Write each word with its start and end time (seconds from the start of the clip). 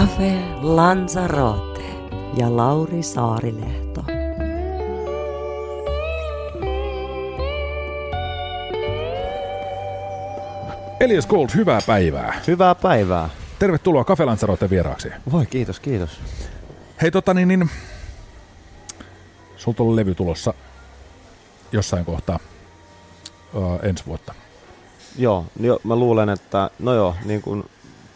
Cafe 0.00 0.38
Lanzarote 0.62 1.82
ja 2.36 2.56
Lauri 2.56 3.02
Saarilehto. 3.02 4.04
Elias 11.00 11.26
Gold, 11.26 11.48
hyvää 11.54 11.80
päivää. 11.86 12.40
Hyvää 12.46 12.74
päivää. 12.74 13.28
Tervetuloa 13.58 14.04
Cafe 14.04 14.24
Lanzarote 14.24 14.70
vieraaksi. 14.70 15.08
Voi 15.32 15.46
kiitos, 15.46 15.80
kiitos. 15.80 16.20
Hei 17.02 17.10
tota 17.10 17.34
niin, 17.34 17.48
niin 17.48 17.70
sulta 19.56 19.82
on 19.82 19.96
levy 19.96 20.14
tulossa 20.14 20.54
jossain 21.72 22.04
kohtaa 22.04 22.38
uh, 23.54 23.78
ensi 23.82 24.06
vuotta. 24.06 24.34
Joo, 25.18 25.44
jo, 25.60 25.80
mä 25.84 25.96
luulen, 25.96 26.28
että 26.28 26.70
no 26.78 26.94
joo, 26.94 27.16
niin 27.24 27.42
kuin 27.42 27.64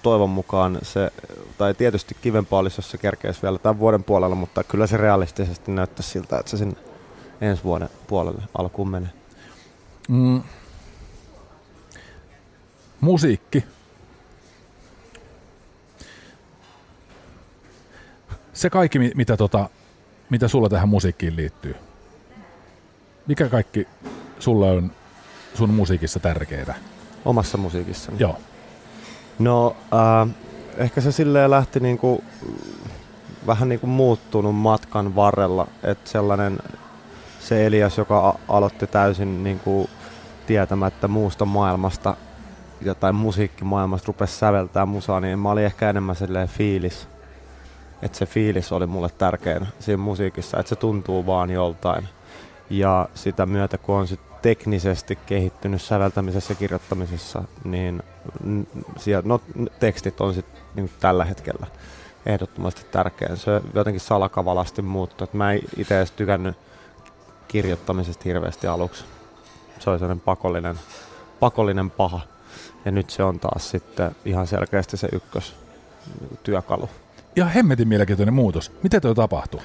toivon 0.05 0.31
mukaan 0.31 0.79
se, 0.83 1.13
tai 1.59 1.75
tietysti 1.75 2.17
kivempaa 2.23 2.59
olisi, 2.59 2.79
jos 2.79 2.91
se 2.91 2.99
kerkeisi 2.99 3.43
vielä 3.43 3.59
tämän 3.59 3.79
vuoden 3.79 4.05
puolella, 4.05 4.37
mutta 4.37 4.65
kyllä 4.65 4.87
se 4.87 4.97
realistisesti 4.97 5.73
näyttäisi 5.73 6.11
siltä, 6.11 6.39
että 6.39 6.51
se 6.51 6.57
sinne 6.57 6.77
ensi 7.41 7.65
vuoden 7.65 7.89
puolelle 8.07 8.43
alkuun 8.59 8.89
menee. 8.89 9.11
Mm. 10.09 10.43
Musiikki. 13.01 13.65
Se 18.53 18.71
kaikki, 18.71 18.99
mi- 18.99 19.13
mitä, 19.15 19.37
tota, 19.37 19.69
mitä 20.31 20.49
sulla 20.49 20.69
tähän 20.69 20.89
musiikkiin 20.89 21.37
liittyy. 21.37 21.77
Mikä 23.27 23.49
kaikki 23.49 23.89
sulle 24.39 24.71
on 24.71 24.93
sun 25.55 25.71
musiikissa 25.71 26.21
tärkeää? 26.21 26.75
Omassa 27.25 27.59
musiikissani. 27.59 28.17
Joo. 28.21 28.39
No, 29.39 29.77
äh, 29.93 30.35
ehkä 30.77 31.01
se 31.01 31.13
silleen 31.13 31.51
lähti 31.51 31.81
niinku, 31.81 32.25
vähän 33.47 33.69
niinku 33.69 33.87
muuttunut 33.87 34.55
matkan 34.55 35.17
varrella, 35.17 35.67
että 35.83 36.11
sellainen 36.11 36.59
se 37.41 37.67
Elias, 37.67 37.99
joka 37.99 38.29
a- 38.29 38.39
aloitti 38.49 38.87
täysin 38.87 39.45
niinku 39.45 39.91
tietämättä 40.47 41.09
muusta 41.09 41.45
maailmasta 41.45 42.17
ja 42.81 42.95
tai 42.95 43.13
musiikkimaailmasta 43.13 44.07
rupesi 44.07 44.39
säveltää 44.39 44.87
musaa, 44.87 45.21
niin 45.21 45.39
mä 45.39 45.51
olin 45.51 45.65
ehkä 45.65 45.91
enemmän 45.91 46.17
silleen 46.17 46.49
fiilis. 46.49 47.09
Että 48.03 48.19
se 48.19 48.27
fiilis 48.27 48.73
oli 48.73 48.87
mulle 48.87 49.09
tärkein 49.19 49.67
siinä 49.81 50.03
musiikissa, 50.03 50.59
että 50.59 50.69
se 50.69 50.77
tuntuu 50.77 51.27
vaan 51.27 51.51
joltain. 51.51 52.09
Ja 52.71 53.09
sitä 53.15 53.47
myötä, 53.47 53.79
kun 53.79 53.95
on 53.95 54.07
sit 54.07 54.21
teknisesti 54.45 55.19
kehittynyt 55.27 55.83
säveltämisessä 55.83 56.53
ja 56.53 56.57
kirjoittamisessa, 56.57 57.45
niin 57.65 58.03
siellä, 58.97 59.29
no, 59.29 59.41
tekstit 59.81 60.21
on 60.21 60.35
sit 60.35 60.47
niin 60.75 60.91
tällä 61.01 61.25
hetkellä 61.25 61.67
ehdottomasti 62.27 62.87
tärkeä. 62.91 63.37
Se 63.37 63.61
jotenkin 63.75 64.01
salakavalasti 64.01 64.83
muuttuu. 64.83 65.29
Mä 65.33 65.53
en 65.53 65.61
itse 65.77 65.97
edes 65.97 66.11
tykännyt 66.11 66.57
kirjoittamisesta 67.49 68.23
hirveästi 68.25 68.67
aluksi. 68.67 69.05
Se 69.79 69.91
oli 69.91 69.99
sellainen 69.99 70.21
pakollinen, 70.21 70.77
pakollinen 71.41 71.91
paha. 71.91 72.21
Ja 72.85 72.91
nyt 72.91 73.11
se 73.11 73.23
on 73.23 73.41
taas 73.41 73.71
sitten 73.71 74.17
ihan 74.25 74.47
selkeästi 74.47 74.97
se 74.97 75.09
ykkös 75.13 75.55
niin 76.21 76.39
työkalu. 76.43 76.89
Ja 77.37 77.45
hemmetin 77.45 77.89
mielenkiintoinen 77.89 78.35
muutos. 78.35 78.73
Miten 78.83 79.03
tuo 79.03 79.15
tapahtuu? 79.15 79.61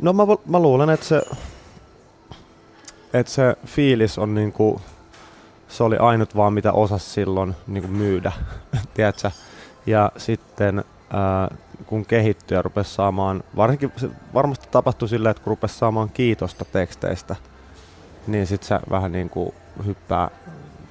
No 0.00 0.12
mä, 0.12 0.22
mä 0.46 0.58
luulen, 0.58 0.90
että 0.90 1.06
se, 1.06 1.22
että 3.14 3.32
se 3.32 3.56
fiilis 3.66 4.18
on 4.18 4.34
niinku, 4.34 4.80
se 5.68 5.84
oli 5.84 5.96
ainut 5.96 6.36
vaan 6.36 6.52
mitä 6.52 6.72
osas 6.72 7.14
silloin 7.14 7.54
niinku 7.66 7.88
myydä, 7.88 8.32
tiedätkö? 8.94 9.30
Ja 9.86 10.12
sitten 10.16 10.84
ää, 11.10 11.54
kun 11.86 12.06
kehittyy 12.06 12.56
ja 12.56 12.62
rupesi 12.62 12.94
saamaan, 12.94 13.44
varsinkin 13.56 13.92
se 13.96 14.08
varmasti 14.34 14.68
tapahtui 14.70 15.08
silleen, 15.08 15.30
että 15.30 15.42
kun 15.42 15.50
rupesi 15.50 15.78
saamaan 15.78 16.10
kiitosta 16.10 16.64
teksteistä, 16.64 17.36
niin 18.26 18.46
sitten 18.46 18.68
se 18.68 18.78
vähän 18.90 19.12
niinku 19.12 19.54
hyppää 19.86 20.30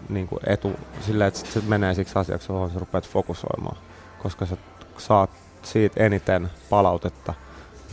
niinku 0.09 0.39
etu 0.47 0.71
silleen, 1.01 1.27
että 1.27 1.39
sit 1.39 1.51
se 1.51 1.61
menee 1.67 1.93
siksi 1.93 2.19
asiaksi, 2.19 2.51
johon 2.51 2.71
sä 2.71 2.79
rupeat 2.79 3.09
fokusoimaan. 3.09 3.77
Koska 4.23 4.45
sä 4.45 4.57
saat 4.97 5.29
siitä 5.61 6.03
eniten 6.03 6.49
palautetta, 6.69 7.33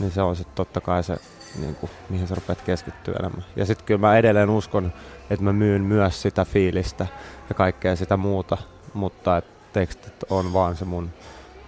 niin 0.01 0.11
se 0.11 0.21
on 0.21 0.35
sitten 0.35 0.55
totta 0.55 0.81
kai 0.81 1.03
se, 1.03 1.17
niin 1.59 1.75
kuin, 1.75 1.89
mihin 2.09 2.27
sä 2.27 2.35
rupeat 2.35 2.61
keskittyä 2.61 3.15
enemmän. 3.19 3.45
Ja 3.55 3.65
sitten 3.65 3.85
kyllä 3.85 3.99
mä 3.99 4.17
edelleen 4.17 4.49
uskon, 4.49 4.93
että 5.29 5.43
mä 5.45 5.53
myyn 5.53 5.81
myös 5.81 6.21
sitä 6.21 6.45
fiilistä 6.45 7.07
ja 7.49 7.55
kaikkea 7.55 7.95
sitä 7.95 8.17
muuta, 8.17 8.57
mutta 8.93 9.37
et 9.37 9.45
tekstit 9.73 10.23
on 10.29 10.53
vaan 10.53 10.75
se 10.75 10.85
mun 10.85 11.09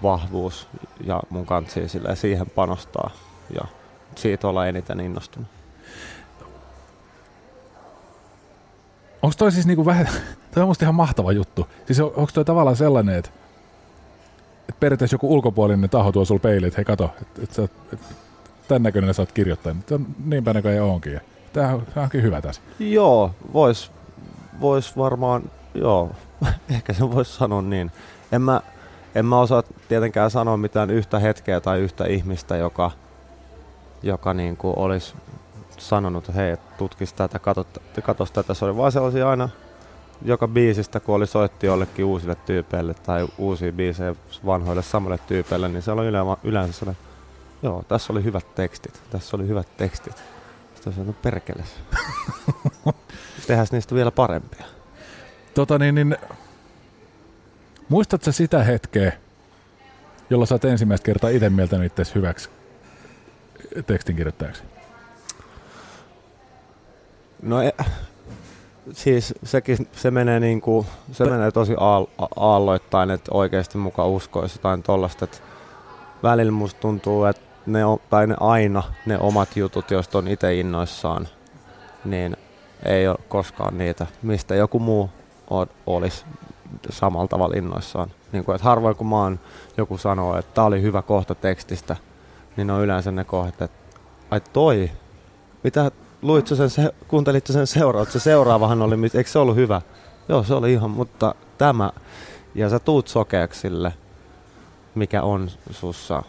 vahvuus 0.04 0.68
ja 1.04 1.22
mun 1.30 1.46
kansi 1.46 1.88
silleen 1.88 2.18
siihen 2.18 2.50
panostaa 2.50 3.10
ja 3.56 3.68
siitä 4.16 4.48
olla 4.48 4.68
eniten 4.68 5.00
innostunut. 5.00 5.48
Onko 9.22 9.36
toi 9.38 9.52
siis 9.52 9.66
niinku 9.68 9.86
vähän, 9.86 10.10
toi 10.54 10.64
on 10.64 10.70
musta 10.70 10.86
ihan 10.86 10.96
mahtava 10.96 11.32
juttu. 11.32 11.68
Siis 11.86 12.00
on, 12.00 12.12
onko 12.16 12.32
toi 12.34 12.46
tavallaan 12.46 12.76
sellainen, 12.76 13.16
että, 13.16 13.32
että 14.60 14.80
periaatteessa 14.80 15.16
joku 15.16 15.34
ulkopuolinen 15.34 15.90
taho 15.90 16.12
tuo 16.12 16.26
sulla 16.26 16.40
peiliin, 16.40 16.68
että 16.68 16.78
hei 16.78 16.86
kato, 16.86 17.10
että, 17.22 17.42
että, 17.44 17.56
sä, 17.56 17.64
että 17.94 18.06
tämän 18.68 18.84
näköinen 18.84 19.14
sä 19.14 19.22
oot 19.22 19.32
kirjoittanut. 19.32 19.88
Se 19.88 19.96
on 19.96 20.08
niin 20.26 20.44
päin 20.44 20.56
näköjään 20.56 20.88
onkin. 20.88 21.22
Tämä 21.54 21.70
on, 21.74 21.88
onkin 21.96 22.24
hyvä 22.24 22.42
tässä. 22.42 22.62
Joo, 22.80 23.32
vois, 23.54 23.92
vois 24.62 24.98
varmaan, 24.98 25.44
joo, 25.74 26.12
ehkä 26.76 26.94
se 26.94 27.12
voisi 27.12 27.34
sanoa 27.34 27.62
niin. 27.62 27.92
En 28.32 28.42
mä, 28.42 28.62
en 29.16 29.26
mä 29.26 29.40
osaa 29.40 29.64
tietenkään 29.88 30.32
sanoa 30.32 30.58
mitään 30.58 30.90
yhtä 30.90 31.20
hetkeä 31.20 31.60
tai 31.62 31.80
yhtä 31.80 32.06
ihmistä, 32.06 32.58
joka, 32.58 32.92
joka 34.04 34.34
niin 34.34 34.58
kuin 34.58 34.78
olisi 34.78 35.14
sanonut, 35.78 36.30
että 36.30 36.42
hei, 36.42 36.58
tutkis 36.78 37.14
tätä, 37.14 37.40
katos 38.04 38.32
tätä. 38.32 38.54
Se 38.54 38.66
oli 38.66 38.78
vaan 38.78 38.92
sellaisia 38.92 39.30
aina 39.30 39.50
joka 40.26 40.48
biisistä, 40.48 41.00
kun 41.00 41.16
oli 41.16 41.28
soitti 41.28 41.68
jollekin 41.68 42.06
uusille 42.06 42.36
tyypeille 42.36 42.94
tai 42.94 43.28
uusia 43.38 43.72
biisejä 43.72 44.16
vanhoille 44.46 44.82
samalle 44.82 45.20
tyypeille, 45.28 45.70
niin 45.70 45.82
se 45.82 45.92
yle- 45.92 46.38
yleensä 46.44 46.80
sellainen, 46.80 47.13
joo, 47.64 47.84
tässä 47.88 48.14
oli 48.14 48.24
hyvät 48.24 48.56
tekstit, 48.56 49.02
tässä 49.10 49.38
oli 49.38 49.48
hyvät 49.48 49.78
tekstit. 49.78 50.24
Sitten 50.76 50.94
on 51.00 51.08
no 51.08 51.14
perkeles. 51.14 51.68
Tehdään 53.48 53.68
niistä 53.72 53.96
vielä 53.96 54.12
parempia. 54.12 54.66
Tota 55.54 55.80
niin, 55.80 55.96
niin, 55.96 56.18
muistatko 57.90 58.32
sitä 58.32 58.64
hetkeä, 58.64 59.12
jolloin 60.30 60.48
sä 60.48 60.56
oot 60.56 60.66
ensimmäistä 60.66 61.06
kertaa 61.06 61.30
itse 61.30 61.50
mieltänyt 61.50 61.86
itse 62.00 62.12
hyväksi 62.16 62.50
tekstinkirjoittajaksi? 63.88 64.64
No 67.42 67.62
e, 67.62 67.72
siis 68.92 69.34
sekin, 69.44 69.88
se 69.92 70.12
menee 70.12 70.40
niinku, 70.40 70.86
se 71.12 71.26
menee 71.26 71.52
tosi 71.52 71.74
aal, 71.78 72.06
aalloittain, 72.36 73.12
että 73.12 73.32
oikeasti 73.34 73.78
mukaan 73.78 74.10
uskoisi 74.10 74.58
jotain 74.60 74.84
tollasta, 74.84 75.26
että 75.26 75.38
välillä 76.24 76.52
musta 76.52 76.80
tuntuu, 76.80 77.26
että 77.26 77.53
ne, 77.66 77.86
on, 77.86 77.98
tai 78.10 78.28
ne 78.28 78.36
aina 78.40 78.84
ne 79.06 79.18
omat 79.20 79.56
jutut, 79.56 79.92
joista 79.92 80.18
on 80.18 80.28
itse 80.28 80.56
innoissaan, 80.56 81.28
niin 82.06 82.38
ei 82.86 83.08
ole 83.08 83.18
koskaan 83.30 83.78
niitä, 83.78 84.08
mistä 84.22 84.56
joku 84.56 84.80
muu 84.80 85.10
o- 85.52 85.68
olisi 85.86 86.26
samalla 86.90 87.28
tavalla 87.28 87.58
innoissaan. 87.58 88.12
Niin 88.32 88.46
kuin, 88.46 88.56
että 88.56 88.68
harvoin 88.68 88.96
kun 88.96 89.08
mä 89.08 89.16
oon, 89.16 89.40
joku 89.78 89.98
sanoo, 89.98 90.38
että 90.38 90.54
tämä 90.54 90.68
oli 90.68 90.82
hyvä 90.82 91.02
kohta 91.02 91.36
tekstistä, 91.36 91.96
niin 92.58 92.72
on 92.72 92.82
yleensä 92.84 93.12
ne 93.12 93.24
kohdat, 93.24 93.62
että 93.62 94.00
ai 94.32 94.42
toi, 94.54 94.92
mitä 95.64 95.92
luit 96.22 96.48
sen, 96.48 96.70
se, 96.70 96.94
kuuntelit 97.08 97.48
sen 97.48 97.68
seuraavan, 97.68 98.12
se 98.12 98.20
seuraavahan 98.20 98.82
oli, 98.82 98.96
eikö 99.14 99.30
se 99.30 99.40
ollut 99.40 99.56
hyvä? 99.56 99.82
Joo, 100.30 100.44
se 100.44 100.54
oli 100.54 100.74
ihan, 100.74 100.90
mutta 100.90 101.36
tämä, 101.58 101.92
ja 102.56 102.70
sä 102.70 102.80
tuut 102.80 103.08
sokeaksi 103.08 103.60
sille, 103.60 103.94
mikä 104.96 105.24
on 105.24 105.50
sussa 105.72 106.24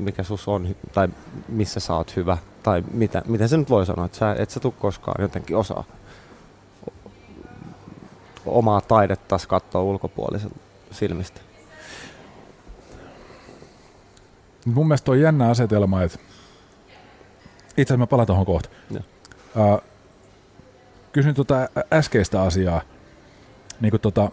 mikä 0.00 0.22
sus 0.22 0.48
on, 0.48 0.76
tai 0.92 1.08
missä 1.48 1.80
sä 1.80 1.94
oot 1.94 2.16
hyvä, 2.16 2.38
tai 2.62 2.84
mitä, 2.92 3.22
miten 3.26 3.48
se 3.48 3.56
nyt 3.56 3.70
voi 3.70 3.86
sanoa, 3.86 4.04
että 4.04 4.18
sä, 4.18 4.36
et 4.38 4.50
sä 4.50 4.60
tuu 4.60 4.70
koskaan 4.70 5.22
jotenkin 5.22 5.56
osaa 5.56 5.84
omaa 8.46 8.80
taidetta 8.80 9.38
katsoa 9.48 9.82
ulkopuolisen 9.82 10.50
silmistä. 10.90 11.40
Mun 14.64 14.88
mielestä 14.88 15.10
on 15.10 15.20
jännä 15.20 15.48
asetelma, 15.48 16.02
että 16.02 16.18
itse 17.68 17.82
asiassa 17.82 17.96
mä 17.96 18.06
palaan 18.06 18.26
tuohon 18.26 18.46
kohta. 18.46 18.68
Uh, 18.92 19.82
kysyn 21.12 21.34
tuota 21.34 21.68
äskeistä 21.92 22.42
asiaa, 22.42 22.82
niin 23.80 23.90
kuin 23.90 24.00
tota, 24.00 24.30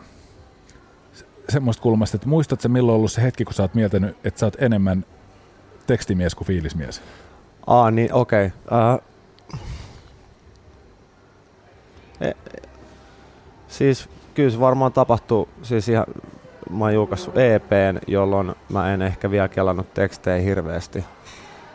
se- 1.14 1.26
semmoista 1.50 1.84
kulmasta, 1.84 2.18
että 2.18 2.28
muistatko 2.28 2.70
milloin 2.70 2.94
on 2.94 2.98
ollut 2.98 3.12
se 3.12 3.22
hetki, 3.22 3.46
kun 3.46 3.54
sä 3.54 3.64
oot 3.64 3.74
mieltänyt, 3.74 4.18
että 4.24 4.40
sä 4.40 4.46
oot 4.46 4.62
enemmän 4.62 5.06
tekstimies 5.88 6.36
kuin 6.36 6.48
fiilismies? 6.48 7.02
Aa, 7.68 7.92
niin 7.92 8.14
okei. 8.14 8.52
Okay. 8.66 9.00
e, 12.22 12.32
siis 13.68 14.10
kyllä 14.34 14.50
se 14.50 14.60
varmaan 14.60 14.94
tapahtuu, 14.94 15.50
siis 15.64 15.90
ihan, 15.90 16.06
mä 16.70 16.86
oon 16.86 16.94
julkaissut 16.94 17.38
EPn, 17.38 18.00
jolloin 18.08 18.56
mä 18.70 18.94
en 18.94 19.02
ehkä 19.02 19.32
vielä 19.32 19.48
kelannut 19.48 19.94
tekstejä 19.94 20.42
hirveästi. 20.42 21.06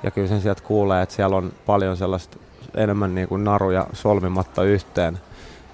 Ja 0.03 0.11
kyllä 0.11 0.29
sen 0.29 0.41
sieltä 0.41 0.63
kuulee, 0.63 1.03
että 1.03 1.15
siellä 1.15 1.37
on 1.37 1.53
paljon 1.67 1.97
sellaista 1.97 2.39
enemmän 2.75 3.15
niin 3.15 3.29
kuin 3.29 3.45
naruja 3.45 3.87
solmimatta 3.93 4.63
yhteen. 4.65 5.19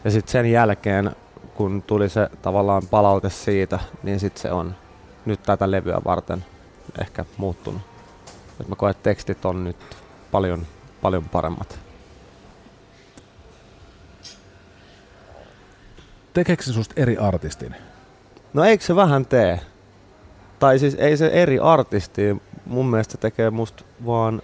Ja 0.04 0.10
sitten 0.10 0.32
sen 0.32 0.50
jälkeen, 0.50 1.16
kun 1.54 1.82
tuli 1.82 2.08
se 2.08 2.30
tavallaan 2.42 2.82
palaute 2.90 3.30
siitä, 3.30 3.78
niin 4.02 4.20
sitten 4.20 4.42
se 4.42 4.52
on 4.52 4.74
nyt 5.24 5.42
tätä 5.42 5.70
levyä 5.70 6.00
varten 6.04 6.44
ehkä 7.00 7.24
muuttunut. 7.36 7.97
Et 8.60 8.68
mä 8.68 8.76
koen, 8.76 8.90
että 8.90 9.02
tekstit 9.02 9.44
on 9.44 9.64
nyt 9.64 9.76
paljon, 10.30 10.66
paljon 11.02 11.28
paremmat. 11.28 11.78
Tekeekö 16.32 16.62
se 16.62 16.72
susta 16.72 16.94
eri 16.96 17.16
artistin? 17.16 17.74
No 18.52 18.64
eikö 18.64 18.84
se 18.84 18.96
vähän 18.96 19.26
tee? 19.26 19.60
Tai 20.58 20.78
siis 20.78 20.94
ei 20.94 21.16
se 21.16 21.26
eri 21.26 21.58
artisti, 21.58 22.42
mun 22.66 22.86
mielestä 22.86 23.12
se 23.12 23.18
tekee 23.18 23.50
musta 23.50 23.84
vaan 24.06 24.42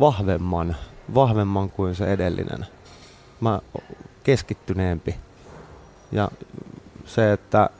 vahvemman, 0.00 0.76
vahvemman 1.14 1.70
kuin 1.70 1.94
se 1.94 2.12
edellinen. 2.12 2.66
Mä 3.40 3.60
keskittyneempi. 4.24 5.14
Ja 6.12 6.28
se, 7.04 7.32
että 7.32 7.70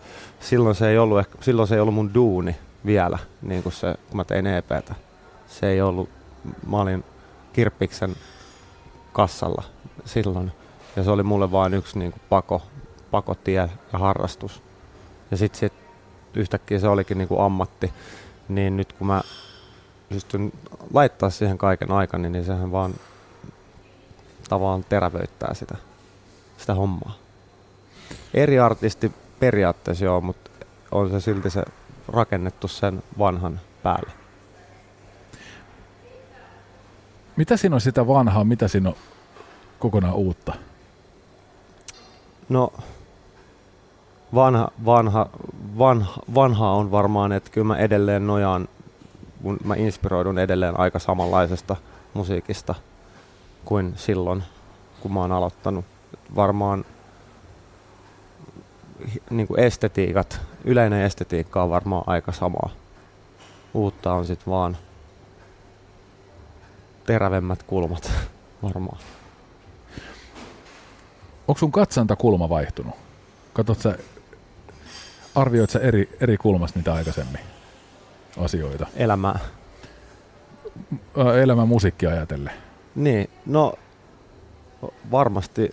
silloin 0.41 0.75
se 0.75 0.89
ei 0.89 0.99
ollut, 0.99 1.27
silloin 1.41 1.69
se 1.69 1.75
ei 1.75 1.81
ollut 1.81 1.95
mun 1.95 2.15
duuni 2.15 2.57
vielä, 2.87 3.19
niin 3.43 3.63
kuin 3.63 3.73
se, 3.73 3.95
kun 4.09 4.17
mä 4.17 4.25
tein 4.25 4.47
EPtä. 4.47 4.95
Se 5.61 5.69
ei 5.69 5.83
ollut, 5.83 6.09
mä 6.67 6.81
olin 6.81 7.05
kirppiksen 7.53 8.17
kassalla 9.13 9.63
silloin. 10.05 10.53
Ja 10.97 11.05
se 11.05 11.11
oli 11.11 11.23
mulle 11.23 11.53
vain 11.53 11.75
yksi 11.75 11.99
niin 11.99 12.13
kuin 12.13 12.23
pako, 12.29 12.63
pakotie 13.11 13.69
ja 13.93 13.99
harrastus. 13.99 14.63
Ja 15.31 15.37
sitten 15.37 15.61
sit 15.61 15.73
yhtäkkiä 16.35 16.79
se 16.79 16.89
olikin 16.89 17.19
niinku 17.19 17.41
ammatti. 17.41 17.93
Niin 18.49 18.77
nyt 18.77 18.93
kun 18.93 19.07
mä 19.07 19.21
pystyn 20.09 20.53
laittaa 20.95 21.31
siihen 21.31 21.59
kaiken 21.59 21.91
aikani, 21.91 22.31
niin 22.31 22.45
sehän 22.45 22.73
vaan 22.73 22.95
tavallaan 24.49 24.85
terävöittää 24.85 25.55
sitä, 25.55 25.75
sitä 26.59 26.75
hommaa. 26.75 27.15
Eri 28.35 28.59
artisti 28.59 29.13
periaatteessa 29.41 30.05
joo, 30.05 30.21
mutta 30.21 30.51
on 30.91 31.11
se 31.11 31.21
silti 31.21 31.51
se 31.51 31.63
rakennettu 32.09 32.69
sen 32.69 33.03
vanhan 33.19 33.61
päälle. 33.83 34.22
Mitä 37.43 37.57
siinä 37.57 37.77
on 37.77 37.81
sitä 37.81 38.07
vanhaa, 38.07 38.45
mitä 38.45 38.69
siinä 38.69 38.89
on 38.89 38.95
kokonaan 39.79 40.15
uutta? 40.15 40.55
No, 42.49 42.73
vanha, 44.35 44.69
vanha, 44.85 45.27
vanha, 45.79 46.23
vanha 46.35 46.71
on 46.71 46.91
varmaan, 46.91 47.33
että 47.33 47.51
kyllä 47.51 47.67
mä 47.67 47.77
edelleen 47.77 48.27
nojaan, 48.27 48.69
kun 49.43 49.59
mä 49.65 49.75
inspiroidun 49.75 50.39
edelleen 50.39 50.81
aika 50.81 50.99
samanlaisesta 50.99 51.77
musiikista 52.15 52.75
kuin 53.65 53.93
silloin, 53.97 54.43
kun 55.01 55.13
mä 55.13 55.21
oon 55.21 55.33
aloittanut. 55.33 55.85
Varmaan 56.37 56.85
niin 59.31 59.47
kuin 59.47 59.61
estetiikat, 59.61 60.41
yleinen 60.65 61.03
estetiikka 61.03 61.63
on 61.63 61.71
varmaan 61.71 62.05
aika 62.07 62.33
samaa. 62.33 62.71
Uutta 63.75 64.13
on 64.13 64.27
sitten 64.27 64.51
vaan 64.51 64.77
terävemmät 67.13 67.63
kulmat 67.63 68.11
varmaan. 68.63 68.99
Onko 71.49 71.59
sun 71.59 71.73
katsantakulma 71.73 72.49
vaihtunut? 72.49 72.95
Katsot 73.53 73.79
sä, 73.81 73.99
arvioit 75.35 75.71
sä 75.71 75.79
eri, 75.79 76.17
eri 76.21 76.37
kulmasta 76.37 76.79
mitä 76.79 76.95
aikaisemmin 76.95 77.41
asioita? 78.39 78.87
Elämää. 78.97 79.39
Ö, 81.19 81.43
Elämän 81.43 81.69
musiikkia 81.69 82.11
ajatellen. 82.11 82.53
Niin, 82.95 83.31
no 83.47 83.75
varmasti, 85.11 85.71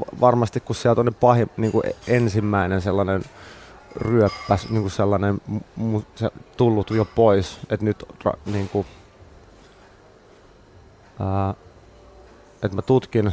va- 0.00 0.20
varmasti 0.20 0.60
kun 0.60 0.76
sieltä 0.76 1.00
on 1.00 1.06
ne 1.06 1.12
pahin, 1.12 1.50
niin 1.56 1.72
kuin 1.72 1.84
ensimmäinen 2.06 2.80
sellainen 2.80 3.22
ryöppäs, 3.96 4.70
niin 4.70 4.82
kuin 4.82 4.90
sellainen 4.90 5.40
se 6.14 6.30
tullut 6.56 6.90
jo 6.90 7.04
pois, 7.04 7.58
että 7.70 7.84
nyt 7.84 8.04
niin 8.46 8.68
kuin, 8.68 8.86
ää, 11.20 11.54
että 12.62 12.76
mä 12.76 12.82
tutkin 12.82 13.32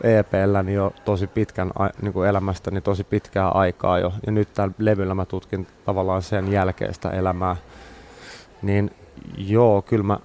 EPlläni 0.00 0.74
jo 0.74 0.92
tosi 1.04 1.26
pitkän 1.26 1.70
niin 2.02 2.12
kuin 2.12 2.28
elämästäni 2.28 2.80
tosi 2.80 3.04
pitkää 3.04 3.48
aikaa 3.48 3.98
jo, 3.98 4.12
ja 4.26 4.32
nyt 4.32 4.54
tällä 4.54 4.74
levyllä 4.78 5.14
mä 5.14 5.24
tutkin 5.24 5.66
tavallaan 5.84 6.22
sen 6.22 6.52
jälkeistä 6.52 7.10
elämää, 7.10 7.56
niin 8.62 8.90
joo, 9.36 9.82
kyllä 9.82 10.04
mä 10.04 10.18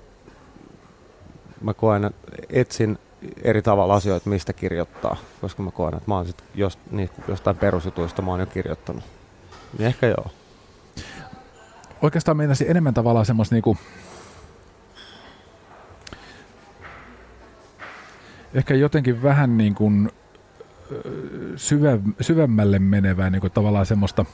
mä 1.62 1.74
koen, 1.74 2.12
etsin 2.50 2.98
eri 3.44 3.62
tavalla 3.62 3.96
asioita, 3.96 4.30
mistä 4.30 4.54
kirjoittaa, 4.54 5.18
koska 5.42 5.64
mä 5.64 5.72
koen, 5.72 5.94
että 5.94 6.12
mä 6.12 6.16
oon 6.16 6.26
sit 6.26 6.44
jost, 6.56 6.80
niin, 6.92 7.10
jostain 7.28 7.58
perusjutuista 7.58 8.22
mä 8.22 8.32
oon 8.32 8.40
jo 8.40 8.46
kirjoittanut. 8.46 9.04
Niin 9.78 9.88
ehkä 9.88 10.08
joo. 10.08 10.26
Oikeastaan 12.02 12.38
meinasin 12.38 12.70
enemmän 12.70 12.94
tavallaan 12.94 13.26
semmoista 13.26 13.56
niinku, 13.56 13.78
ehkä 18.54 18.76
jotenkin 18.76 19.24
vähän 19.24 19.58
niin 19.58 19.76
kuin 19.76 20.12
syvä, 21.56 21.98
syvemmälle 22.22 22.80
menevää 22.80 23.30
niin 23.30 23.42
kuin 23.42 23.52
tavallaan 23.52 23.86
semmoista 23.86 24.26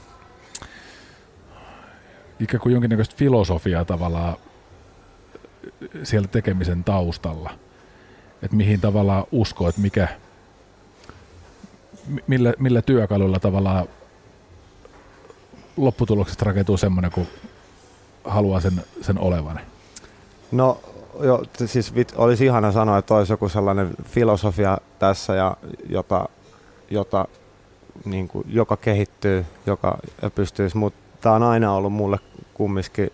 ikään 2.40 2.60
kuin 2.60 2.72
jonkinnäköistä 2.72 3.14
filosofiaa 3.18 3.84
tavallaan 3.84 4.36
siellä 6.02 6.28
tekemisen 6.28 6.84
taustalla. 6.84 7.50
Että 8.42 8.56
mihin 8.56 8.80
tavallaan 8.80 9.24
uskoo, 9.32 9.68
että 9.68 9.80
mikä, 9.80 10.08
mi- 12.06 12.24
millä, 12.26 12.54
millä 12.58 12.82
työkaluilla 12.82 13.38
tavallaan 13.38 13.88
lopputuloksesta 15.76 16.44
rakentuu 16.44 16.76
semmoinen, 16.76 17.10
kun 17.10 17.26
haluaa 18.24 18.60
sen, 18.60 18.84
sen 19.00 19.18
olevan. 19.18 19.60
No 20.52 20.80
jo, 21.22 21.42
siis 21.66 21.94
vit, 21.94 22.12
olisi 22.16 22.44
ihana 22.44 22.72
sanoa, 22.72 22.98
että 22.98 23.14
olisi 23.14 23.32
joku 23.32 23.48
sellainen 23.48 23.90
filosofia 24.04 24.78
tässä, 24.98 25.34
ja, 25.34 25.56
jota, 25.88 26.28
jota, 26.90 27.28
niin 28.04 28.28
kuin, 28.28 28.44
joka 28.48 28.76
kehittyy, 28.76 29.46
joka 29.66 29.98
pystyisi, 30.34 30.76
mutta 30.76 30.98
tämä 31.20 31.34
on 31.34 31.42
aina 31.42 31.72
ollut 31.72 31.92
mulle 31.92 32.18
kumminkin 32.54 33.10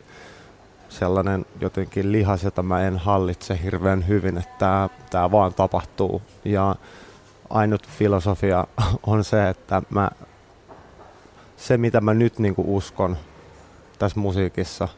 sellainen 0.88 1.46
jotenkin 1.60 2.12
lihas, 2.12 2.44
jota 2.44 2.62
mä 2.62 2.82
en 2.82 2.98
hallitse 2.98 3.60
hirveän 3.62 4.08
hyvin, 4.08 4.38
että 4.38 4.88
tämä 5.10 5.30
vaan 5.30 5.54
tapahtuu. 5.54 6.22
Ja 6.44 6.76
ainut 7.50 7.88
filosofia 7.88 8.66
on 9.06 9.24
se, 9.24 9.48
että 9.48 9.82
mä, 9.90 10.10
se 11.56 11.76
mitä 11.76 12.00
mä 12.00 12.14
nyt 12.14 12.38
niin 12.38 12.54
kuin 12.54 12.68
uskon 12.68 13.16
tässä 13.98 14.20
musiikissa, 14.20 14.88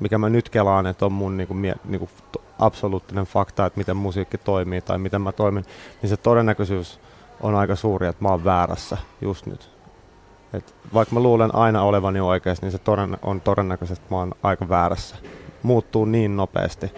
mikä 0.00 0.18
mä 0.18 0.28
nyt 0.28 0.48
kelaan, 0.48 0.86
että 0.86 1.06
on 1.06 1.12
mun 1.12 1.36
niin 1.36 1.46
kuin, 1.46 1.58
mie, 1.58 1.74
niin 1.84 1.98
kuin 1.98 2.10
to- 2.32 2.42
absoluuttinen 2.58 3.24
fakta, 3.24 3.66
että 3.66 3.78
miten 3.78 3.96
musiikki 3.96 4.38
toimii 4.38 4.80
tai 4.80 4.98
miten 4.98 5.22
mä 5.22 5.32
toimin, 5.32 5.64
niin 6.02 6.10
se 6.10 6.16
todennäköisyys 6.16 7.00
on 7.40 7.54
aika 7.54 7.76
suuri, 7.76 8.06
että 8.06 8.24
mä 8.24 8.28
oon 8.28 8.44
väärässä 8.44 8.98
just 9.20 9.46
nyt. 9.46 9.70
Et 10.52 10.74
vaikka 10.94 11.14
mä 11.14 11.20
luulen 11.20 11.54
aina 11.54 11.82
olevani 11.82 12.20
oikeassa, 12.20 12.66
niin 12.66 12.72
se 12.72 12.78
toden, 12.78 13.16
on 13.22 13.40
todennäköisesti, 13.40 14.02
että 14.02 14.14
mä 14.14 14.18
oon 14.18 14.32
aika 14.42 14.68
väärässä. 14.68 15.16
Muuttuu 15.62 16.04
niin 16.04 16.36
nopeasti. 16.36 16.92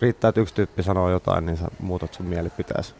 Riittää, 0.00 0.28
että 0.28 0.40
yksi 0.40 0.54
tyyppi 0.54 0.82
sanoo 0.82 1.10
jotain, 1.10 1.46
niin 1.46 1.56
sä 1.56 1.68
muutat 1.80 2.14
sun 2.14 2.26
mielipiteesi. 2.26 2.94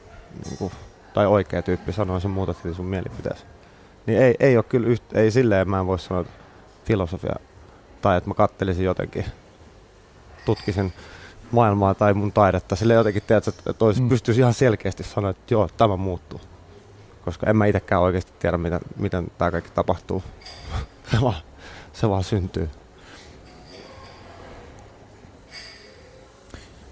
Niin 0.45 0.59
kuin, 0.59 0.73
tai 1.15 1.27
oikea 1.27 1.63
tyyppi 1.63 1.93
sanoo, 1.93 2.21
sä 2.21 2.29
muutat 2.29 2.57
sun 2.73 2.87
mielipiteesi. 2.87 3.45
Niin 4.07 4.23
ei, 4.23 4.35
ei 4.41 4.57
ole 4.57 4.65
kyllä 4.65 4.89
yht, 4.89 5.17
ei 5.17 5.31
silleen 5.31 5.71
mä 5.71 5.81
en 5.81 5.87
voi 5.87 5.99
sanoa, 5.99 6.21
että 6.21 6.33
filosofia 6.85 7.35
tai 8.03 8.17
että 8.17 8.31
mä 8.31 8.35
kattelisin 8.35 8.85
jotenkin, 8.85 9.25
tutkisin 10.45 10.93
maailmaa 11.53 11.95
tai 11.95 12.15
mun 12.15 12.33
taidetta. 12.33 12.77
Sille 12.77 12.95
jotenkin, 12.95 13.23
tiedät, 13.23 13.49
että 13.49 13.85
olisi, 13.85 14.03
mm. 14.03 14.09
pystyisi 14.09 14.41
ihan 14.41 14.55
selkeästi 14.55 15.03
sanoa, 15.03 15.31
että 15.31 15.55
joo, 15.55 15.69
tämä 15.77 15.97
muuttuu. 15.97 16.41
Koska 17.25 17.51
en 17.51 17.57
mä 17.57 17.67
itsekään 17.67 18.03
oikeasti 18.03 18.33
tiedä, 18.39 18.59
miten, 18.59 18.81
miten 18.97 19.27
tämä 19.39 19.51
kaikki 19.51 19.71
tapahtuu. 19.71 20.23
se, 21.11 21.21
vaan, 21.21 21.43
se 21.93 22.09
vaan 22.09 22.25
syntyy. 22.25 22.71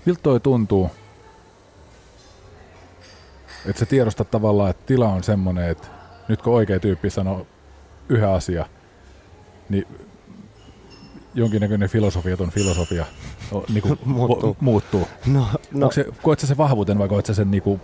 Miltä 0.07 0.21
toi 0.23 0.41
tuntuu? 0.41 0.91
Että 3.67 3.79
se 3.79 3.87
tiedostat 3.87 4.31
tavallaan, 4.31 4.71
että 4.71 4.87
tila 4.87 5.09
on 5.09 5.23
semmoinen, 5.23 5.69
että 5.69 5.89
nyt 6.29 6.43
kun 6.43 6.55
oikea 6.55 6.81
tyyppi 6.81 7.11
sanoo 7.11 7.47
yhä 8.09 8.33
asia, 8.33 8.67
niin 9.69 9.87
jonkinnäköinen 11.35 11.89
filosofiaton 11.89 12.51
filosofia 12.51 13.05
o, 13.53 13.65
niinku, 13.75 13.99
muuttuu. 14.05 14.57
muuttuu. 14.61 15.09
No, 15.27 15.47
no. 15.73 15.87
Onko 15.87 15.93
se, 15.93 16.07
koet 16.23 16.39
sä 16.39 16.47
sen 16.47 16.57
vahvuuten 16.57 16.99
vai 16.99 17.09
koet 17.09 17.27
sä 17.27 17.35
sen 17.35 17.51
niinku 17.51 17.81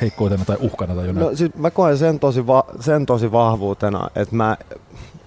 heikkoutena 0.00 0.44
tai 0.44 0.56
uhkana? 0.60 0.94
Tai 0.94 1.12
no, 1.12 1.36
siis 1.36 1.54
mä 1.54 1.70
koen 1.70 1.98
sen 1.98 2.20
tosi, 2.20 2.46
va- 2.46 2.66
sen 2.80 3.06
tosi 3.06 3.32
vahvuutena, 3.32 4.08
että 4.14 4.36
mä, 4.36 4.56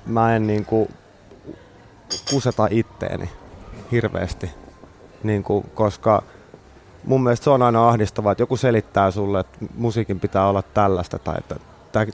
mä 0.06 0.36
en 0.36 0.48
niinku 0.48 0.90
kuseta 2.30 2.68
itteeni 2.72 3.30
hirveästi, 3.92 4.50
niinku, 5.24 5.66
koska 5.76 6.24
mun 7.04 7.24
mielestä 7.24 7.44
se 7.44 7.50
on 7.50 7.62
aina 7.62 7.88
ahdistavaa, 7.90 8.32
että 8.32 8.42
joku 8.42 8.58
selittää 8.58 9.12
sulle, 9.12 9.40
että 9.40 9.58
musiikin 9.76 10.20
pitää 10.20 10.48
olla 10.48 10.62
tällaista 10.62 11.20
tai 11.20 11.36
että 11.38 11.56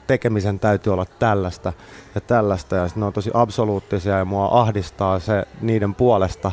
tekemisen 0.06 0.58
täytyy 0.58 0.92
olla 0.92 1.06
tällaista 1.18 1.72
ja 2.14 2.20
tällaista 2.20 2.76
ja 2.76 2.88
ne 2.96 3.04
on 3.04 3.12
tosi 3.12 3.30
absoluuttisia 3.34 4.18
ja 4.18 4.24
mua 4.24 4.48
ahdistaa 4.52 5.18
se 5.18 5.44
niiden 5.60 5.94
puolesta, 5.94 6.52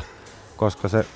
koska 0.56 0.88
se 0.88 1.06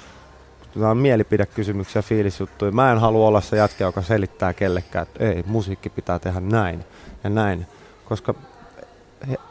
on 0.76 0.96
mielipidekysymyksiä, 0.96 2.02
fiilisjuttuja. 2.02 2.72
Mä 2.72 2.92
en 2.92 2.98
halua 2.98 3.28
olla 3.28 3.40
se 3.40 3.56
jätkä, 3.56 3.84
joka 3.84 4.02
selittää 4.02 4.52
kellekään, 4.52 5.02
että 5.02 5.24
ei, 5.24 5.44
musiikki 5.46 5.90
pitää 5.90 6.18
tehdä 6.18 6.40
näin 6.40 6.84
ja 7.24 7.30
näin, 7.30 7.66
koska 8.04 8.34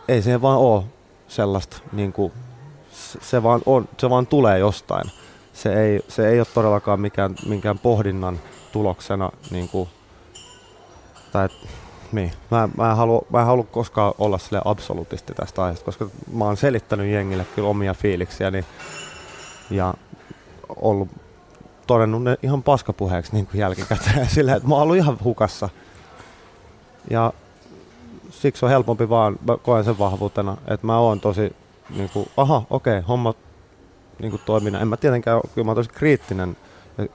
ei 0.08 0.22
se 0.22 0.42
vaan 0.42 0.58
ole 0.58 0.84
sellaista, 1.28 1.78
niin 1.92 2.13
kuin, 2.13 2.34
se, 3.22 3.44
vaan 3.44 3.62
on, 3.66 3.89
se 3.98 4.10
vaan 4.10 4.28
tulee 4.28 4.60
jostain. 4.60 5.12
Se 5.54 5.74
ei, 5.74 6.01
se 6.08 6.30
ei 6.30 6.39
ole 6.39 6.48
todellakaan 6.54 7.00
mikään, 7.00 7.36
minkään 7.46 7.80
pohdinnan 7.80 8.39
tuloksena, 8.72 9.32
niin 9.51 9.70
kuin, 9.70 9.89
tai 11.32 11.50
niin. 12.12 12.32
Mä, 12.51 12.70
mä, 12.78 12.89
en 12.89 12.98
halua, 12.98 13.25
halua 13.34 13.63
koskaan 13.63 14.13
olla 14.18 14.38
sille 14.38 14.62
absoluutisti 14.66 15.34
tästä 15.34 15.63
aiheesta, 15.63 15.86
koska 15.86 16.10
mä 16.34 16.46
oon 16.46 16.58
selittänyt 16.58 17.12
jengille 17.12 17.46
kyllä 17.56 17.68
omia 17.68 17.94
fiiliksiäni 17.94 18.66
ja 19.70 19.94
ollut 20.75 21.10
todennut 21.88 22.24
ne 22.24 22.38
ihan 22.44 22.63
paskapuheeksi 22.63 23.34
niin 23.34 23.48
kuin 23.48 23.60
jälkikäteen 23.60 24.30
silleen, 24.36 24.58
että 24.58 24.70
mä 24.70 24.75
oon 24.75 24.84
ollut 24.84 24.98
ihan 24.98 25.18
hukassa. 25.24 25.70
Ja 27.10 27.34
siksi 28.30 28.66
on 28.66 28.72
helpompi 28.72 29.10
vaan, 29.10 29.39
mä 29.48 29.58
koen 29.58 29.84
sen 29.84 30.00
vahvuutena, 30.00 30.58
että 30.68 30.88
mä 30.88 30.98
oon 31.00 31.20
tosi 31.20 31.56
niin 31.96 32.10
kuin, 32.10 32.30
aha, 32.38 32.63
okei, 32.70 32.98
okay, 32.98 33.08
homma 33.08 33.34
niin 34.20 34.32
kuin. 34.46 34.75
En 34.82 34.88
mä 34.88 34.98
tietenkään, 34.98 35.42
kyllä 35.56 35.66
mä 35.66 35.70
oon 35.70 35.75
tosi 35.75 35.89
kriittinen. 35.89 36.58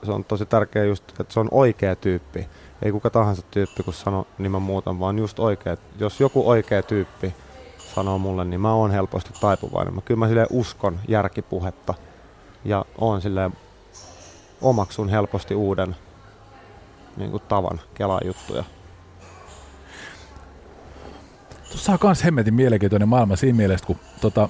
Se 0.03 0.11
on 0.11 0.23
tosi 0.23 0.45
tärkeää 0.45 0.85
just, 0.85 1.03
että 1.19 1.33
se 1.33 1.39
on 1.39 1.47
oikea 1.51 1.95
tyyppi 1.95 2.47
ei 2.81 2.91
kuka 2.91 3.09
tahansa 3.09 3.41
tyyppi, 3.41 3.83
kun 3.83 3.93
sano, 3.93 4.27
mä 4.49 4.59
muutan, 4.59 4.99
vaan 4.99 5.17
just 5.17 5.39
oikea. 5.39 5.77
Jos 5.99 6.19
joku 6.19 6.49
oikea 6.49 6.83
tyyppi 6.83 7.33
sanoo 7.95 8.17
mulle, 8.17 8.45
niin 8.45 8.61
mä 8.61 8.73
oon 8.73 8.91
helposti 8.91 9.29
taipuvainen. 9.41 9.95
Mä 9.95 10.01
kyllä 10.01 10.19
mä 10.19 10.27
silleen 10.27 10.47
uskon 10.49 10.99
järkipuhetta 11.07 11.93
ja 12.65 12.85
oon 12.97 13.21
silleen 13.21 13.53
omaksun 14.61 15.09
helposti 15.09 15.55
uuden 15.55 15.95
niin 17.17 17.31
kuin 17.31 17.43
tavan 17.47 17.81
kelaa 17.93 18.21
juttuja. 18.25 18.63
Tuossa 21.69 21.91
on 21.91 21.97
myös 22.03 22.23
hemmetin 22.23 22.53
mielenkiintoinen 22.53 23.09
maailma 23.09 23.35
siinä 23.35 23.57
mielessä, 23.57 23.85
kun 23.85 23.99
tota, 24.21 24.49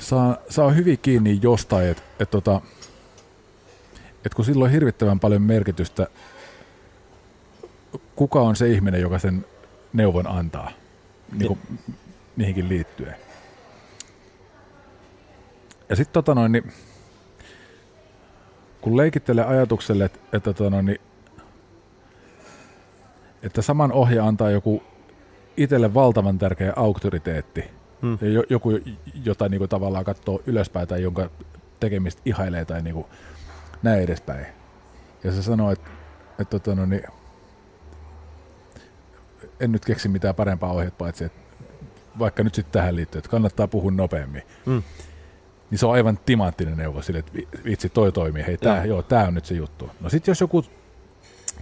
saa, 0.00 0.36
saa 0.48 0.70
hyvin 0.70 0.98
kiinni 0.98 1.38
jostain, 1.42 1.88
että 1.88 2.02
et, 2.20 2.30
tota, 2.30 2.60
että 4.14 4.36
kun 4.36 4.44
sillä 4.44 4.64
on 4.64 4.70
hirvittävän 4.70 5.20
paljon 5.20 5.42
merkitystä, 5.42 6.06
kuka 8.16 8.40
on 8.40 8.56
se 8.56 8.68
ihminen, 8.68 9.00
joka 9.00 9.18
sen 9.18 9.46
neuvon 9.92 10.26
antaa 10.26 10.70
niin 11.32 11.48
kuin 11.48 11.58
mihinkin 12.36 12.68
liittyen. 12.68 13.14
Ja 15.88 15.96
sitten 15.96 16.24
tota 16.24 16.48
niin, 16.48 16.72
kun 18.80 18.96
leikittelee 18.96 19.44
ajatukselle, 19.44 20.04
että, 20.04 20.18
että, 20.32 20.52
tota 20.52 20.70
noin, 20.70 20.86
niin, 20.86 21.00
että 23.42 23.62
saman 23.62 23.92
ohja 23.92 24.26
antaa 24.26 24.50
joku 24.50 24.82
itselle 25.56 25.94
valtavan 25.94 26.38
tärkeä 26.38 26.72
auktoriteetti, 26.76 27.64
hmm. 28.02 28.18
joku, 28.50 28.70
jota 29.24 29.48
niin 29.48 29.58
kuin, 29.58 29.68
tavallaan 29.68 30.04
katsoo 30.04 30.42
ylöspäin 30.46 30.88
tai 30.88 31.02
jonka 31.02 31.30
tekemistä 31.80 32.22
ihailee 32.24 32.64
tai 32.64 32.82
niin 32.82 32.94
kuin, 32.94 33.06
näin 33.82 34.02
edespäin. 34.02 34.46
Ja 35.24 35.32
se 35.32 35.42
sanoi, 35.42 35.72
että, 35.72 35.90
että 36.38 36.58
tota, 36.58 36.74
no 36.74 36.86
niin, 36.86 37.02
en 39.60 39.72
nyt 39.72 39.84
keksi 39.84 40.08
mitään 40.08 40.34
parempaa 40.34 40.72
ohjetta 40.72 40.98
paitsi, 40.98 41.24
että 41.24 41.40
vaikka 42.18 42.42
nyt 42.42 42.54
sitten 42.54 42.72
tähän 42.72 42.96
liittyy, 42.96 43.18
että 43.18 43.30
kannattaa 43.30 43.68
puhua 43.68 43.90
nopeammin. 43.90 44.42
Mm. 44.66 44.82
Niin 45.70 45.78
se 45.78 45.86
on 45.86 45.92
aivan 45.92 46.18
timanttinen 46.26 46.76
neuvo 46.76 47.02
sille, 47.02 47.18
että 47.18 47.32
vitsi 47.64 47.88
toi 47.88 48.12
toimii, 48.12 48.46
hei 48.46 48.58
tää, 48.58 48.84
joo, 48.84 49.02
tää 49.02 49.26
on 49.26 49.34
nyt 49.34 49.44
se 49.44 49.54
juttu. 49.54 49.90
No 50.00 50.08
sitten 50.08 50.30
jos 50.32 50.40
joku 50.40 50.64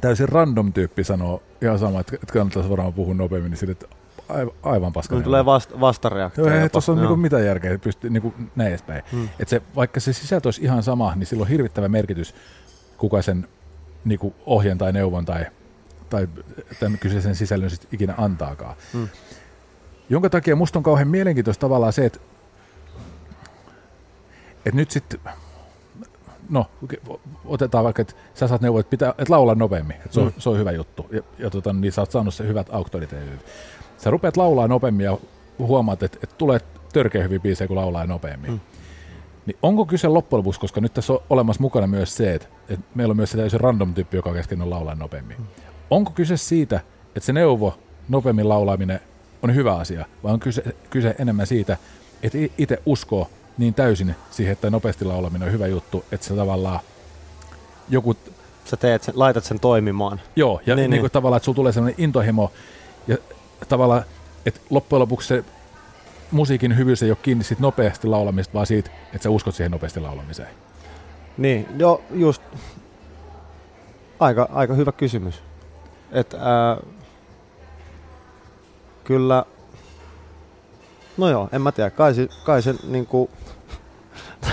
täysin 0.01 0.29
random 0.29 0.73
tyyppi 0.73 1.05
sanoo 1.05 1.43
ihan 1.63 1.79
sama, 1.79 2.01
että 2.01 2.17
kannattaisi 2.33 2.71
varmaan 2.71 2.95
puhua 2.95 3.15
nopeammin, 3.15 3.51
niin 3.51 3.59
sille, 3.59 3.73
että 3.73 3.87
aivan 4.63 4.93
paska. 4.93 5.15
No, 5.15 5.21
tulee 5.21 5.45
vast, 5.45 5.81
vastareaktio. 5.81 6.47
Joo, 6.47 6.61
ei 6.63 6.69
tuossa 6.69 6.93
on 6.93 6.99
niinku 6.99 7.17
mitään 7.17 7.47
järkeä, 7.47 7.79
pystyy 7.79 8.11
niinku 8.11 8.35
näin 8.57 8.69
edespäin. 8.69 9.03
Hmm. 9.13 9.29
Et 9.41 9.49
se, 9.49 9.63
vaikka 9.77 10.01
se 10.01 10.13
sisältö 10.13 10.47
olisi 10.47 10.63
ihan 10.63 10.83
sama, 10.83 11.15
niin 11.15 11.27
sillä 11.27 11.43
on 11.43 11.49
hirvittävä 11.49 11.89
merkitys, 11.89 12.35
kuka 12.97 13.23
sen 13.23 13.49
niinku 14.05 14.35
ohjeen 14.47 14.79
tai 14.79 14.93
neuvon 14.93 15.25
tai, 15.25 15.47
tai 16.11 16.29
tämän 16.81 16.99
kyseisen 16.99 17.35
sisällön 17.35 17.71
sit 17.71 17.89
ikinä 17.93 18.15
antaakaan. 18.19 18.77
Hmm. 18.93 19.09
Jonka 20.11 20.31
takia 20.31 20.57
musta 20.57 20.79
on 20.79 20.83
kauhean 20.83 21.09
mielenkiintoista 21.09 21.61
tavallaan 21.61 21.93
se, 21.93 22.07
että 22.07 22.19
et 24.67 24.75
nyt 24.75 24.91
sitten 24.91 25.21
no, 26.51 26.67
otetaan 27.45 27.85
vaikka, 27.85 28.03
että 28.03 28.15
sä 28.35 28.49
saat 28.49 28.61
neuvoa, 28.61 28.81
että, 28.81 28.91
pitää, 28.91 29.11
että 29.11 29.33
laulaa 29.33 29.55
nopeammin, 29.55 29.97
että 29.97 30.13
se, 30.13 30.21
on, 30.21 30.27
mm. 30.27 30.33
se 30.39 30.49
on 30.49 30.59
hyvä 30.59 30.73
juttu, 30.73 31.07
ja, 31.13 31.23
ja 31.39 31.51
tota, 31.51 31.73
niin 31.73 31.93
sä 31.93 32.03
oot 32.03 32.11
saanut 32.11 32.35
se 32.35 32.47
hyvät 32.47 32.67
auktoriteetit 32.71 33.45
sä 33.99 34.11
rupeat 34.11 34.37
laulaa 34.37 34.69
nopeammin 34.69 35.05
ja 35.05 35.19
huomaat, 35.59 36.03
että, 36.03 36.19
että 36.23 36.35
tulee 36.39 36.61
törkeä 36.93 37.23
hyvin 37.23 37.41
biisejä, 37.41 37.69
kun 37.69 37.77
laulaa 37.77 38.07
nopeammin. 38.07 38.51
Mm. 38.51 38.61
Niin 39.47 39.57
onko 39.63 39.87
kyse 39.87 40.09
loppujen 40.09 40.39
lopuksi, 40.39 40.61
koska 40.61 40.81
nyt 40.81 40.95
tässä 40.95 41.13
on 41.13 41.23
olemassa 41.31 41.63
mukana 41.63 41.87
myös 41.87 42.17
se, 42.17 42.35
että, 42.35 42.49
että 42.69 42.87
meillä 42.95 43.13
on 43.13 43.17
myös 43.17 43.31
se 43.31 43.37
täysin 43.37 43.61
random 43.61 43.95
tyyppi, 43.95 44.17
joka 44.17 44.33
kesken 44.33 44.63
on 44.63 44.71
laulaa 44.71 44.95
nopeammin. 44.95 45.37
Mm. 45.39 45.47
Onko 45.91 46.11
kyse 46.11 46.37
siitä, 46.37 46.81
että 47.07 47.27
se 47.27 47.33
neuvo 47.33 47.79
nopeammin 48.09 48.49
laulaaminen 48.49 49.01
on 49.43 49.55
hyvä 49.55 49.77
asia, 49.77 50.07
vai 50.25 50.33
on 50.33 50.41
kyse, 50.41 50.63
kyse 50.91 51.15
enemmän 51.19 51.47
siitä, 51.47 51.77
että 52.23 52.39
itse 52.59 52.83
uskoo 52.87 53.29
niin 53.59 53.75
täysin 53.75 54.15
siihen, 54.31 54.53
että 54.53 54.71
nopeasti 54.71 55.05
laulaminen 55.05 55.47
on 55.49 55.53
hyvä 55.53 55.67
juttu, 55.67 56.05
että 56.13 56.27
se 56.27 56.35
tavallaan 56.35 56.81
joku... 57.89 58.17
Sä 58.65 58.77
teet 58.77 59.03
sen, 59.03 59.15
laitat 59.19 59.45
sen 59.45 59.61
toimimaan. 59.61 60.21
Joo, 60.37 60.61
ja 60.67 60.77
niin, 60.77 60.91
niin, 60.91 61.03
niin. 61.03 61.11
tavallaan, 61.11 61.37
että 61.37 61.45
sulla 61.45 61.57
tulee 61.57 61.73
sellainen 61.73 62.05
intohimo, 62.05 62.53
ja 63.07 63.17
tavallaan, 63.67 64.03
että 64.47 64.61
loppujen 64.71 65.01
lopuksi 65.01 65.29
se 65.29 65.45
musiikin 66.31 66.77
hyvyys 66.77 67.03
ei 67.03 67.11
ole 67.11 67.19
kiinni 67.23 67.45
siitä 67.45 67.63
nopeasti 67.63 68.07
laulamista, 68.07 68.55
vaan 68.55 68.67
siitä, 68.67 68.91
että 69.05 69.23
sä 69.23 69.31
uskot 69.31 69.55
siihen 69.55 69.71
nopeasti 69.71 70.01
laulamiseen. 70.01 70.49
Niin, 71.39 71.69
joo, 71.79 72.03
just 72.11 72.43
aika, 74.21 74.49
aika 74.53 74.75
hyvä 74.75 74.93
kysymys. 74.93 75.43
Et, 76.13 76.35
ää, 76.35 76.77
kyllä, 79.05 79.45
no 81.17 81.31
joo, 81.31 81.49
en 81.53 81.63
mä 81.63 81.73
tiedä, 81.73 81.91
kai 81.91 82.15
se, 82.15 82.29
kai 82.45 82.63
se 82.63 82.75
niinku, 82.89 83.31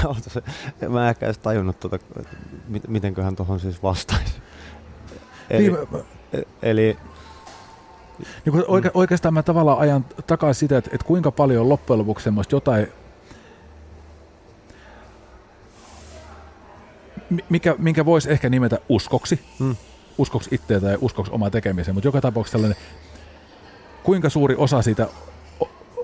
mä 0.89 1.03
en 1.03 1.09
ehkä 1.09 1.25
edes 1.25 1.38
tajunnut, 1.38 1.79
tuota, 1.79 2.00
mitenköhän 2.88 3.35
tuohon 3.35 3.59
siis 3.59 3.83
vastaisi. 3.83 4.33
Eli, 5.50 5.63
niin, 5.63 6.45
eli 6.62 6.97
niin 8.45 8.51
kuin 8.51 8.63
oike, 8.67 8.91
oikeastaan 8.93 9.34
mä 9.34 9.43
tavallaan 9.43 9.79
ajan 9.79 10.05
takaisin 10.27 10.60
sitä, 10.60 10.77
että, 10.77 10.89
että 10.93 11.07
kuinka 11.07 11.31
paljon 11.31 11.69
loppujen 11.69 12.00
lopuksi 12.00 12.24
semmoista 12.24 12.55
jotain, 12.55 12.88
mikä, 17.50 17.75
minkä 17.77 18.05
voisi 18.05 18.31
ehkä 18.31 18.50
nimetä 18.50 18.79
uskoksi, 18.89 19.39
hmm. 19.60 19.75
uskoksi 20.17 20.55
itseä 20.55 20.79
tai 20.79 20.98
uskoksi 21.01 21.31
omaa 21.31 21.50
tekemiseen, 21.50 21.95
mutta 21.95 22.07
joka 22.07 22.22
tapauksessa 22.22 22.57
sellainen, 22.57 22.84
kuinka 24.03 24.29
suuri 24.29 24.55
osa 24.57 24.81
siitä 24.81 25.07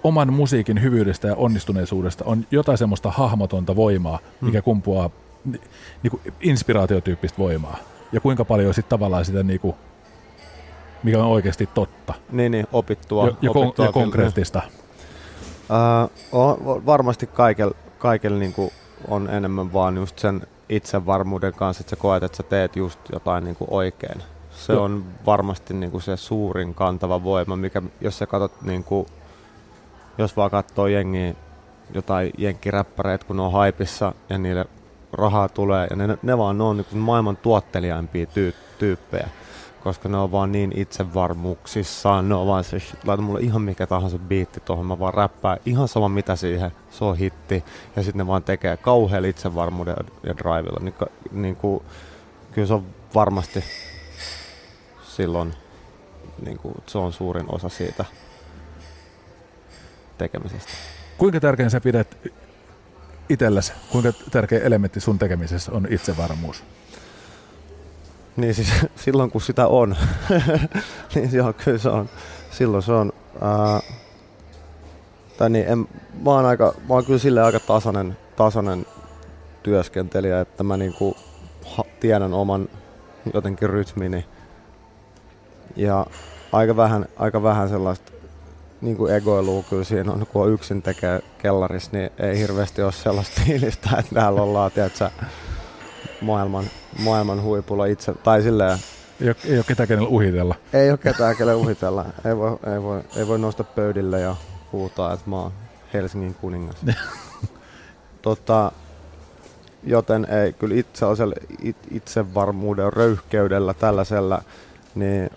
oman 0.03 0.33
musiikin 0.33 0.81
hyvyydestä 0.81 1.27
ja 1.27 1.35
onnistuneisuudesta 1.35 2.25
on 2.25 2.45
jotain 2.51 2.77
semmoista 2.77 3.11
hahmotonta 3.11 3.75
voimaa, 3.75 4.19
mikä 4.41 4.59
Mm. 4.59 4.63
kumpuaa 4.63 5.09
ni, 5.45 5.59
niinku 6.03 6.21
inspiraatiotyyppistä 6.41 7.37
voimaa. 7.37 7.77
Ja 8.11 8.19
kuinka 8.19 8.45
paljon 8.45 8.73
sitten 8.73 8.89
tavallaan 8.89 9.25
sitä, 9.25 9.43
niinku, 9.43 9.75
mikä 11.03 11.19
on 11.19 11.25
oikeasti 11.25 11.69
totta 11.73 12.13
Niin, 12.31 12.51
niin, 12.51 12.67
opittua. 12.73 13.25
ja, 13.27 13.33
ja, 13.41 13.51
opittua 13.51 13.85
ja 13.85 13.91
konkreettista. 13.91 14.61
On, 16.31 16.85
varmasti 16.85 17.27
kaikella 17.27 17.75
kaikel 17.97 18.39
niinku 18.39 18.73
on 19.07 19.29
enemmän 19.29 19.73
vaan 19.73 19.97
just 19.97 20.19
sen 20.19 20.41
itsevarmuuden 20.69 21.53
kanssa, 21.53 21.81
että 21.81 21.89
sä 21.89 21.95
koet, 21.95 22.23
että 22.23 22.37
sä 22.37 22.43
teet 22.43 22.75
just 22.75 22.99
jotain 23.11 23.43
niinku 23.43 23.67
oikein. 23.69 24.21
Se 24.51 24.73
Joo. 24.73 24.83
on 24.83 25.05
varmasti 25.25 25.73
niinku 25.73 25.99
se 25.99 26.17
suurin 26.17 26.73
kantava 26.73 27.23
voima, 27.23 27.55
mikä 27.55 27.81
jos 28.01 28.17
sä 28.17 28.25
katsot, 28.25 28.61
niinku, 28.61 29.05
jos 30.17 30.37
vaan 30.37 30.51
katsoo 30.51 30.87
jengiä, 30.87 31.33
jotain 31.93 32.31
jenkkiräppäreitä, 32.37 33.25
kun 33.25 33.35
ne 33.35 33.41
on 33.41 33.51
haipissa 33.51 34.13
ja 34.29 34.37
niille 34.37 34.65
rahaa 35.13 35.49
tulee, 35.49 35.87
ja 35.89 35.95
ne, 35.95 36.17
ne 36.23 36.37
vaan 36.37 36.57
ne 36.57 36.63
on 36.63 36.77
niinku 36.77 36.95
maailman 36.95 37.37
tuotteliaimpia 37.37 38.25
tyy, 38.25 38.53
tyyppejä 38.79 39.29
koska 39.83 40.09
ne 40.09 40.17
on 40.17 40.31
vaan 40.31 40.51
niin 40.51 40.71
itsevarmuuksissaan, 40.75 42.29
ne 42.29 42.35
on 42.35 42.47
vaan 42.47 42.63
se, 42.63 42.77
laita 43.03 43.21
mulle 43.21 43.39
ihan 43.39 43.61
mikä 43.61 43.87
tahansa 43.87 44.19
biitti 44.19 44.59
tuohon, 44.59 44.85
mä 44.85 44.99
vaan 44.99 45.13
räppään 45.13 45.57
ihan 45.65 45.87
sama 45.87 46.09
mitä 46.09 46.35
siihen, 46.35 46.71
se 46.89 47.05
on 47.05 47.17
hitti, 47.17 47.63
ja 47.95 48.03
sitten 48.03 48.17
ne 48.17 48.27
vaan 48.27 48.43
tekee 48.43 48.77
kauhealla 48.77 49.27
itsevarmuuden 49.27 49.95
ja, 50.23 50.37
drivilla, 50.37 50.79
niin, 50.81 50.93
niin 51.31 51.55
kuin, 51.55 51.83
kyllä 52.51 52.67
se 52.67 52.73
on 52.73 52.85
varmasti 53.15 53.63
silloin, 55.03 55.53
niin 56.45 56.57
kuin, 56.57 56.75
se 56.87 56.97
on 56.97 57.13
suurin 57.13 57.45
osa 57.49 57.69
siitä 57.69 58.05
tekemisestä. 60.17 60.71
Kuinka 61.17 61.39
tärkeän 61.39 61.71
sä 61.71 61.81
pidät 61.81 62.17
itsellesi, 63.29 63.73
kuinka 63.91 64.13
tärkeä 64.31 64.59
elementti 64.59 64.99
sun 64.99 65.19
tekemisessä 65.19 65.71
on 65.71 65.87
itsevarmuus? 65.89 66.63
Niin 68.37 68.55
siis 68.55 68.69
silloin 69.05 69.31
kun 69.31 69.41
sitä 69.41 69.67
on, 69.67 69.95
niin 71.15 71.33
joo, 71.33 71.53
kyllä 71.53 71.77
se 71.77 71.89
on. 71.89 72.09
Silloin 72.51 72.83
se 72.83 72.91
on. 72.91 73.13
Ää, 73.41 73.79
tai 75.37 75.49
niin, 75.49 75.67
en, 75.67 75.79
mä, 76.23 76.31
oon 76.31 76.45
aika, 76.45 76.73
mä 76.89 76.93
oon 76.93 77.05
kyllä 77.05 77.19
silleen 77.19 77.45
aika 77.45 77.59
tasainen, 77.59 78.17
tasainen 78.35 78.85
työskentelijä, 79.63 80.41
että 80.41 80.63
mä 80.63 80.77
niinku 80.77 81.17
ha, 81.77 81.83
tiedän 81.99 82.33
oman 82.33 82.69
jotenkin 83.33 83.69
rytmini. 83.69 84.25
Ja 85.75 86.05
aika 86.51 86.75
vähän, 86.75 87.05
aika 87.15 87.43
vähän 87.43 87.69
sellaista 87.69 88.11
niin 88.81 88.97
kuin 88.97 89.15
egoilua 89.15 89.63
kyllä 89.63 89.83
siinä 89.83 90.11
on, 90.11 90.27
kun 90.27 90.41
on 90.41 90.51
yksin 90.51 90.81
tekee 90.81 91.21
kellarissa, 91.37 91.91
niin 91.93 92.09
ei 92.17 92.39
hirveästi 92.39 92.81
ole 92.81 92.91
sellaista 92.91 93.41
fiilistä, 93.45 93.89
että 93.99 94.15
täällä 94.15 94.41
ollaan, 94.41 94.71
tiedätkö, 94.71 95.09
maailman, 96.21 96.65
maailman 96.99 97.41
huipulla 97.41 97.85
itse, 97.85 98.13
tai 98.13 98.41
silleen, 98.41 98.79
Ei 99.21 99.27
ole, 99.27 99.35
ei 99.45 99.55
ole 99.55 99.63
ketään 99.67 99.87
kenellä 99.87 100.09
uhitella. 100.09 100.55
ei 100.73 100.89
ole 100.89 100.97
ketään, 100.97 101.35
kelle 101.35 101.55
uhitella. 101.55 102.05
Ei 102.25 102.37
voi, 102.37 102.57
ei, 102.73 102.83
voi, 102.83 103.01
ei 103.15 103.27
voi 103.27 103.39
nousta 103.39 103.63
pöydille 103.63 104.19
ja 104.19 104.35
huutaa, 104.71 105.13
että 105.13 105.29
mä 105.29 105.35
oon 105.35 105.51
Helsingin 105.93 106.33
kuningas. 106.33 106.75
tota, 108.21 108.71
joten 109.83 110.27
ei, 110.29 110.53
kyllä 110.53 110.75
itse 110.75 111.05
it, 111.61 111.77
itsevarmuuden 111.91 112.93
röyhkeydellä 112.93 113.73
tällaisella, 113.73 114.41
niin 114.95 115.29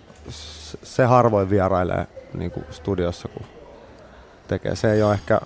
se 0.83 1.03
harvoin 1.03 1.49
vierailee 1.49 2.07
niin 2.33 2.51
kuin 2.51 2.65
studiossa, 2.71 3.27
kun 3.27 3.45
tekee. 4.47 4.75
Se 4.75 4.91
ei 4.91 5.03
ole 5.03 5.13
ehkä 5.13 5.41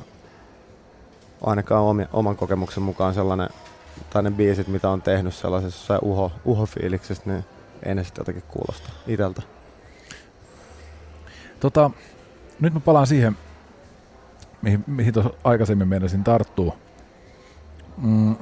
ainakaan 1.41 1.83
omi, 1.83 2.05
oman 2.13 2.35
kokemuksen 2.35 2.83
mukaan 2.83 3.13
sellainen, 3.13 3.49
tai 4.09 4.23
ne 4.23 4.31
biisit, 4.31 4.67
mitä 4.67 4.89
on 4.89 5.01
tehnyt 5.01 5.33
sellaisessa 5.33 5.99
uho, 6.01 6.31
uho-fiiliksessä, 6.45 7.23
niin 7.25 7.45
ei 7.83 7.95
ne 7.95 8.03
sitten 8.03 8.21
jotenkin 8.21 8.43
kuulosta 8.47 8.89
iteltä. 9.07 9.41
Tota, 11.59 11.91
nyt 12.59 12.73
mä 12.73 12.79
palaan 12.79 13.07
siihen, 13.07 13.37
mihin, 14.61 14.83
mihin 14.87 15.13
tuossa 15.13 15.33
aikaisemmin 15.43 15.87
meinasin 15.87 16.23
tarttua. 16.23 16.75
Mm. 17.97 18.35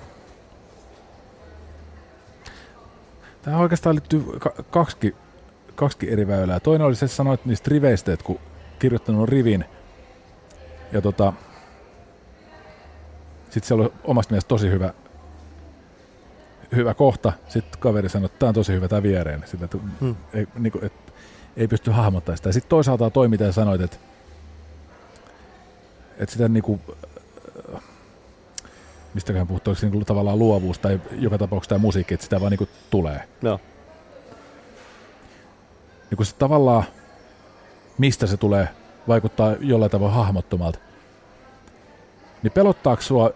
Tämä 3.41 3.58
oikeastaan 3.58 3.96
liittyy 3.96 4.24
ka- 4.39 4.63
kaksi, 4.72 5.15
kaksi 5.76 6.12
eri 6.12 6.28
väylää. 6.28 6.60
Toinen 6.60 6.88
oli 6.88 6.96
se, 6.96 7.06
että 7.06 7.15
sanoit 7.15 7.46
niistä 7.46 7.70
riveistä, 7.72 8.13
että 8.13 8.26
kun 8.26 8.39
kirjoittanut 8.80 9.30
rivin 9.30 9.65
ja 10.91 11.02
tota, 11.02 11.34
sitten 13.50 13.67
siellä 13.67 13.84
oli 13.84 13.93
omasta 14.04 14.32
mielestä 14.32 14.48
tosi 14.48 14.70
hyvä, 14.70 14.93
hyvä 16.75 16.93
kohta. 16.93 17.34
Sitten 17.47 17.80
kaveri 17.80 18.10
sanoi, 18.10 18.25
että 18.25 18.39
tämä 18.39 18.47
on 18.47 18.53
tosi 18.53 18.73
hyvä 18.73 18.88
tämä 18.88 19.03
viereen. 19.03 19.43
Sitten, 19.45 19.65
että, 19.65 19.77
Hmm. 19.99 20.15
ei, 20.34 20.47
niin 20.60 20.71
kuin, 20.71 20.86
että 20.86 21.12
ei 21.58 21.67
pysty 21.67 21.91
hahmottamaan 21.91 22.38
sitä. 22.38 22.51
Sitten 22.51 22.69
toisaalta 22.69 23.10
toi, 23.10 23.27
mitä 23.27 23.51
sanoit, 23.51 23.82
että, 23.82 23.97
että 26.17 26.34
sitä 26.34 26.47
niinku, 26.47 26.80
äh, 27.75 27.82
mistäköhän 29.13 29.47
puhuttu, 29.47 29.69
oliko 29.69 29.80
se 29.80 29.86
niinku 29.86 30.06
tavallaan 30.06 30.39
luovuus 30.39 30.80
tai 30.80 30.99
joka 31.19 31.38
tapauksessa 31.38 31.69
tämä 31.69 31.80
musiikki, 31.82 32.13
että 32.13 32.23
sitä 32.23 32.41
vaan 32.41 32.51
niinku 32.51 32.67
tulee. 32.89 33.27
Joo. 33.41 33.60
Niin 36.10 36.17
kun 36.17 36.25
se 36.25 36.36
tavallaan, 36.36 36.84
mistä 37.97 38.25
se 38.27 38.38
tulee, 38.38 38.69
vaikuttaa 39.08 39.56
jollain 39.60 39.91
tavalla 39.91 40.13
hahmottomalta. 40.13 40.80
Niin 42.43 42.51
pelottaako 42.51 43.01
sua 43.01 43.32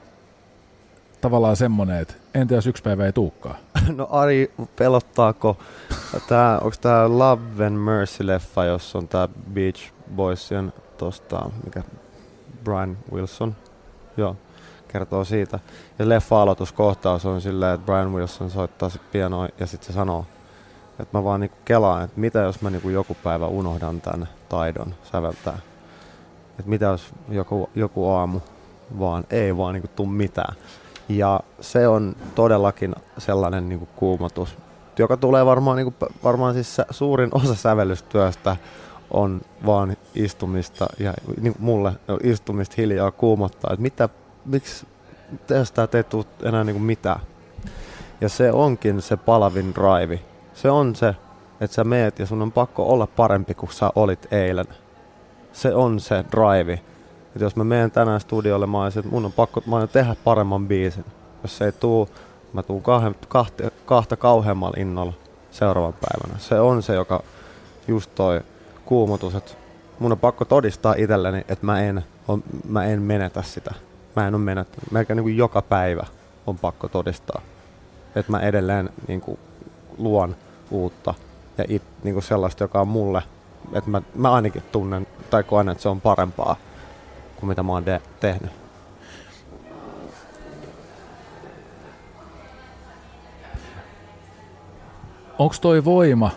tavallaan 1.22 1.56
semmonen, 1.56 2.00
että 2.00 2.14
entä 2.34 2.56
jos 2.56 2.68
yksi 2.68 2.84
päivä 2.84 3.06
ei 3.06 3.14
tuukkaa? 3.14 3.56
No 3.98 4.08
Ari, 4.12 4.54
pelottaako 4.76 5.58
tää, 6.28 6.60
onks 6.60 6.80
tää 6.80 7.10
Love 7.10 7.66
and 7.66 7.78
Mercy-leffa, 7.78 8.66
jossa 8.66 8.98
on 8.98 9.08
tää 9.08 9.28
Beach 9.54 9.92
Boysien 10.16 10.74
tosta, 10.98 11.50
mikä 11.66 11.84
Brian 12.64 12.98
Wilson, 13.14 13.56
joo, 14.18 14.36
kertoo 14.88 15.26
siitä. 15.26 15.60
Ja 16.00 16.10
leffa 16.10 16.42
aloituskohtaus 16.42 17.26
on 17.26 17.42
silleen, 17.42 17.74
että 17.74 17.86
Brian 17.86 18.14
Wilson 18.14 18.50
soittaa 18.50 18.90
sit 18.90 19.12
pianoa 19.12 19.48
ja 19.60 19.68
sitten 19.68 19.88
se 19.88 19.94
sanoo, 19.94 20.26
että 21.00 21.18
mä 21.18 21.24
vaan 21.24 21.40
niinku 21.40 21.58
kelaan, 21.66 22.04
että 22.04 22.20
mitä 22.20 22.40
jos 22.40 22.62
mä 22.62 22.70
niinku 22.70 22.90
joku 22.90 23.18
päivä 23.24 23.48
unohdan 23.48 24.02
tän 24.02 24.30
taidon 24.50 24.96
säveltää. 25.12 25.58
Että 26.50 26.70
mitä 26.70 26.86
jos 26.86 27.14
joku, 27.30 27.70
joku 27.76 28.10
aamu 28.10 28.40
vaan 29.00 29.24
ei 29.30 29.58
vaan 29.58 29.74
niinku 29.74 29.90
tuu 29.96 30.06
mitään. 30.06 30.56
Ja 31.10 31.40
se 31.62 31.88
on 31.88 32.16
todellakin 32.36 32.96
sellainen 33.18 33.70
niinku 33.70 33.88
kuumotus, 33.96 34.58
joka 35.00 35.18
tulee 35.18 35.46
varmaan, 35.46 35.78
niinku, 35.78 35.94
varmaan 36.24 36.54
siis 36.54 36.78
suurin 36.90 37.30
osa 37.34 37.56
sävellystyöstä 37.56 38.58
on 39.12 39.42
vaan 39.66 39.98
istumista 40.16 40.88
ja 41.00 41.14
niin 41.42 41.56
mulle 41.60 41.94
istumista 42.24 42.76
hiljaa 42.78 43.12
kuumottaa, 43.12 43.74
että 43.74 43.82
mitä, 43.82 44.10
miksi 44.46 44.86
tästä 45.48 45.88
ei 45.94 46.04
tule 46.04 46.26
enää 46.44 46.64
niinku 46.64 46.80
mitään. 46.80 47.20
Ja 48.22 48.30
se 48.30 48.52
onkin 48.52 49.02
se 49.02 49.18
palavin 49.18 49.74
drive. 49.76 50.20
Se 50.54 50.70
on 50.70 50.96
se, 50.96 51.16
että 51.62 51.76
sä 51.76 51.84
meet 51.84 52.20
ja 52.20 52.26
sun 52.26 52.42
on 52.42 52.52
pakko 52.52 52.90
olla 52.90 53.08
parempi 53.08 53.54
kuin 53.54 53.74
sä 53.74 53.92
olit 53.96 54.34
eilen. 54.34 54.68
Se 55.54 55.76
on 55.76 56.00
se 56.00 56.26
drive. 56.32 56.82
Et 57.36 57.42
jos 57.42 57.56
mä 57.56 57.64
menen 57.64 57.92
tänään 57.92 58.20
studiolle, 58.20 58.68
mä 58.68 58.84
olisin, 58.84 59.00
että 59.00 59.12
mun 59.12 59.26
on 59.26 59.32
pakko 59.32 59.64
mä 59.66 59.88
tehdä 59.88 60.16
paremman 60.24 60.68
biisin. 60.68 61.06
Jos 61.44 61.58
se 61.58 61.66
ei 61.66 61.72
tuu, 61.72 62.10
mä 62.54 62.64
tuun 62.64 62.82
kahden, 62.82 63.16
kahta, 63.28 63.64
kahta 63.86 64.18
kauheammalla 64.18 64.78
innolla 64.80 65.14
seuraavan 65.52 65.94
päivänä. 65.94 66.40
Se 66.40 66.60
on 66.60 66.84
se, 66.84 66.94
joka 66.96 67.24
just 67.88 68.16
toi 68.16 68.42
kuumotus, 68.86 69.36
että 69.36 69.52
mun 70.00 70.12
on 70.12 70.20
pakko 70.20 70.46
todistaa 70.46 70.96
itselleni, 70.98 71.38
että 71.38 71.66
mä 71.66 71.82
en, 71.82 72.04
on, 72.28 72.44
mä 72.68 72.86
en 72.86 73.02
menetä 73.02 73.42
sitä. 73.42 73.74
Mä 74.16 74.28
en 74.28 74.36
ole 74.36 74.44
menettänyt. 74.44 74.92
Melkein 74.92 75.18
niin 75.18 75.24
kuin 75.24 75.38
joka 75.38 75.62
päivä 75.62 76.06
on 76.48 76.58
pakko 76.58 76.88
todistaa, 76.88 77.42
että 78.16 78.32
mä 78.32 78.40
edelleen 78.40 78.90
niin 79.08 79.22
kuin 79.22 79.40
luon 79.98 80.36
uutta 80.72 81.14
ja 81.58 81.66
it, 81.68 81.84
niin 82.04 82.14
kuin 82.14 82.24
sellaista, 82.24 82.64
joka 82.64 82.82
on 82.82 82.88
mulle, 82.88 83.24
että 83.74 83.90
mä, 83.90 84.02
mä 84.16 84.32
ainakin 84.32 84.64
tunnen 84.72 85.08
tai 85.30 85.44
koen, 85.44 85.70
että 85.70 85.82
se 85.82 85.90
on 85.90 86.02
parempaa 86.02 86.56
kuin 87.42 87.50
mitä 87.50 87.64
mä 87.64 87.72
oon 87.72 87.86
de- 87.86 88.02
tehnyt. 88.20 88.52
Onko 95.40 95.56
toi 95.62 95.86
voima, 95.86 96.32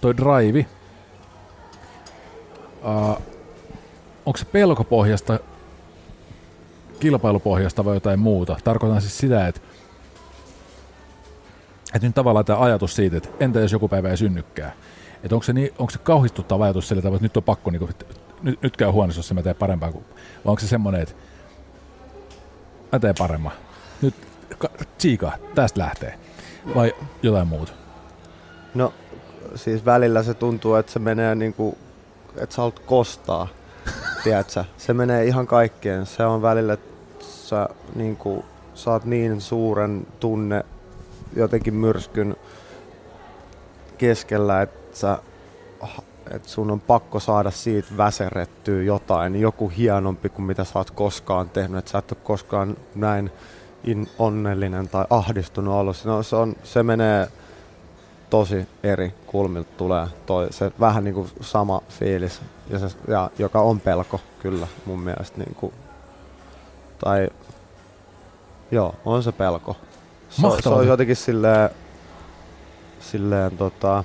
toi 0.00 0.16
drive, 0.16 0.66
uh, 2.82 3.22
onko 4.26 4.36
se 4.36 4.44
pelkopohjasta, 4.44 5.38
kilpailupohjasta 7.00 7.84
vai 7.84 7.96
jotain 7.96 8.20
muuta? 8.20 8.56
Tarkoitan 8.64 9.00
siis 9.00 9.18
sitä, 9.18 9.48
että 9.48 9.60
että 11.94 12.06
nyt 12.06 12.14
tavallaan 12.14 12.44
tämä 12.44 12.58
ajatus 12.58 12.96
siitä, 12.96 13.16
että 13.16 13.28
entä 13.40 13.60
jos 13.60 13.72
joku 13.72 13.88
päivä 13.88 14.10
ei 14.10 14.16
synnykään. 14.16 14.72
Että 15.22 15.34
onko 15.34 15.42
se, 15.42 15.52
niin, 15.52 15.70
onko 15.78 15.90
se 15.90 15.98
kauhistuttava 15.98 16.64
ajatus 16.64 16.88
sillä 16.88 17.02
tavalla, 17.02 17.16
että 17.16 17.24
nyt 17.24 17.36
on 17.36 17.42
pakko, 17.42 17.70
niin 17.70 17.88
nyt, 18.44 18.62
nyt 18.62 18.76
käy 18.76 18.90
huonossa, 18.90 19.18
jos 19.18 19.32
mä 19.32 19.42
teen 19.42 19.56
parempaa 19.56 19.92
kuin, 19.92 20.04
vai 20.14 20.50
onko 20.50 20.60
se 20.60 20.68
semmoinen, 20.68 21.00
että 21.02 21.14
mä 22.92 22.98
teen 22.98 23.14
paremman. 23.18 23.52
Nyt 24.02 24.14
ka- 24.58 24.70
tsiika, 24.98 25.32
tästä 25.54 25.80
lähtee. 25.80 26.18
Vai 26.74 26.94
jotain 27.22 27.48
muuta. 27.48 27.72
No 28.74 28.94
siis 29.54 29.84
välillä 29.84 30.22
se 30.22 30.34
tuntuu, 30.34 30.74
että 30.74 30.92
se 30.92 30.98
menee 30.98 31.34
niinku, 31.34 31.78
että 32.36 32.54
sä 32.54 32.62
haluat 32.62 32.78
kostaa, 32.78 33.48
tiedätkö? 34.24 34.64
Se 34.76 34.94
menee 34.94 35.24
ihan 35.24 35.46
kaikkeen. 35.46 36.06
Se 36.06 36.24
on 36.24 36.42
välillä, 36.42 36.72
että 36.72 37.24
sä 37.24 37.68
niinku, 37.94 38.44
saat 38.74 39.04
niin 39.04 39.40
suuren 39.40 40.06
tunne 40.20 40.64
jotenkin 41.36 41.74
myrskyn 41.74 42.36
keskellä, 43.98 44.62
että 44.62 44.98
sä 44.98 45.18
että 46.30 46.48
sun 46.48 46.70
on 46.70 46.80
pakko 46.80 47.20
saada 47.20 47.50
siitä 47.50 47.88
väserettyä 47.96 48.82
jotain, 48.82 49.40
joku 49.40 49.68
hienompi 49.68 50.28
kuin 50.28 50.46
mitä 50.46 50.64
sä 50.64 50.78
oot 50.78 50.90
koskaan 50.90 51.50
tehnyt, 51.50 51.78
että 51.78 51.90
sä 51.90 51.98
et 51.98 52.12
ole 52.12 52.20
koskaan 52.24 52.76
näin 52.94 53.30
in, 53.84 54.08
onnellinen 54.18 54.88
tai 54.88 55.04
ahdistunut 55.10 55.74
ollut. 55.74 56.04
No, 56.04 56.22
se, 56.22 56.36
on, 56.36 56.56
se 56.64 56.82
menee 56.82 57.28
tosi 58.30 58.68
eri 58.82 59.14
kulmilta 59.26 59.70
tulee 59.76 60.06
toi, 60.26 60.52
se 60.52 60.72
vähän 60.80 61.04
niin 61.04 61.14
kuin 61.14 61.28
sama 61.40 61.82
fiilis, 61.88 62.40
ja 62.70 62.78
se, 62.78 62.86
ja, 63.08 63.30
joka 63.38 63.60
on 63.60 63.80
pelko 63.80 64.20
kyllä 64.38 64.66
mun 64.86 65.00
mielestä. 65.00 65.38
Niin 65.38 65.54
kuin, 65.54 65.72
tai 66.98 67.28
joo, 68.70 68.94
on 69.04 69.22
se 69.22 69.32
pelko. 69.32 69.76
Se, 70.28 70.42
se 70.62 70.68
on 70.68 70.86
jotenkin 70.86 71.16
silleen, 71.16 71.70
silleen 73.00 73.56
tota, 73.56 74.04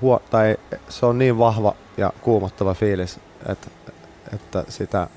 huo, 0.00 0.22
tai 0.30 0.56
se 0.88 1.06
on 1.06 1.18
niin 1.18 1.38
vahva 1.38 1.74
ja 1.96 2.12
kuumottava 2.22 2.74
fiilis, 2.74 3.20
että, 3.48 3.70
että 4.34 4.64
sitä 4.68 5.08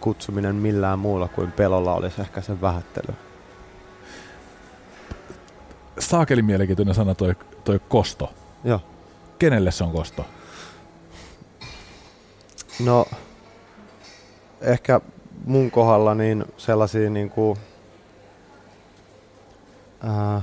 kutsuminen 0.00 0.54
millään 0.54 0.98
muulla 0.98 1.28
kuin 1.28 1.52
pelolla 1.52 1.94
olisi 1.94 2.20
ehkä 2.20 2.40
sen 2.40 2.60
vähättely. 2.60 3.14
Saakeli 5.98 6.42
mielenkiintoinen 6.42 6.94
sana 6.94 7.14
toi, 7.14 7.34
toi 7.64 7.80
kosto. 7.88 8.32
Joo. 8.64 8.80
Kenelle 9.38 9.70
se 9.70 9.84
on 9.84 9.92
kosto? 9.92 10.24
No, 12.84 13.06
ehkä 14.60 15.00
mun 15.44 15.70
kohdalla 15.70 16.14
niin 16.14 16.44
sellaisia 16.56 17.10
niinku, 17.10 17.58
ää, 20.00 20.42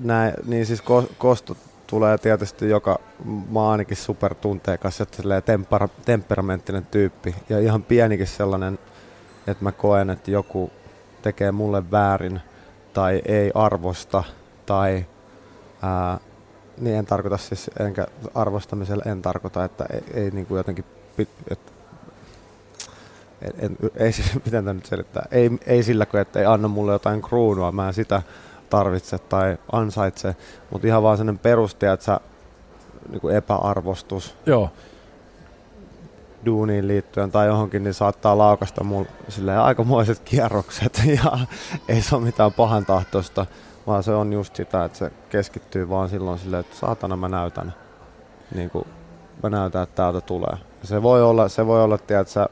Näin, 0.00 0.34
niin 0.46 0.66
siis 0.66 0.82
ko, 0.82 1.04
kosto 1.18 1.56
tulee 1.86 2.18
tietysti 2.18 2.68
joka, 2.68 2.98
oon 3.54 3.70
ainakin 3.70 3.96
supertunteikas 3.96 5.00
ja 5.00 5.06
silleen 5.10 5.42
tempera, 5.42 5.88
temperamenttinen 6.04 6.86
tyyppi. 6.86 7.34
Ja 7.48 7.58
ihan 7.58 7.82
pienikin 7.82 8.26
sellainen, 8.26 8.78
että 9.46 9.64
mä 9.64 9.72
koen, 9.72 10.10
että 10.10 10.30
joku 10.30 10.70
tekee 11.22 11.52
mulle 11.52 11.90
väärin 11.90 12.40
tai 12.92 13.22
ei 13.24 13.50
arvosta 13.54 14.24
tai 14.66 15.06
ää, 15.82 16.18
niin 16.78 16.96
en 16.96 17.06
tarkoita 17.06 17.36
siis, 17.36 17.70
enkä 17.80 18.06
arvostamisella 18.34 19.04
en 19.06 19.22
tarkoita, 19.22 19.64
että 19.64 19.86
ei, 19.92 20.02
ei 20.14 20.30
niin 20.30 20.46
kuin 20.46 20.56
jotenkin, 20.56 20.84
että 21.50 21.72
en, 23.42 23.52
en, 23.58 23.76
ei 23.96 24.12
siis, 24.12 24.34
miten 24.44 24.64
tämä 24.64 24.72
nyt 24.72 24.86
selittää, 24.86 25.26
ei, 25.30 25.50
ei 25.66 25.82
sillä 25.82 26.06
kuin, 26.06 26.20
että 26.20 26.40
ei 26.40 26.46
anna 26.46 26.68
mulle 26.68 26.92
jotain 26.92 27.22
kruunua, 27.22 27.72
mä 27.72 27.88
en 27.88 27.94
sitä 27.94 28.22
tarvitse 28.70 29.18
tai 29.18 29.58
ansaitse, 29.72 30.36
mutta 30.70 30.86
ihan 30.86 31.02
vaan 31.02 31.16
sellainen 31.16 31.38
peruste, 31.38 31.92
että 31.92 32.04
sä 32.04 32.20
niin 33.08 33.20
kuin 33.20 33.36
epäarvostus 33.36 34.36
Joo. 34.46 34.70
duuniin 36.46 36.88
liittyen 36.88 37.30
tai 37.30 37.46
johonkin, 37.46 37.84
niin 37.84 37.94
saattaa 37.94 38.38
laukasta 38.38 38.84
mulle 38.84 39.08
silleen 39.28 39.60
aikamoiset 39.60 40.18
kierrokset 40.18 41.02
ja 41.24 41.38
ei 41.88 42.02
se 42.02 42.16
ole 42.16 42.24
mitään 42.24 42.52
pahan 42.52 42.86
tahtoista, 42.86 43.46
vaan 43.86 44.02
se 44.02 44.12
on 44.12 44.32
just 44.32 44.56
sitä, 44.56 44.84
että 44.84 44.98
se 44.98 45.12
keskittyy 45.30 45.88
vaan 45.88 46.08
silloin 46.08 46.38
silleen, 46.38 46.60
että 46.60 46.76
saatana 46.76 47.16
mä 47.16 47.28
näytän, 47.28 47.74
niin 48.54 48.70
kuin 48.70 48.84
mä 49.42 49.50
näytän, 49.50 49.82
että 49.82 49.96
täältä 49.96 50.20
tulee. 50.20 50.56
Ja 50.80 50.86
se 50.86 51.02
voi 51.02 51.22
olla, 51.22 51.48
se 51.48 51.66
voi 51.66 51.84
olla, 51.84 51.98
tiedätkö, 51.98 52.48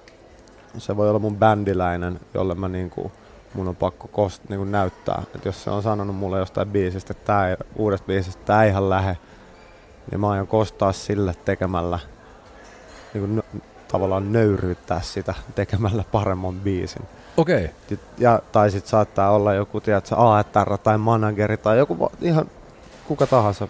se 0.79 0.97
voi 0.97 1.09
olla 1.09 1.19
mun 1.19 1.37
bändiläinen, 1.37 2.21
jolle 2.35 2.55
mä 2.55 2.69
niin 2.69 2.91
kuin, 2.91 3.13
mun 3.59 3.69
on 3.69 3.77
pakko 3.77 4.09
kost, 4.09 4.49
niin 4.49 4.59
kuin 4.59 4.73
näyttää. 4.73 5.23
Että 5.35 5.49
jos 5.49 5.65
se 5.65 5.71
on 5.71 5.83
sanonut 5.83 6.17
mulle 6.17 6.39
jostain 6.39 6.69
biisistä, 6.69 7.13
että 7.13 7.25
tää 7.25 7.51
ei, 7.51 7.57
uudesta 7.77 8.07
biisistä, 8.07 8.43
tää 8.45 8.65
ei 8.65 8.71
ihan 8.71 8.91
lähe, 8.91 9.17
niin 10.11 10.21
mä 10.21 10.31
aion 10.31 10.47
kostaa 10.47 10.93
sille 10.93 11.35
tekemällä, 11.45 11.99
niin 13.15 13.27
kuin 13.29 13.63
tavallaan 13.89 14.33
nöyryyttää 14.33 15.01
sitä 15.01 15.35
tekemällä 15.55 16.05
paremman 16.13 16.55
biisin. 16.55 17.03
Okei. 17.37 17.65
Okay. 17.65 17.99
Ja, 18.19 18.43
tai 18.53 18.71
sitten 18.71 18.91
saattaa 18.91 19.31
olla 19.31 19.55
joku, 19.55 19.81
tiedätkö, 19.81 20.17
AR 20.17 20.79
tai 20.83 20.99
manageri 20.99 21.57
tai 21.57 21.79
joku 21.79 21.99
va- 21.99 22.11
ihan 22.21 22.51
kuka 23.09 23.27
tahansa. 23.27 23.69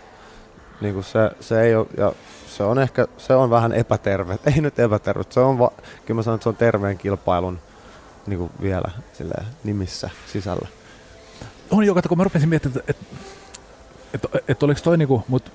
Niin 0.80 0.94
kuin 0.94 1.04
se, 1.04 1.30
se 1.40 1.60
ei 1.60 1.74
ole, 1.74 1.86
ja 1.96 2.12
se 2.46 2.62
on 2.62 2.78
ehkä, 2.78 3.06
se 3.16 3.34
on 3.34 3.50
vähän 3.50 3.72
epäterve. 3.72 4.38
Ei 4.54 4.60
nyt 4.60 4.78
epäterve, 4.78 5.24
se 5.30 5.40
on, 5.40 5.58
va, 5.58 5.72
kyllä 6.06 6.18
mä 6.18 6.22
sanon, 6.22 6.34
että 6.34 6.42
se 6.42 6.48
on 6.48 6.56
terveen 6.56 6.98
kilpailun 6.98 7.58
niin 8.28 8.38
kuin 8.38 8.50
vielä 8.62 8.90
silleen, 9.12 9.46
nimissä 9.64 10.10
sisällä. 10.32 10.68
On 11.70 11.84
jo, 11.84 11.94
kato, 11.94 12.08
kun 12.08 12.18
mä 12.18 12.24
rupesin 12.24 12.48
miettimään, 12.48 12.80
että 12.88 12.94
et, 14.14 14.24
et, 14.34 14.44
et 14.48 14.62
oliko 14.62 14.80
toi 14.84 14.98
niinku, 14.98 15.24
mut 15.28 15.52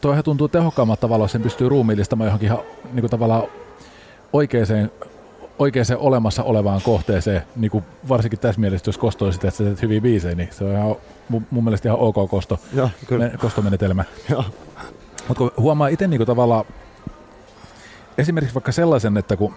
toihan 0.00 0.24
tuntuu 0.24 0.48
tehokkaammalta 0.48 1.00
tavalla, 1.00 1.24
jos 1.24 1.32
sen 1.32 1.42
pystyy 1.42 1.68
ruumiillistamaan 1.68 2.26
johonkin 2.26 2.46
ihan 2.46 2.58
niinku 2.92 3.08
tavallaan 3.08 3.42
oikeaan, 4.32 4.90
oikeaan 5.58 5.86
olemassa 5.96 6.42
olevaan 6.42 6.82
kohteeseen, 6.82 7.42
niinku 7.56 7.84
varsinkin 8.08 8.38
tässä 8.38 8.60
mielessä, 8.60 8.88
jos 8.88 8.98
kostoi 8.98 9.32
sitä, 9.32 9.48
että 9.48 9.58
sä 9.58 9.64
teet 9.64 9.82
hyviä 9.82 10.00
biisejä, 10.00 10.34
niin 10.34 10.48
se 10.52 10.64
on 10.64 10.72
ihan, 10.72 10.96
mun, 11.28 11.46
mun 11.50 11.64
mielestä 11.64 11.88
ihan 11.88 11.98
ok 11.98 12.30
kosto, 12.30 12.60
Joo, 12.74 12.90
kyllä. 13.06 13.24
me, 13.24 13.38
kostomenetelmä. 13.38 14.04
Mutta 15.28 15.38
kun 15.38 15.52
huomaa 15.56 15.88
itse 15.88 16.08
niinku 16.08 16.26
tavallaan, 16.26 16.64
esimerkiksi 18.18 18.54
vaikka 18.54 18.72
sellaisen, 18.72 19.16
että 19.16 19.36
kun 19.36 19.54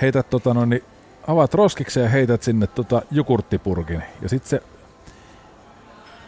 heität 0.00 0.30
tota 0.30 0.54
no, 0.54 0.64
niin 0.64 0.84
avaat 1.26 1.54
roskiksen 1.54 2.02
ja 2.02 2.08
heität 2.08 2.42
sinne 2.42 2.66
tota 2.66 3.02
jogurttipurkin. 3.10 4.02
Ja 4.22 4.28
sitten 4.28 4.50
se 4.50 4.62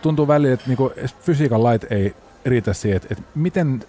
tuntuu 0.03 0.29
välillä, 0.29 0.55
että 0.55 0.69
niinku 0.69 0.93
fysiikan 1.21 1.63
lait 1.63 1.93
ei 1.93 2.15
riitä 2.45 2.73
siihen, 2.73 2.97
että, 2.97 3.09
että 3.11 3.25
miten 3.35 3.85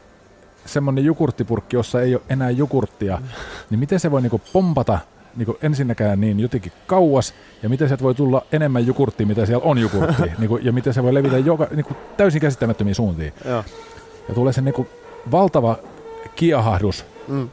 semmoinen 0.66 1.06
jogurttipurkki, 1.06 1.76
jossa 1.76 2.02
ei 2.02 2.16
ole 2.16 2.24
enää 2.30 2.50
jogurttia, 2.50 3.22
niin 3.70 3.80
miten 3.80 4.00
se 4.00 4.12
voi 4.12 4.22
niinku 4.22 4.42
pompata 4.54 5.00
niinku 5.36 5.58
ensinnäkään 5.62 6.22
niin 6.22 6.40
jotenkin 6.40 6.72
kauas, 6.88 7.34
ja 7.64 7.70
miten 7.70 7.88
sieltä 7.88 8.04
voi 8.04 8.16
tulla 8.16 8.46
enemmän 8.52 8.88
jogurttia, 8.88 9.28
mitä 9.28 9.46
siellä 9.46 9.66
on 9.66 9.78
jogurttia, 9.78 10.34
niinku, 10.40 10.58
ja 10.58 10.74
miten 10.74 10.94
se 10.94 11.04
voi 11.04 11.14
levitä 11.14 11.38
joka, 11.38 11.68
niinku, 11.76 11.94
täysin 12.18 12.42
käsittämättömiin 12.42 12.96
suuntiin. 12.96 13.34
Joo. 13.46 13.64
Ja 14.28 14.34
tulee 14.34 14.54
se 14.54 14.62
niinku 14.62 14.88
valtava 15.32 15.78
kiehahdus. 16.36 17.06
Mm. 17.28 17.50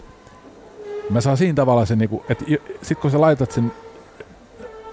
Mä 1.11 1.21
saan 1.21 1.37
siinä 1.37 1.55
tavalla 1.55 1.87
sen, 1.87 1.99
niinku, 1.99 2.25
että 2.29 2.45
sit 2.83 2.99
kun 2.99 3.11
sä 3.11 3.21
laitat 3.21 3.53
sen, 3.53 3.73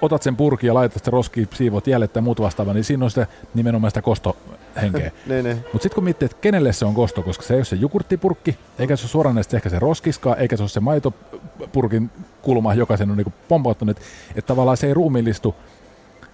otat 0.01 0.23
sen 0.23 0.35
purkin 0.35 0.67
ja 0.67 0.73
laitat 0.73 1.03
sen 1.03 1.13
roskiin, 1.13 1.49
siivot 1.53 1.87
jäljet 1.87 2.13
tai 2.13 2.21
muut 2.21 2.41
vastaavaa, 2.41 2.73
niin 2.73 2.83
siinä 2.83 3.05
on 3.05 3.11
sitä 3.11 3.27
nimenomaan 3.53 3.91
sitä 3.91 4.01
kostohenkeä. 4.01 5.11
niin. 5.27 5.45
Mutta 5.47 5.83
sitten 5.83 5.95
kun 5.95 6.03
miettii, 6.03 6.25
että 6.25 6.37
kenelle 6.41 6.73
se 6.73 6.85
on 6.85 6.93
kosto, 6.93 7.21
koska 7.21 7.43
se 7.43 7.53
ei 7.53 7.57
ole 7.57 7.65
se 7.65 7.75
jogurttipurkki, 7.75 8.57
eikä 8.79 8.95
se 8.95 9.03
ole 9.03 9.09
suoranaisesti 9.09 9.55
ehkä 9.55 9.69
se 9.69 9.79
roskiskaan, 9.79 10.39
eikä 10.39 10.57
se 10.57 10.63
ole 10.63 10.69
se 10.69 10.79
maitopurkin 10.79 12.09
kulma, 12.41 12.73
joka 12.73 12.97
sen 12.97 13.11
on 13.11 13.17
niinku 13.17 13.33
pompauttanut, 13.47 13.97
että 13.97 14.09
et 14.35 14.45
tavallaan 14.45 14.77
se 14.77 14.87
ei 14.87 14.93
ruumiillistu 14.93 15.55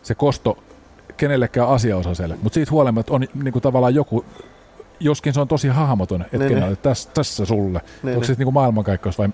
se 0.04 0.16
kosto 0.16 0.58
kenellekään 1.18 1.70
asiaosaiselle. 1.70 2.38
Mutta 2.44 2.54
siitä 2.54 2.72
huolimatta 2.72 3.14
on 3.14 3.28
niinku 3.44 3.62
tavallaan 3.62 3.96
joku, 3.96 4.26
joskin 5.00 5.34
se 5.34 5.42
on 5.42 5.48
tosi 5.48 5.68
hahmoton, 5.68 6.22
että 6.22 6.38
Niin, 6.38 6.48
kenelle, 6.48 6.68
niin. 6.68 6.78
tässä, 6.78 7.10
tässä 7.14 7.46
sulle. 7.46 7.82
Niin, 8.04 8.16
Onko 8.16 8.26
se 8.26 8.32
niin. 8.32 8.38
niinku 8.38 8.52
maailmankaikkeus 8.52 9.18
vai 9.18 9.30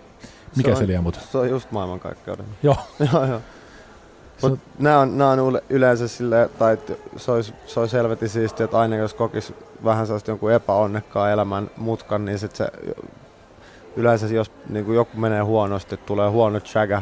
mikä 0.56 0.70
se 0.70 0.76
se, 0.76 0.82
on, 0.84 0.88
liian 0.88 1.04
mut? 1.04 1.20
Se 1.32 1.38
on 1.38 1.50
just 1.50 1.72
maailmankaikkeuden. 1.72 2.46
Joo. 2.64 2.78
joo, 3.14 3.26
joo. 3.26 3.42
Mut 4.42 4.60
nää 4.80 5.00
on, 5.00 5.18
nää 5.18 5.30
on 5.30 5.40
yle- 5.50 5.64
yleensä 5.70 6.08
silleen, 6.08 6.50
tai 6.60 6.78
se 7.18 7.32
olisi, 7.32 7.54
se 7.66 7.80
olisi 7.80 7.98
helvetin 7.98 8.30
siistiä, 8.30 8.64
että 8.64 8.80
aina 8.80 8.96
jos 8.96 9.14
kokisi 9.14 9.56
vähän 9.84 10.08
sellaista 10.08 10.32
jonkun 10.32 10.52
epäonnekkaan 10.52 11.32
elämän 11.32 11.70
mutkan, 11.78 12.26
niin 12.26 12.40
sit 12.40 12.56
se 12.56 12.68
yleensä 13.96 14.28
jos 14.28 14.52
niin 14.70 14.86
kuin 14.86 14.96
joku 14.96 15.18
menee 15.18 15.42
huonosti, 15.42 15.98
tulee 15.98 16.30
huono 16.30 16.60
chaga, 16.60 17.02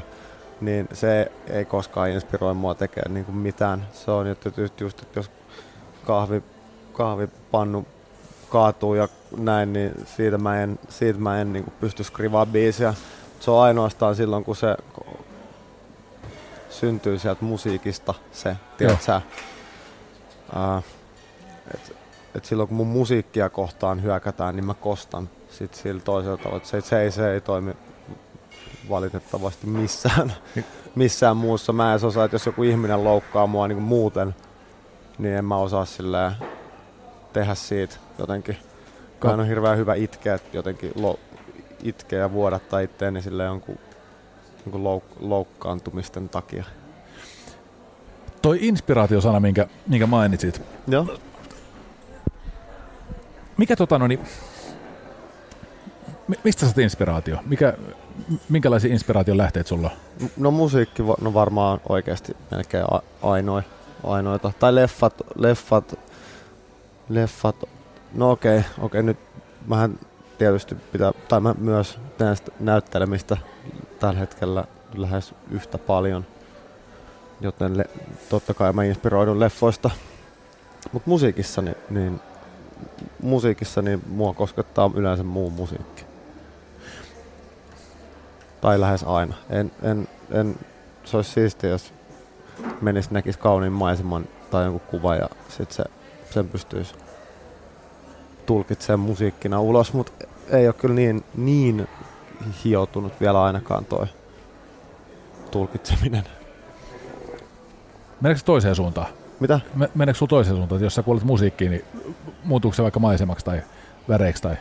niin 0.62 0.88
se 0.94 1.32
ei 1.48 1.66
koskaan 1.66 2.10
inspiroi 2.10 2.54
mua 2.54 2.76
tekemään 2.76 3.14
niin 3.14 3.26
kuin 3.26 3.36
mitään. 3.36 3.88
Se 3.94 4.12
on 4.12 4.28
että 4.28 4.52
just, 4.58 4.82
just 4.82 5.02
että 5.02 5.20
jos 5.20 5.32
kahvi, 6.06 6.44
kahvipannu 6.94 7.88
kaatuu 8.50 8.96
ja 8.96 9.08
näin, 9.38 9.74
niin 9.74 9.92
siitä 10.06 10.38
mä 10.38 10.62
en, 10.62 10.80
siitä 10.90 11.20
mä 11.20 11.42
en 11.42 11.54
niin 11.54 11.64
kuin 11.64 11.74
pysty 11.80 12.04
skrivaa 12.04 12.46
biisiä. 12.46 12.94
Se 13.39 13.52
on 13.52 13.62
ainoastaan 13.62 14.15
silloin, 14.15 14.43
kun 14.43 14.56
se 14.56 14.78
syntyy 16.69 17.19
sieltä 17.19 17.45
musiikista 17.45 18.13
se, 18.32 18.56
tiedät 18.78 19.02
sä? 19.02 19.21
Uh, 20.56 20.84
et, 21.73 21.95
et 22.36 22.45
silloin 22.45 22.67
kun 22.67 22.78
mun 22.78 22.88
musiikkia 22.88 23.50
kohtaan 23.50 24.04
hyökätään, 24.04 24.56
niin 24.56 24.65
mä 24.65 24.73
kostan 24.73 25.30
sit 25.50 25.73
sillä 25.73 26.02
toisella 26.02 26.38
tavalla. 26.38 26.65
Se, 26.65 26.82
se, 26.82 27.02
ei, 27.02 27.12
se 27.12 27.34
ei 27.34 27.41
toimi 27.41 27.73
valitettavasti 28.89 29.67
missään, 29.67 30.34
missään 30.95 31.38
muussa. 31.38 31.73
Mä 31.73 31.93
en 31.93 32.06
osaa, 32.06 32.26
että 32.26 32.36
jos 32.36 32.45
joku 32.45 32.63
ihminen 32.63 33.04
loukkaa 33.04 33.47
mua 33.47 33.67
niin 33.67 33.82
muuten, 33.82 34.36
niin 35.17 35.36
en 35.36 35.45
mä 35.45 35.58
osaa 35.58 35.86
silleen 35.86 36.32
tehdä 37.34 37.56
siitä 37.56 37.95
jotenkin. 38.17 38.58
Mä 39.23 39.32
on 39.32 39.47
hirveän 39.47 39.78
hyvä 39.78 39.95
itkeä, 39.95 40.39
jotenkin 40.54 40.91
lo, 40.95 41.19
itkeä 41.84 42.20
ja 42.20 42.32
vuodattaa 42.32 42.80
itteeni 42.80 43.22
sille 43.22 43.44
jonkun, 43.44 43.78
jonkun 44.66 44.84
louk- 44.84 45.18
loukkaantumisten 45.20 46.30
takia. 46.30 46.63
Toi 48.42 48.58
inspiraatiosana, 48.62 49.40
minkä, 49.40 49.68
minkä 49.88 50.08
mainitsit. 50.08 50.62
Joo. 50.88 51.18
Mikä 53.58 53.76
tota 53.76 54.00
no 54.00 54.08
niin, 54.08 54.20
mistä 56.44 56.66
sä 56.66 56.82
inspiraatio? 56.82 57.38
Mikä, 57.46 57.74
minkälaisia 58.50 58.92
inspiraation 58.92 59.38
lähteet 59.38 59.68
sulla 59.68 59.92
No 60.38 60.52
musiikki 60.52 61.04
no 61.22 61.34
varmaan 61.34 61.82
oikeasti 61.90 62.38
melkein 62.52 62.86
ainoa, 63.22 63.63
ainoita. 64.04 64.52
Tai 64.60 64.76
leffat, 64.76 65.13
leffat, 65.36 66.00
leffat. 67.10 67.56
No 68.13 68.32
okei, 68.32 68.58
okay, 68.58 68.70
okei 68.70 68.86
okay, 68.86 69.04
nyt 69.04 69.18
mähän 69.68 70.00
tietysti 70.38 70.76
pitää, 70.76 71.12
tai 71.28 71.39
mä 71.39 71.56
myös 71.58 72.00
teen 72.17 72.38
näyttelemistä 72.60 73.38
tällä 74.00 74.19
hetkellä 74.19 74.63
lähes 74.95 75.34
yhtä 75.52 75.78
paljon. 75.78 76.26
Joten 77.41 77.78
le, 77.78 77.86
totta 78.30 78.54
kai 78.54 78.73
mä 78.73 78.84
inspiroidun 78.84 79.39
leffoista. 79.39 79.89
Mutta 80.91 81.10
musiikissa, 81.10 81.62
niin, 81.62 81.76
niin, 81.89 82.21
musiikissa 83.21 83.82
niin 83.82 84.04
mua 84.08 84.34
koskettaa 84.34 84.91
yleensä 84.95 85.23
muu 85.23 85.50
musiikki. 85.50 86.06
Tai 88.62 88.80
lähes 88.80 89.04
aina. 89.04 89.36
En, 89.50 89.71
en, 89.84 90.08
en, 90.32 90.56
se 91.04 91.17
olisi 91.17 91.32
siistiä, 91.32 91.69
jos 91.69 91.93
menisi 92.82 93.13
näkisi 93.13 93.39
kauniin 93.39 93.73
maiseman 93.73 94.28
tai 94.52 94.63
jonkun 94.63 94.88
kuva 94.88 95.15
ja 95.15 95.30
sit 95.50 95.71
se, 95.71 95.84
sen 96.32 96.50
pystyisi 96.50 96.95
tulkitsemaan 98.48 99.10
musiikkina 99.10 99.62
ulos, 99.62 99.94
mutta 99.94 100.12
ei 100.50 100.68
ole 100.68 100.74
kyllä 100.74 100.96
niin, 100.96 101.24
niin 101.36 101.88
hioutunut 102.64 103.14
vielä 103.22 103.44
ainakaan 103.44 103.86
toi 103.86 104.06
tulkitseminen. 105.52 106.24
Meneekö 108.22 108.42
toiseen 108.46 108.76
suuntaan? 108.76 109.08
Mitä? 109.40 109.60
Meneekö 109.96 110.18
sinulla 110.18 110.30
toiseen 110.30 110.56
suuntaan, 110.56 110.78
että 110.78 110.86
jos 110.86 110.96
sä 110.96 111.04
kuulet 111.04 111.24
musiikkiin, 111.24 111.72
niin 111.72 111.86
muuttuuko 112.44 112.76
se 112.76 112.84
vaikka 112.84 113.00
maisemaksi 113.00 113.46
tai 113.46 113.62
väreiksi? 114.10 114.44
Tai? 114.44 114.58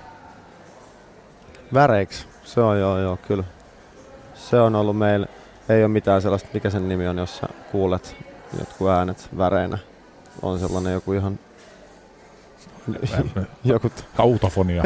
Väreiksi, 1.75 2.27
se 2.45 2.61
on 2.61 2.81
joo, 2.81 2.99
joo, 2.99 3.17
kyllä. 3.29 3.45
Se 4.35 4.61
on 4.61 4.75
ollut 4.75 4.99
meillä, 4.99 5.27
ei 5.69 5.83
ole 5.83 5.89
mitään 5.89 6.23
sellaista, 6.23 6.49
mikä 6.55 6.71
sen 6.71 6.89
nimi 6.89 7.09
on, 7.09 7.19
jos 7.19 7.39
sä 7.39 7.49
kuulet 7.73 8.17
jotkut 8.59 8.89
äänet 8.89 9.29
väreinä. 9.39 9.79
On 10.43 10.59
sellainen 10.59 10.93
joku 10.93 11.13
ihan 11.13 11.39
joku... 13.65 13.91
Kautafonia. 14.17 14.83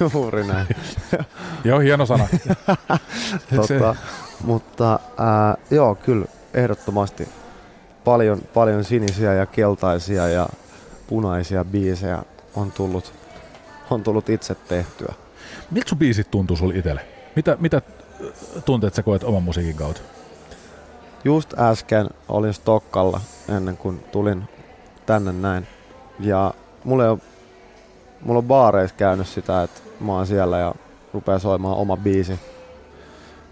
Juuri 0.12 0.46
näin. 0.46 0.66
joo, 1.64 1.78
hieno 1.78 2.06
sana. 2.06 2.28
tota, 3.56 3.96
mutta 4.44 5.00
ää, 5.18 5.56
joo, 5.70 5.94
kyllä 5.94 6.26
ehdottomasti 6.54 7.28
paljon, 8.04 8.42
paljon 8.54 8.84
sinisiä 8.84 9.34
ja 9.34 9.46
keltaisia 9.46 10.28
ja 10.28 10.48
punaisia 11.06 11.64
biisejä 11.64 12.22
on 12.54 12.72
tullut, 12.72 13.12
on 13.90 14.02
tullut 14.02 14.28
itse 14.28 14.54
tehtyä. 14.54 15.14
Miltä 15.70 15.88
sun 15.88 15.98
biisit 15.98 16.30
tuntuu 16.30 16.56
sulle 16.56 16.74
itselle? 16.76 17.04
Mitä, 17.36 17.56
mitä 17.60 17.82
tunteet 18.64 18.94
sä 18.94 19.02
koet 19.02 19.24
oman 19.24 19.42
musiikin 19.42 19.76
kautta? 19.76 20.00
Just 21.24 21.58
äsken 21.58 22.06
olin 22.28 22.54
Stokkalla 22.54 23.20
ennen 23.48 23.76
kuin 23.76 23.98
tulin 24.12 24.44
tänne 25.06 25.32
näin. 25.32 25.66
Ja 26.20 26.54
mulla 26.84 27.10
on, 27.10 27.20
mulla 28.20 28.38
on 28.38 28.44
baareissa 28.44 28.96
käynyt 28.96 29.26
sitä, 29.26 29.62
että 29.62 29.80
mä 30.00 30.12
oon 30.12 30.26
siellä 30.26 30.58
ja 30.58 30.74
rupeaa 31.14 31.38
soimaan 31.38 31.76
oma 31.76 31.96
biisi. 31.96 32.40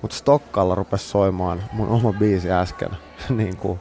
Mutta 0.02 0.16
Stokkalla 0.16 0.74
rupesi 0.74 1.04
soimaan 1.04 1.62
mun 1.72 1.88
oma 1.88 2.12
biisi 2.12 2.50
äsken. 2.50 2.90
niin 3.28 3.56
kuin, 3.56 3.80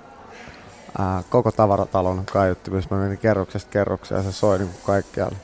ää, 0.98 1.24
koko 1.30 1.52
tavaratalon 1.52 2.26
kaiuttimissa. 2.26 2.96
Mä 2.96 3.02
menin 3.02 3.18
kerroksesta 3.18 3.72
kerrokseen 3.72 4.20
ja 4.20 4.24
se 4.24 4.32
soi 4.32 4.58
niin 4.58 4.70
kaikkialla. 4.86 5.38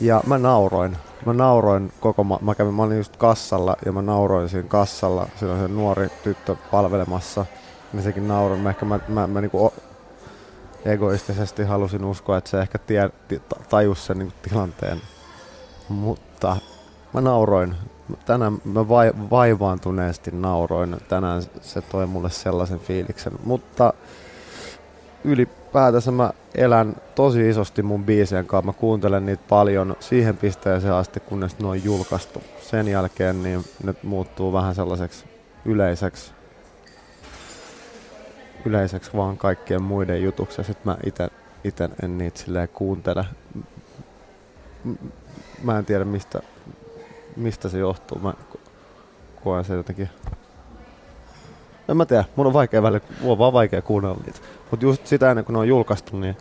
Ja 0.00 0.22
mä 0.26 0.38
nauroin. 0.38 0.96
Mä 1.26 1.32
nauroin 1.32 1.92
koko, 2.00 2.24
ma- 2.24 2.38
mä 2.42 2.54
kävin, 2.54 2.74
mä 2.74 2.82
olin 2.82 2.96
just 2.96 3.16
kassalla 3.16 3.76
ja 3.86 3.92
mä 3.92 4.02
nauroin 4.02 4.48
siinä 4.48 4.68
kassalla. 4.68 5.28
Siinä 5.36 5.58
se 5.58 5.68
nuori 5.68 6.08
tyttö 6.24 6.56
palvelemassa. 6.70 7.46
Niin 7.92 8.02
sekin 8.02 8.28
nauroin. 8.28 8.60
Mä 8.60 8.70
ehkä 8.70 8.84
mä, 8.84 9.00
mä, 9.08 9.26
mä 9.26 9.40
niinku 9.40 9.72
egoistisesti 10.84 11.62
halusin 11.62 12.04
uskoa, 12.04 12.38
että 12.38 12.50
se 12.50 12.60
ehkä 12.60 12.78
tie, 12.78 13.10
tajus 13.68 14.06
sen 14.06 14.18
niin 14.18 14.32
tilanteen. 14.42 15.00
Mutta 15.88 16.56
mä 17.12 17.20
nauroin. 17.20 17.74
Tänään 18.26 18.58
mä 18.64 18.88
vai, 18.88 19.12
vaivaantuneesti 19.30 20.30
nauroin. 20.30 20.96
Tänään 21.08 21.42
se 21.60 21.80
toi 21.80 22.06
mulle 22.06 22.30
sellaisen 22.30 22.78
fiiliksen. 22.78 23.32
Mutta 23.44 23.92
ylipäätänsä 25.24 26.10
mä 26.10 26.32
elän 26.54 26.96
tosi 27.14 27.48
isosti 27.48 27.82
mun 27.82 28.04
biisien 28.04 28.46
kanssa. 28.46 28.66
Mä 28.66 28.72
kuuntelen 28.72 29.26
niitä 29.26 29.42
paljon 29.48 29.96
siihen 30.00 30.36
pisteeseen 30.36 30.94
asti, 30.94 31.20
kunnes 31.20 31.58
ne 31.58 31.68
on 31.68 31.84
julkaistu. 31.84 32.42
Sen 32.62 32.88
jälkeen 32.88 33.42
niin 33.42 33.64
ne 33.84 33.94
muuttuu 34.02 34.52
vähän 34.52 34.74
sellaiseksi 34.74 35.24
yleiseksi 35.64 36.32
yleiseksi 38.64 39.10
vaan 39.16 39.36
kaikkien 39.36 39.82
muiden 39.82 40.22
jutuksi 40.22 40.60
ja 40.60 40.64
sit 40.64 40.84
mä 40.84 40.96
ite, 41.06 41.28
ite 41.64 41.90
en 42.02 42.18
niitä 42.18 42.38
silleen 42.38 42.68
kuuntele. 42.68 43.24
Mä 45.62 45.78
en 45.78 45.84
tiedä 45.84 46.04
mistä, 46.04 46.40
mistä 47.36 47.68
se 47.68 47.78
johtuu. 47.78 48.18
Mä 48.18 48.34
koen 49.44 49.64
se 49.64 49.74
jotenkin... 49.74 50.08
En 51.88 51.96
mä 51.96 52.06
tiedä, 52.06 52.24
mun 52.36 52.46
on 52.46 52.52
vaikea 52.52 52.82
välillä, 52.82 53.06
mun 53.20 53.32
on 53.32 53.38
vaan 53.38 53.52
vaikea 53.52 53.82
kuunnella 53.82 54.20
niitä. 54.26 54.38
Mut 54.70 54.82
just 54.82 55.06
sitä 55.06 55.30
ennen 55.30 55.44
kuin 55.44 55.54
ne 55.54 55.58
on 55.60 55.68
julkaistu, 55.68 56.16
niin 56.16 56.36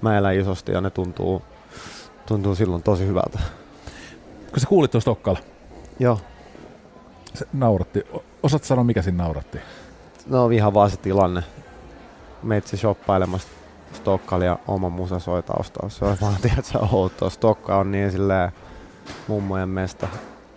mä 0.00 0.18
elän 0.18 0.36
isosti 0.36 0.72
ja 0.72 0.80
ne 0.80 0.90
tuntuu, 0.90 1.42
tuntuu 2.26 2.54
silloin 2.54 2.82
tosi 2.82 3.06
hyvältä. 3.06 3.38
Kun 4.50 4.60
sä 4.60 4.66
kuulit 4.66 4.90
tuosta 4.90 5.10
Stokkalla? 5.10 5.40
Joo. 5.98 6.18
Se 7.34 7.46
nauratti. 7.52 8.04
Osaat 8.42 8.64
sanoa, 8.64 8.84
mikä 8.84 9.02
siinä 9.02 9.24
nauratti? 9.24 9.58
No 10.26 10.50
ihan 10.50 10.74
vaan 10.74 10.90
se 10.90 10.96
tilanne 10.96 11.42
meitsi 12.42 12.76
shoppailemassa 12.76 13.48
Stokkalia 13.92 14.58
oman 14.68 14.92
musa 14.92 15.18
soi 15.18 15.42
taustalla. 15.42 15.90
Se 15.90 16.04
on 16.04 16.16
vaan, 16.20 16.36
tiedätkö, 16.42 16.78
outoa. 16.92 17.30
Stokka 17.30 17.76
on 17.76 17.92
niin 17.92 18.10
silleen 18.10 18.52
mummojen 19.28 19.68
mesta. 19.68 20.08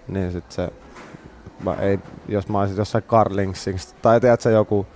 Niin 0.07 0.31
sit 0.31 0.51
se, 0.51 0.69
mä 1.63 1.73
ei, 1.73 1.99
jos 2.27 2.47
mä 2.47 2.59
olisin 2.59 2.77
jossain 2.77 3.03
Carlingsissa, 3.03 3.95
tai 4.01 4.21
tiedätkö, 4.21 4.49
joku 4.49 4.87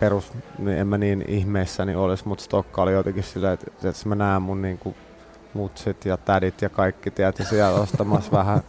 perus, 0.00 0.32
niin 0.58 0.78
en 0.78 0.86
mä 0.86 0.98
niin 0.98 1.24
ihmeissäni 1.28 1.94
olisi, 1.94 2.28
mutta 2.28 2.44
Stokka 2.44 2.82
oli 2.82 2.92
jotenkin 2.92 3.22
silleen, 3.22 3.54
että, 3.54 3.88
että 3.88 4.08
mä 4.08 4.14
näen 4.14 4.42
mun 4.42 4.62
niinku 4.62 4.94
mutsit 5.54 6.04
ja 6.04 6.16
tädit 6.16 6.62
ja 6.62 6.68
kaikki, 6.68 7.10
tiedätkö, 7.10 7.44
siellä 7.44 7.80
ostamassa 7.80 8.32
vähän 8.38 8.60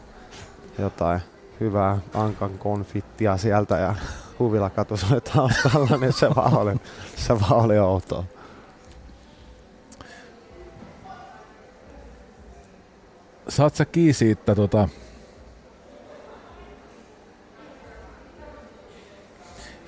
jotain 0.80 1.22
hyvää 1.60 1.98
ankan 2.14 2.58
konfittia 2.58 3.38
sieltä 3.38 3.78
ja 3.78 3.96
huvilakatu 4.44 4.94
oli 5.12 5.22
taustalla, 5.22 5.98
niin 5.98 6.14
se 6.14 6.36
vaan 6.36 6.58
oli, 6.58 6.76
se 7.16 7.40
vaan 7.40 7.66
oli 7.66 7.80
outoa. 7.80 8.24
Saat 13.50 13.76
sä 13.76 13.86
kiinni 13.86 14.14
siitä 14.14 14.56
tota, 14.56 14.90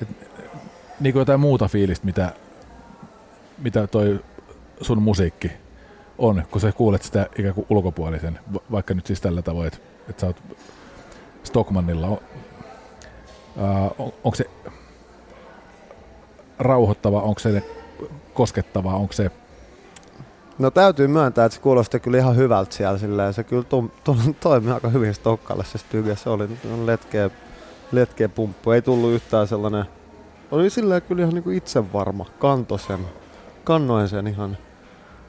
et 0.01 0.07
niin 0.99 1.15
jotain 1.15 1.39
muuta 1.39 1.67
fiilistä, 1.67 2.05
mitä, 2.05 2.31
mitä 3.57 3.87
toi 3.87 4.19
sun 4.81 5.01
musiikki 5.01 5.51
on, 6.17 6.43
kun 6.51 6.61
sä 6.61 6.71
kuulet 6.71 7.03
sitä 7.03 7.27
ikään 7.39 7.53
kuin 7.53 7.67
ulkopuolisen, 7.69 8.39
va- 8.53 8.61
vaikka 8.71 8.93
nyt 8.93 9.05
siis 9.05 9.21
tällä 9.21 9.41
tavoin, 9.41 9.67
että, 9.67 9.79
että 10.09 10.21
sä 10.21 10.27
oot 10.27 10.43
Stockmannilla. 11.43 12.21
On, 13.57 13.65
ää, 13.65 13.91
on, 13.97 14.13
onko 14.23 14.35
se 14.35 14.49
rauhoittava, 16.59 17.21
onko 17.21 17.39
se 17.39 17.63
koskettava, 18.33 18.95
onko 18.95 19.13
se 19.13 19.31
No 20.59 20.71
täytyy 20.71 21.07
myöntää, 21.07 21.45
että 21.45 21.55
se 21.55 21.61
kuulosti 21.61 21.99
kyllä 21.99 22.17
ihan 22.17 22.35
hyvältä 22.35 22.75
siellä 22.75 22.97
silleen. 22.97 23.33
Se 23.33 23.43
kyllä 23.43 23.63
to, 23.63 23.83
to, 24.03 24.15
toimi 24.39 24.71
aika 24.71 24.89
hyvin 24.89 25.13
Stokkalle 25.13 25.63
se 25.63 25.77
styge. 25.77 26.15
Se 26.15 26.29
oli 26.29 26.49
letkeä, 26.85 27.29
letkeä 27.91 28.29
pumppu. 28.29 28.71
Ei 28.71 28.81
tullut 28.81 29.11
yhtään 29.11 29.47
sellainen... 29.47 29.85
Oli 30.51 30.69
silleen 30.69 31.01
kyllä 31.01 31.21
ihan 31.21 31.33
niinku 31.33 31.49
itsevarma. 31.49 32.25
Kanto 32.39 32.77
sen. 32.77 32.99
Kannoin 33.63 34.09
sen 34.09 34.27
ihan 34.27 34.57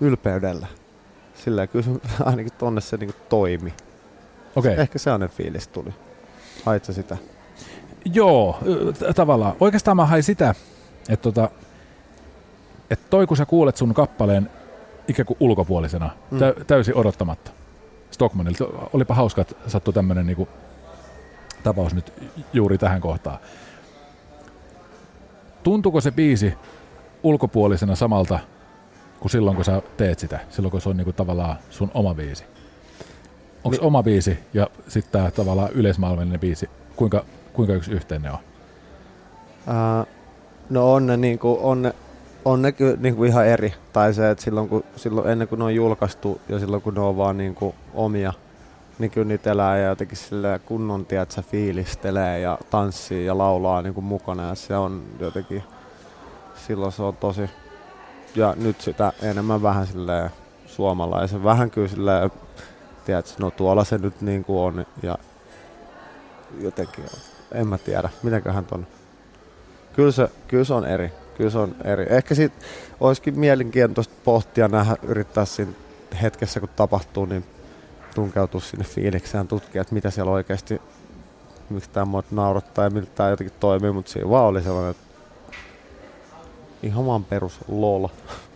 ylpeydellä. 0.00 0.66
Silleen 1.34 1.68
kyllä 1.68 1.84
se 1.84 1.90
ainakin 2.24 2.52
tonne 2.58 2.80
se 2.80 2.96
niinku 2.96 3.16
toimi. 3.28 3.74
Okei. 4.56 4.72
Okay. 4.72 4.82
Ehkä 4.82 4.98
sellainen 4.98 5.28
fiilis 5.28 5.68
tuli. 5.68 5.94
Hait 6.64 6.84
sä 6.84 6.92
sitä? 6.92 7.16
Joo, 8.14 8.58
tavallaan. 9.14 9.54
Oikeastaan 9.60 9.96
mä 9.96 10.06
hain 10.06 10.22
sitä, 10.22 10.54
että 11.08 11.22
tota, 11.22 11.50
et 12.90 13.00
toi 13.10 13.26
kun 13.26 13.36
sä 13.36 13.46
kuulet 13.46 13.76
sun 13.76 13.94
kappaleen 13.94 14.50
ikään 15.08 15.26
kuin 15.26 15.36
ulkopuolisena, 15.40 16.10
Mm. 16.30 16.38
tä- 16.38 16.54
täysin 16.66 16.94
odottamatta 16.96 17.50
Stockmanilta. 18.10 18.64
Olipa 18.92 19.14
hauska, 19.14 19.40
että 19.40 19.54
sattui 19.66 19.94
tämmönen 19.94 20.26
niinku 20.26 20.48
tapaus 21.62 21.94
nyt 21.94 22.12
juuri 22.52 22.78
tähän 22.78 23.00
kohtaan. 23.00 23.38
Tuntuuko 25.62 26.00
se 26.00 26.10
biisi 26.10 26.54
ulkopuolisena 27.22 27.94
samalta 27.94 28.38
kuin 29.20 29.30
silloin, 29.30 29.56
kun 29.56 29.64
sä 29.64 29.82
teet 29.96 30.18
sitä? 30.18 30.40
Silloin, 30.50 30.70
kun 30.70 30.80
se 30.80 30.88
on 30.88 30.96
niinku 30.96 31.12
tavallaan 31.12 31.56
sun 31.70 31.90
oma 31.94 32.14
biisi? 32.14 32.44
Onko 33.64 33.76
Ni- 33.80 33.86
oma 33.86 34.02
biisi 34.02 34.38
ja 34.54 34.66
sitten 34.88 35.12
tämä 35.12 35.30
tavallaan 35.30 35.72
yleismaailmallinen 35.72 36.40
biisi, 36.40 36.70
kuinka, 36.96 37.24
kuinka 37.56 37.74
yksi 37.74 37.92
yhteen 37.92 38.22
ne 38.22 38.30
on? 38.30 38.38
Ää, 39.66 40.06
no 40.70 40.92
on 40.92 41.06
ne, 41.06 41.16
niinku, 41.16 41.58
on 41.62 41.82
ne, 41.82 41.94
on 42.44 42.62
ne 42.62 42.72
kyllä 42.72 42.96
niinku 43.00 43.24
ihan 43.24 43.46
eri. 43.46 43.74
Tai 43.92 44.14
se, 44.14 44.30
että 44.30 44.44
silloin, 44.44 44.68
kun, 44.68 44.84
silloin 44.96 45.28
ennen 45.28 45.48
kuin 45.48 45.58
ne 45.58 45.64
on 45.64 45.74
julkaistu 45.74 46.40
ja 46.48 46.58
silloin 46.58 46.82
kun 46.82 46.94
ne 46.94 47.00
on 47.00 47.16
vaan 47.16 47.36
niinku 47.36 47.74
omia, 47.94 48.32
niin 48.98 49.10
kyllä 49.10 49.28
niitä 49.28 49.50
elää 49.50 49.78
ja 49.78 49.88
jotenkin 49.88 50.16
sille 50.16 50.60
kunnon 50.66 51.06
tiedät, 51.06 51.40
fiilistelee 51.42 52.40
ja 52.40 52.58
tanssii 52.70 53.26
ja 53.26 53.38
laulaa 53.38 53.82
niinku 53.82 54.00
mukana 54.00 54.48
ja 54.48 54.54
se 54.54 54.76
on 54.76 55.02
jotenkin, 55.20 55.62
silloin 56.66 56.92
se 56.92 57.02
on 57.02 57.16
tosi, 57.16 57.50
ja 58.34 58.54
nyt 58.56 58.80
sitä 58.80 59.12
enemmän 59.22 59.62
vähän 59.62 59.86
silleen 59.86 60.30
suomalaisen, 60.66 61.44
vähän 61.44 61.70
kyllä 61.70 61.88
silleen, 61.88 62.30
tiedätkö, 63.04 63.32
no 63.38 63.50
tuolla 63.50 63.84
se 63.84 63.98
nyt 63.98 64.20
niinku 64.20 64.64
on 64.64 64.86
ja 65.02 65.18
jotenkin, 66.60 67.04
en 67.52 67.68
mä 67.68 67.78
tiedä, 67.78 68.08
mitenköhän 68.22 68.64
ton 68.64 68.86
Kyllä 69.96 70.12
se, 70.12 70.28
kyllä 70.48 70.64
se 70.64 70.74
on 70.74 70.86
eri. 70.86 71.12
Kyllä 71.36 71.50
se 71.50 71.58
on 71.58 71.76
eri. 71.84 72.06
Ehkä 72.10 72.34
sit 72.34 72.52
olisikin 73.00 73.38
mielenkiintoista 73.38 74.14
pohtia 74.24 74.68
nähdä, 74.68 74.96
yrittää 75.02 75.44
siinä 75.44 75.72
hetkessä 76.22 76.60
kun 76.60 76.68
tapahtuu, 76.76 77.26
niin 77.26 77.44
tunkeutua 78.14 78.60
sinne 78.60 78.84
fiilikseen 78.84 79.48
tutkia, 79.48 79.82
että 79.82 79.94
mitä 79.94 80.10
siellä 80.10 80.32
oikeasti, 80.32 80.80
miksi 81.70 81.90
tämä 81.90 82.04
mua 82.04 82.22
naurattaa 82.30 82.84
ja 82.84 82.90
miltä 82.90 83.10
tämä 83.14 83.28
jotenkin 83.28 83.56
toimii, 83.60 83.92
mutta 83.92 84.12
siinä 84.12 84.30
vaan 84.30 84.44
oli 84.44 84.62
sellainen, 84.62 84.90
että 84.90 85.02
ihan 86.82 87.06
vaan 87.06 87.24
perus 87.24 87.58
lol. 87.68 88.08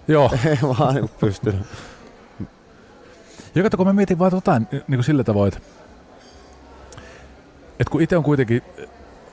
Joo, 0.09 0.31
Ei 0.46 0.59
vaan 0.62 0.94
niinku 0.94 1.11
pystynyt. 1.20 1.66
Ja 3.55 3.62
kato, 3.62 3.76
kun 3.76 3.87
mä 3.87 3.92
mietin 3.92 4.18
vaan 4.18 4.31
tota, 4.31 4.59
niin 4.59 4.83
kuin 4.88 5.05
sillä 5.05 5.24
tavoin, 5.24 5.53
että, 5.55 5.68
että 7.81 7.90
kun 7.90 8.03
itse 8.03 8.16
on 8.16 8.23
kuitenkin 8.23 8.62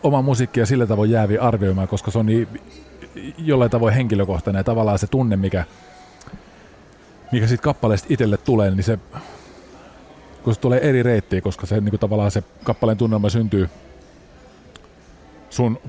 oma 0.04 0.22
musiikkia 0.22 0.66
sillä 0.66 0.88
tavoin 0.88 1.12
jäävi 1.12 1.38
arvioimaan, 1.38 1.88
koska 1.88 2.12
se 2.12 2.20
on 2.20 2.26
niin 2.26 2.48
jollain 3.38 3.72
tavoin 3.72 3.94
henkilökohtainen 3.94 4.60
ja 4.60 4.64
tavallaan 4.64 5.00
se 5.00 5.08
tunne, 5.08 5.36
mikä, 5.36 5.64
mikä 7.32 7.48
siitä 7.48 7.64
kappaleesta 7.64 8.08
itselle 8.10 8.38
tulee, 8.38 8.72
niin 8.72 8.84
se, 8.84 9.00
kun 10.44 10.54
se 10.54 10.60
tulee 10.60 10.90
eri 10.90 11.04
reittiä, 11.04 11.42
koska 11.42 11.66
se 11.66 11.76
niin 11.82 11.90
kuin 11.90 12.00
tavallaan 12.00 12.32
se 12.32 12.44
kappaleen 12.64 12.98
tunnelma 12.98 13.30
syntyy 13.30 13.70
sun 15.50 15.80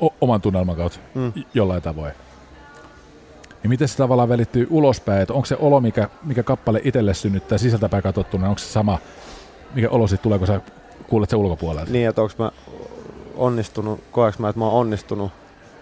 o- 0.00 0.14
oman 0.20 0.40
tunnelman 0.40 0.76
kautta 0.76 0.98
Mm. 1.14 1.32
jollain 1.54 1.82
tavoin. 1.82 2.12
Niin 3.62 3.68
miten 3.68 3.88
se 3.88 3.96
tavallaan 3.96 4.28
välittyy 4.28 4.66
ulospäin, 4.70 5.22
että 5.22 5.34
onko 5.34 5.46
se 5.46 5.56
olo, 5.60 5.80
mikä, 5.80 6.08
mikä 6.24 6.42
kappale 6.42 6.80
itselle 6.84 7.14
synnyttää 7.14 7.58
sisältäpäin 7.58 8.02
katsottuna, 8.02 8.48
onko 8.48 8.58
se 8.58 8.66
sama, 8.66 8.98
mikä 9.74 9.90
olo 9.90 10.06
sitten 10.06 10.22
tulee, 10.22 10.38
kun 10.38 10.46
sä 10.46 10.60
kuulet 11.08 11.30
se 11.30 11.36
ulkopuolelta? 11.36 11.92
Niin, 11.92 12.08
että 12.08 12.22
onko 12.22 12.34
mä 12.38 12.50
onnistunut, 13.36 14.00
koeks 14.12 14.38
mä, 14.38 14.48
että 14.48 14.58
mä 14.58 14.64
oon 14.64 14.74
onnistunut 14.74 15.32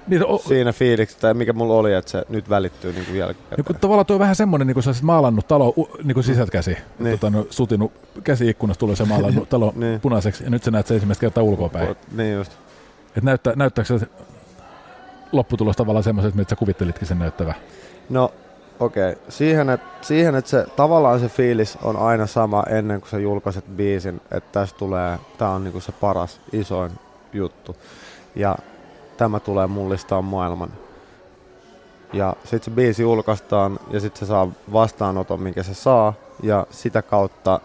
Niin, 0.06 0.26
o, 0.26 0.38
siinä 0.38 0.72
fiiliksessä, 0.72 1.20
tai 1.20 1.34
mikä 1.34 1.52
mulla 1.52 1.74
oli, 1.74 1.94
että 1.94 2.10
se 2.10 2.24
nyt 2.28 2.50
välittyy 2.50 2.92
niin 2.92 3.04
kuin 3.06 3.18
jälkikäteen. 3.18 3.56
niin 3.56 3.64
kun 3.64 3.76
tavallaan 3.76 4.06
tuo 4.06 4.14
on 4.16 4.20
vähän 4.20 4.36
semmoinen, 4.36 4.66
niin 4.66 4.74
kuin 4.74 4.82
sä 4.84 4.90
olisit 4.90 5.04
maalannut 5.04 5.48
talo 5.48 5.68
u- 5.76 5.88
niin 6.04 6.14
kuin 6.14 6.24
sisältä 6.24 6.50
käsi. 6.52 6.76
Niin. 6.98 7.18
Tota, 7.18 7.30
no, 7.36 7.46
sutinut 7.50 7.92
käsi 8.24 8.48
ikkunasta 8.48 8.80
tulee 8.80 8.96
se 8.96 9.04
maalannut 9.04 9.48
talo 9.54 9.72
Niin. 9.76 10.00
punaiseksi, 10.00 10.44
ja 10.44 10.50
nyt 10.50 10.62
sä 10.62 10.70
näet 10.70 10.86
se 10.86 10.94
ensimmäistä 10.94 11.20
kertaa 11.20 11.44
ulkoapäin. 11.44 11.96
Niin 12.16 12.34
just. 12.34 12.52
Et 13.16 13.22
näyttää, 13.24 13.52
näyttääkö 13.56 13.98
se 13.98 14.06
lopputulos 15.32 15.76
tavallaan 15.76 16.04
semmoiset, 16.04 16.34
mitä 16.34 16.50
sä 16.50 16.56
kuvittelitkin 16.56 17.08
sen 17.08 17.18
näyttävän? 17.18 17.54
No 18.10 18.32
okei, 18.80 19.12
okay. 19.12 19.24
siihen, 19.28 19.70
että 19.70 20.06
siihen, 20.06 20.34
et 20.34 20.46
se 20.46 20.66
tavallaan 20.76 21.20
se 21.20 21.28
fiilis 21.28 21.78
on 21.82 21.96
aina 21.96 22.26
sama 22.26 22.64
ennen 22.70 23.00
kuin 23.00 23.10
sä 23.10 23.18
julkaiset 23.18 23.64
biisin, 23.76 24.20
että 24.30 24.60
tästä 24.60 24.78
tulee, 24.78 25.18
tää 25.38 25.50
on 25.50 25.64
niinku 25.64 25.80
se 25.80 25.92
paras, 25.92 26.40
isoin 26.52 26.92
juttu. 27.32 27.76
Ja 28.34 28.56
tämä 29.16 29.40
tulee 29.40 29.66
mullistaa 29.66 30.22
maailman. 30.22 30.70
Ja 32.12 32.36
sitten 32.44 32.64
se 32.64 32.70
biisi 32.70 33.02
julkaistaan 33.02 33.78
ja 33.90 34.00
sitten 34.00 34.18
se 34.20 34.26
saa 34.26 34.48
vastaanoton, 34.72 35.40
minkä 35.40 35.62
se 35.62 35.74
saa. 35.74 36.14
Ja 36.42 36.66
sitä 36.70 37.02
kautta 37.02 37.60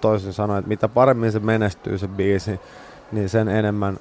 toisin 0.00 0.32
sanoen, 0.32 0.58
että 0.58 0.68
mitä 0.68 0.88
paremmin 0.88 1.32
se 1.32 1.38
menestyy 1.38 1.98
se 1.98 2.08
biisi, 2.08 2.60
niin 3.12 3.28
sen 3.28 3.48
enemmän, 3.48 3.98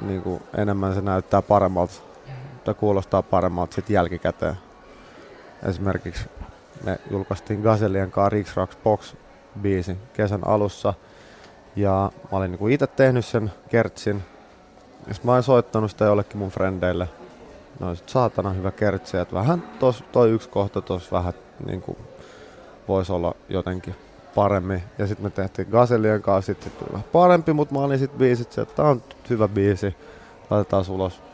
niin 0.00 0.22
kuin, 0.22 0.42
enemmän 0.56 0.94
se 0.94 1.00
näyttää 1.00 1.42
paremmalta 1.42 1.94
tai 2.64 2.74
kuulostaa 2.74 3.22
paremmalta 3.22 3.74
sitten 3.74 3.94
jälkikäteen. 3.94 4.67
Esimerkiksi 5.62 6.24
me 6.84 6.98
julkaistiin 7.10 7.60
Gazelien 7.60 8.10
kanssa 8.10 8.28
Rix 8.28 8.56
Rocks 8.56 8.76
Box 8.84 9.14
biisi 9.60 9.96
kesän 10.12 10.46
alussa. 10.46 10.94
Ja 11.76 12.12
mä 12.32 12.38
olin 12.38 12.50
niinku 12.50 12.68
itse 12.68 12.86
tehnyt 12.86 13.24
sen 13.24 13.52
kertsin. 13.68 14.22
Ja 15.06 15.14
sit 15.14 15.24
mä 15.24 15.32
olin 15.32 15.42
soittanut 15.42 15.90
sitä 15.90 16.04
jollekin 16.04 16.38
mun 16.38 16.50
frendeille. 16.50 17.08
No 17.80 17.94
sit 17.94 18.08
saatana 18.08 18.50
hyvä 18.50 18.70
kertsi, 18.70 19.16
että 19.16 19.34
vähän 19.34 19.62
tos, 19.78 20.04
toi 20.12 20.30
yksi 20.30 20.48
kohta 20.48 20.80
tos 20.80 21.12
vähän 21.12 21.32
niinku 21.66 21.98
voisi 22.88 23.12
olla 23.12 23.34
jotenkin 23.48 23.94
paremmin. 24.34 24.82
Ja 24.98 25.06
sitten 25.06 25.26
me 25.26 25.30
tehtiin 25.30 25.68
Gazelien 25.70 26.22
kanssa, 26.22 26.54
sit 26.54 26.78
tuli 26.78 26.92
vähän 26.92 27.04
parempi, 27.12 27.52
mutta 27.52 27.74
mä 27.74 27.80
olin 27.80 27.98
sit 27.98 28.18
biisit, 28.18 28.58
että 28.58 28.74
tää 28.74 28.84
on 28.84 29.02
hyvä 29.30 29.48
biisi, 29.48 29.96
laitetaan 30.50 30.84
ulos. 30.88 31.27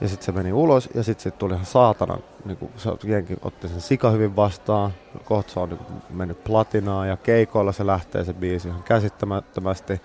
Ja 0.00 0.08
sitten 0.08 0.26
se 0.26 0.32
meni 0.32 0.52
ulos 0.52 0.88
ja 0.94 1.02
sitten 1.02 1.22
sit 1.22 1.38
tuli 1.38 1.54
ihan 1.54 1.66
saatana, 1.66 2.18
niinku, 2.44 2.70
se 2.76 2.90
jenki 3.04 3.36
otti 3.42 3.68
sen 3.68 3.80
sika 3.80 4.10
hyvin 4.10 4.36
vastaan. 4.36 4.92
Kohta 5.24 5.52
se 5.52 5.60
on 5.60 5.68
niinku, 5.68 5.84
mennyt 6.10 6.44
platinaan 6.44 7.08
ja 7.08 7.16
keikoilla 7.16 7.72
se 7.72 7.86
lähtee 7.86 8.24
se 8.24 8.32
biisi 8.32 8.68
ihan 8.68 8.82
käsittämättömästi. 8.82 10.02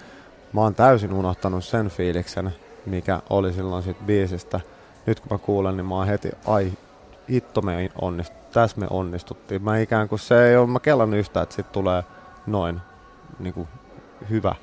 Mä 0.53 0.62
oon 0.62 0.75
täysin 0.75 1.13
unohtanut 1.13 1.65
sen 1.65 1.89
fiiliksen, 1.89 2.53
mikä 2.86 3.21
oli 3.29 3.53
silloin 3.53 3.84
siitä 3.84 4.03
biisistä. 4.05 4.60
Nyt 5.05 5.19
kun 5.19 5.27
mä 5.31 5.38
kuulen, 5.38 5.77
niin 5.77 5.85
mä 5.85 5.96
oon 5.96 6.08
heti, 6.08 6.31
ai 6.48 6.71
hitto 7.29 7.62
me 7.62 7.91
onnistu, 8.02 8.35
tässä 8.54 8.79
me 8.79 8.87
onnistuttiin. 8.89 9.63
Mä 9.63 9.77
ikään 9.77 10.10
kuin 10.10 10.19
se 10.19 10.48
ei 10.50 10.58
ole, 10.58 10.67
mä 10.67 10.79
kellannut 10.79 11.19
yhtään, 11.19 11.43
että 11.43 11.56
sit 11.56 11.71
tulee 11.71 12.04
noin 12.48 12.81
niinku, 13.39 13.67
hyvä. 14.29 14.56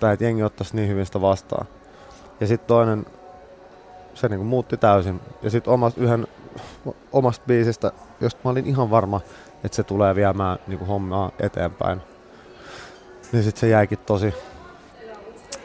Tai 0.00 0.12
että 0.12 0.24
jengi 0.24 0.42
ottaisi 0.42 0.76
niin 0.76 0.88
hyvin 0.88 1.06
sitä 1.06 1.20
vastaan. 1.20 1.66
Ja 2.40 2.46
sitten 2.46 2.68
toinen 2.68 3.06
se 4.14 4.28
niinku 4.28 4.44
muutti 4.44 4.76
täysin. 4.76 5.20
Ja 5.42 5.50
sitten 5.50 5.72
omasta, 5.72 6.00
yhden 6.00 6.26
omasta 7.12 7.44
biisistä, 7.46 7.92
josta 8.20 8.40
mä 8.44 8.50
olin 8.50 8.66
ihan 8.66 8.90
varma, 8.90 9.20
että 9.64 9.76
se 9.76 9.82
tulee 9.82 10.14
viemään 10.14 10.58
niinku 10.66 10.84
hommaa 10.84 11.30
eteenpäin. 11.40 12.00
Niin 13.32 13.44
sitten 13.44 13.60
se 13.60 13.68
jäikin 13.68 13.98
tosi 13.98 14.34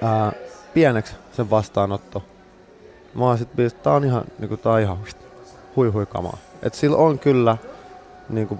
ää, 0.01 0.31
pieneksi 0.73 1.15
sen 1.31 1.49
vastaanotto. 1.49 2.23
Mä 3.13 3.25
oon 3.25 3.37
sit 3.37 3.55
biisi, 3.55 3.75
tää 3.75 3.93
on 3.93 4.05
ihan, 4.05 4.23
niinku, 4.39 4.57
tää 4.57 4.71
on 4.71 4.81
ihan 4.81 4.97
hui 5.75 5.89
hui 5.89 6.05
kamaa. 6.05 6.37
Et 6.63 6.73
sillä 6.73 6.97
on 6.97 7.19
kyllä 7.19 7.57
niinku, 8.29 8.57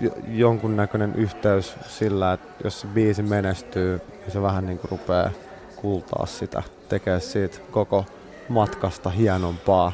jo, 0.00 0.10
jonkunnäköinen 0.28 1.14
yhteys 1.14 1.76
sillä, 1.86 2.32
että 2.32 2.64
jos 2.64 2.80
se 2.80 2.86
biisi 2.86 3.22
menestyy, 3.22 4.00
niin 4.20 4.30
se 4.30 4.42
vähän 4.42 4.66
niinku 4.66 4.86
rupeaa 4.90 5.30
kultaa 5.76 6.26
sitä, 6.26 6.62
tekee 6.88 7.20
siitä 7.20 7.58
koko 7.70 8.04
matkasta 8.50 9.10
hienompaa. 9.10 9.92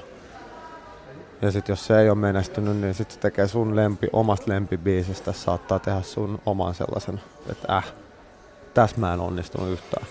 Ja 1.42 1.50
sitten 1.50 1.72
jos 1.72 1.86
se 1.86 2.00
ei 2.00 2.10
ole 2.10 2.18
menestynyt, 2.18 2.76
niin 2.76 2.94
sitten 2.94 3.14
se 3.14 3.20
tekee 3.20 3.48
sun 3.48 3.76
lempi, 3.76 4.08
omasta 4.12 4.44
lempibiisistä, 4.52 5.32
saattaa 5.32 5.78
tehdä 5.78 6.02
sun 6.02 6.38
oman 6.46 6.74
sellaisen, 6.74 7.20
että 7.50 7.76
äh, 7.76 7.92
tässä 8.74 8.96
mä 9.00 9.14
en 9.14 9.20
onnistunut 9.20 9.68
yhtään. 9.68 10.06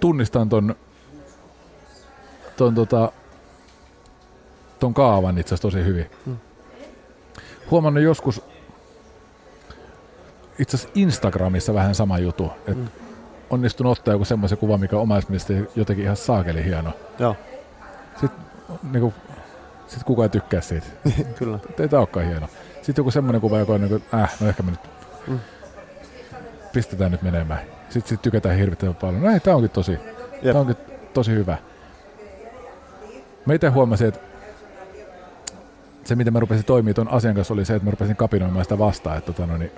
Tunnistan 0.00 0.48
ton, 0.48 0.74
ton, 2.56 2.74
tota, 2.74 3.12
ton 4.80 4.94
kaavan 4.94 5.38
itse 5.38 5.54
asiassa 5.54 5.68
tosi 5.68 5.84
hyvin. 5.84 6.10
Mm. 6.26 6.36
Huomannut 7.70 8.02
joskus 8.04 8.42
itse 10.58 10.76
asiassa 10.76 10.92
Instagramissa 10.94 11.74
vähän 11.74 11.94
sama 11.94 12.18
jutu, 12.18 12.50
että 12.58 12.72
Mm. 12.72 12.88
onnistunut 13.50 13.98
ottaa 13.98 14.14
joku 14.14 14.24
semmoisen 14.24 14.58
kuvan, 14.58 14.80
mikä 14.80 14.96
on 14.96 15.02
omasta 15.02 15.30
mielestä 15.30 15.52
jotenkin 15.76 16.04
ihan 16.04 16.16
saakeli 16.16 16.64
hieno. 16.64 16.92
Joo, 17.18 17.36
Niinku, 18.92 19.14
sit 19.86 20.02
kukaan 20.04 20.24
ei 20.24 20.28
tykkää 20.30 20.60
siitä. 20.60 20.86
kyllä. 21.38 21.58
Ei 21.80 21.88
tää 21.88 21.98
olekaan 22.00 22.26
hieno. 22.26 22.48
Sitten 22.82 23.02
joku 23.02 23.10
semmoinen 23.10 23.40
kuva, 23.40 23.58
joka 23.58 23.72
on 23.72 23.80
niinku, 23.80 24.00
äh, 24.14 24.34
no 24.40 24.48
ehkä 24.48 24.62
me 24.62 24.70
nyt 24.70 24.80
Mm. 25.26 25.38
pistetään 26.72 27.10
nyt 27.12 27.22
menemään. 27.22 27.60
Sitten 27.88 28.08
sit 28.08 28.22
tykätään 28.22 28.56
hirvittävän 28.56 28.94
paljon. 28.94 29.22
No 29.22 29.30
ei, 29.30 29.40
tää 29.40 29.54
onkin 29.56 29.70
tosi, 29.70 29.98
tää 30.52 30.60
onkin 30.60 30.76
tosi 31.14 31.30
hyvä. 31.32 31.56
Mä 33.46 33.54
itse 33.54 33.68
huomasin, 33.68 34.08
että 34.08 34.20
se, 36.04 36.14
miten 36.14 36.32
mä 36.32 36.40
rupesin 36.40 36.64
toimia 36.64 36.94
tuon 36.94 37.08
asian 37.08 37.34
kanssa, 37.34 37.54
oli 37.54 37.64
se, 37.64 37.74
että 37.74 37.84
mä 37.84 37.90
rupesin 37.90 38.16
kapinoimaan 38.16 38.64
sitä 38.64 38.78
vastaan, 38.78 39.18
että 39.18 39.32
tota, 39.32 39.46
no, 39.46 39.56
niin, 39.58 39.72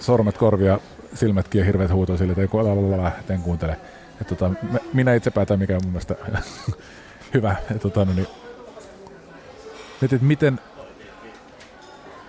sormet 0.00 0.38
korvia, 0.38 0.78
silmätkin 1.14 1.58
ja 1.58 1.64
hirveät 1.64 1.92
huutoa 1.92 2.16
sille, 2.16 2.32
että 2.32 2.42
ei, 2.42 2.48
ku- 2.48 2.58
lalalala, 2.58 3.08
et 3.20 3.30
en 3.30 3.40
kuuntele. 3.42 3.76
Et, 4.20 4.26
tota, 4.26 4.48
mä- 4.48 4.78
minä 4.92 5.14
itse 5.14 5.30
päätän, 5.30 5.58
mikä 5.58 5.74
on 5.74 5.80
mun 5.84 5.92
mielestä 5.92 6.14
hyvä. 7.34 7.56
Et, 7.70 7.82
tota, 7.82 8.04
no, 8.04 8.12
niin, 8.14 8.26
mietin, 10.00 10.16
että 10.16 10.26
miten, 10.26 10.60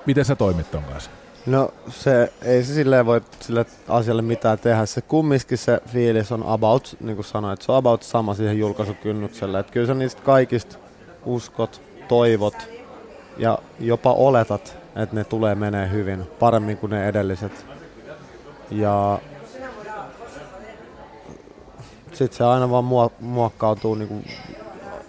miten 0.05 0.25
sä 0.25 0.35
toimit 0.35 0.71
ton 0.71 0.83
kanssa? 0.83 1.09
No 1.45 1.73
se 1.89 2.33
ei 2.41 2.63
se 2.63 2.73
silleen 2.73 3.05
voi 3.05 3.21
sille 3.39 3.65
asialle 3.87 4.21
mitään 4.21 4.59
tehdä. 4.59 4.85
Se 4.85 5.01
kumminkin 5.01 5.57
se 5.57 5.81
fiilis 5.87 6.31
on 6.31 6.43
about, 6.47 6.97
niin 6.99 7.15
kuin 7.15 7.25
sanoit, 7.25 7.61
se 7.61 7.71
on 7.71 7.77
about 7.77 8.03
sama 8.03 8.33
siihen 8.33 8.59
julkaisukynnykselle. 8.59 9.59
Että 9.59 9.71
kyllä 9.73 9.87
sä 9.87 9.93
niistä 9.93 10.21
kaikista 10.21 10.77
uskot, 11.25 11.81
toivot 12.07 12.55
ja 13.37 13.59
jopa 13.79 14.13
oletat, 14.13 14.77
että 14.95 15.15
ne 15.15 15.23
tulee 15.23 15.55
menee 15.55 15.89
hyvin, 15.91 16.27
paremmin 16.39 16.77
kuin 16.77 16.89
ne 16.89 17.07
edelliset. 17.07 17.65
Ja 18.71 19.19
sitten 22.13 22.37
se 22.37 22.43
aina 22.43 22.69
vaan 22.69 22.85
muokkautuu 23.19 23.95
niinku 23.95 24.21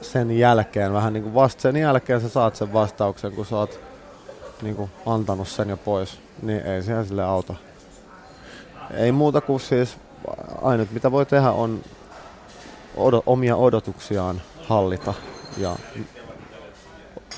sen 0.01 0.39
jälkeen, 0.39 0.93
vähän 0.93 1.13
niin 1.13 1.23
kuin 1.23 1.35
vasta 1.35 1.63
sen 1.63 1.77
jälkeen 1.77 2.21
sä 2.21 2.29
saat 2.29 2.57
sen 2.57 2.73
vastauksen, 2.73 3.33
kun 3.33 3.47
sä 3.47 3.57
oot 3.57 3.81
niin 4.63 4.77
kuin 4.77 4.91
antanut 5.07 5.49
sen 5.49 5.69
jo 5.69 5.77
pois, 5.77 6.19
niin 6.43 6.61
ei 6.61 6.83
se 6.83 7.05
sille 7.05 7.25
auta. 7.25 7.55
Ei 8.91 9.13
muuta 9.13 9.41
kuin 9.41 9.61
siis 9.61 9.97
ainut 10.63 10.91
mitä 10.91 11.13
voi 11.13 11.27
tehdä 11.27 11.51
on 11.51 11.81
odo, 12.97 13.23
omia 13.27 13.57
odotuksiaan 13.57 14.43
hallita 14.69 15.15
ja 15.57 15.77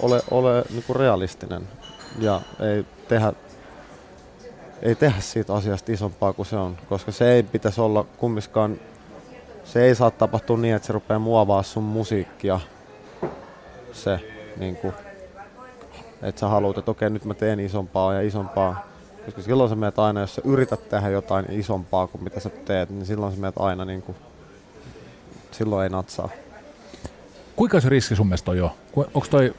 ole, 0.01 0.23
ole 0.31 0.65
niin 0.71 0.83
kuin 0.87 0.97
realistinen 0.97 1.69
ja 2.19 2.41
ei 2.61 2.85
tehdä, 3.09 3.33
ei 4.83 4.95
tehdä 4.95 5.21
siitä 5.21 5.55
asiasta 5.55 5.93
isompaa 5.93 6.33
kuin 6.33 6.47
se 6.47 6.57
on, 6.57 6.77
koska 6.89 7.13
se 7.13 7.33
ei 7.33 7.43
pitäisi 7.43 7.81
olla 7.81 8.05
kummiskaan, 8.19 8.81
se 9.65 9.85
ei 9.85 9.95
saa 9.95 10.11
tapahtua 10.11 10.57
niin, 10.57 10.75
että 10.75 10.87
se 10.87 10.93
rupeaa 10.93 11.19
muovaa 11.19 11.63
sun 11.63 11.85
musiikkia 11.85 12.61
se 13.93 14.21
niin 14.57 14.77
kuin, 14.77 14.95
että 16.23 16.41
sä 16.41 16.49
haluat, 16.49 16.79
että 16.79 16.91
okei 16.91 17.11
nyt 17.11 17.25
mä 17.25 17.35
teen 17.35 17.61
isompaa 17.61 18.15
ja 18.15 18.21
isompaa. 18.21 18.89
Koska 19.25 19.43
silloin 19.43 19.71
sä 19.71 19.77
meet 19.77 19.99
aina, 19.99 20.21
jos 20.21 20.35
sä 20.35 20.43
yrität 20.45 20.89
tehdä 20.89 21.09
jotain 21.09 21.47
isompaa 21.51 22.07
kuin 22.07 22.25
mitä 22.25 22.41
sä 22.41 22.49
teet, 22.49 22.91
niin 22.91 23.07
silloin 23.07 23.35
sä 23.35 23.41
meet 23.41 23.55
aina 23.59 23.85
niin 23.85 24.03
kuin, 24.03 24.17
silloin 25.51 25.85
ei 25.85 25.91
natsaa. 25.91 26.29
Kuinka 27.57 27.81
se 27.81 27.89
riski 27.89 28.17
sun 28.17 28.27
mielestä 28.27 28.51
on 28.51 28.59
jo? 28.59 28.77
Onko 28.97 29.27
toi, 29.31 29.55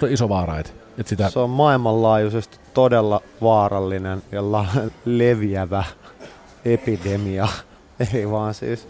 toi 0.00 0.12
iso 0.12 0.28
vaara, 0.28 0.58
että 0.58 0.72
et 0.98 1.06
sitä... 1.06 1.30
Se 1.30 1.38
on 1.38 1.50
maailmanlaajuisesti 1.50 2.58
todella 2.74 3.22
vaarallinen 3.42 4.22
ja 4.32 4.52
la- 4.52 4.66
leviävä 5.04 5.84
epidemia. 6.64 7.48
Ei 8.14 8.30
vaan 8.30 8.54
siis, 8.54 8.88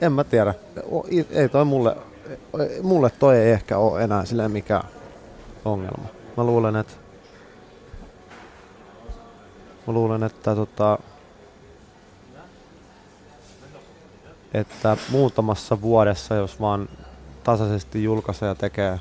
en 0.00 0.12
mä 0.12 0.24
tiedä. 0.24 0.54
Ei 1.30 1.48
toi 1.48 1.64
mulle, 1.64 1.96
mulle 2.82 3.10
toi 3.10 3.36
ei 3.38 3.52
ehkä 3.52 3.78
ole 3.78 4.02
enää 4.02 4.24
silleen 4.24 4.50
mikään 4.50 4.84
ongelma. 5.64 6.04
Mä 6.36 6.44
luulen, 6.44 6.76
että 6.76 6.92
mä 9.86 9.92
luulen, 9.92 10.22
että 10.22 10.54
tota, 10.54 10.98
että 14.54 14.96
muutamassa 15.10 15.80
vuodessa, 15.80 16.34
jos 16.34 16.60
vaan 16.60 16.88
tasaisesti 17.44 18.04
julkaisee 18.04 18.48
ja 18.48 18.54
tekee, 18.54 19.00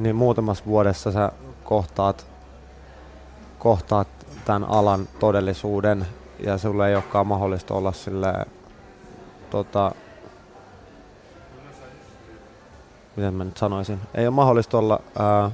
niin 0.00 0.16
muutamassa 0.16 0.64
vuodessa 0.66 1.12
sä 1.12 1.32
kohtaat, 1.64 2.26
kohtaat 3.58 4.08
tämän 4.44 4.64
alan 4.64 5.08
todellisuuden 5.18 6.06
ja 6.38 6.58
sulle 6.58 6.88
ei 6.88 6.94
olekaan 6.94 7.26
mahdollista 7.26 7.74
olla 7.74 7.92
sille 7.92 8.32
tota, 9.50 9.92
miten 13.16 13.34
mä 13.34 13.44
nyt 13.44 13.56
sanoisin, 13.56 14.00
ei 14.14 14.26
ole 14.26 14.34
mahdollista 14.34 14.78
olla, 14.78 15.00
ää, 15.18 15.50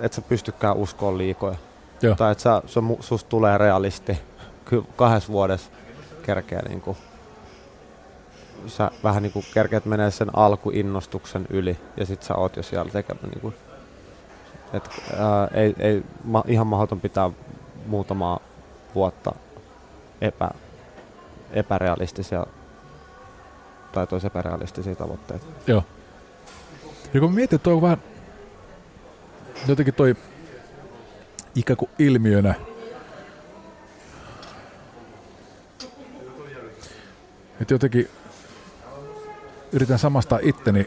et 0.00 0.12
sä 0.12 0.22
pystykään 0.22 0.76
uskoon 0.76 1.18
liikoja. 1.18 1.56
Joo. 2.02 2.14
Tai 2.14 2.32
että 2.32 2.42
sä, 2.42 2.62
se, 2.66 2.80
mu- 2.80 3.02
susta 3.02 3.28
tulee 3.28 3.58
realisti. 3.58 4.18
Kyllä 4.64 4.84
kahdessa 4.96 5.32
vuodessa 5.32 5.70
kerkeä 6.22 6.62
niinku, 6.68 6.96
sä 8.66 8.90
vähän 9.04 9.22
niinku 9.22 9.44
kerkeät 9.54 9.84
menee 9.84 10.10
sen 10.10 10.28
alkuinnostuksen 10.32 11.46
yli 11.50 11.78
ja 11.96 12.06
sit 12.06 12.22
sä 12.22 12.34
oot 12.34 12.56
jo 12.56 12.62
siellä 12.62 12.90
tekemään 12.90 13.28
niinku, 13.28 13.54
et, 14.72 14.88
ää, 15.18 15.48
ei, 15.54 15.74
ei 15.78 16.02
ma, 16.24 16.44
ihan 16.46 16.66
mahdoton 16.66 17.00
pitää 17.00 17.30
muutamaa 17.86 18.40
vuotta 18.94 19.32
epä, 20.20 20.50
epärealistisia 21.52 22.46
tai 23.92 24.06
tois 24.06 24.24
epärealistisia 24.24 24.94
tavoitteita. 24.94 25.46
Joo. 25.66 25.84
Ja 27.14 27.20
kun 27.20 27.34
mietit, 27.34 27.62
toi 27.62 27.74
on 27.74 27.82
vähän 27.82 27.98
jotenkin 29.68 29.94
toi 29.94 30.16
ikään 31.54 31.76
kuin 31.76 31.90
ilmiönä 31.98 32.54
että 37.60 37.74
jotenkin 37.74 38.08
yritän 39.72 39.98
samastaa 39.98 40.38
itteni 40.42 40.86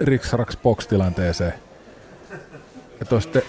Riks 0.00 0.32
Raks 0.32 0.56
Box 0.56 0.86
tilanteeseen. 0.86 1.54
Että 3.00 3.14
olisi, 3.14 3.28
te, 3.28 3.44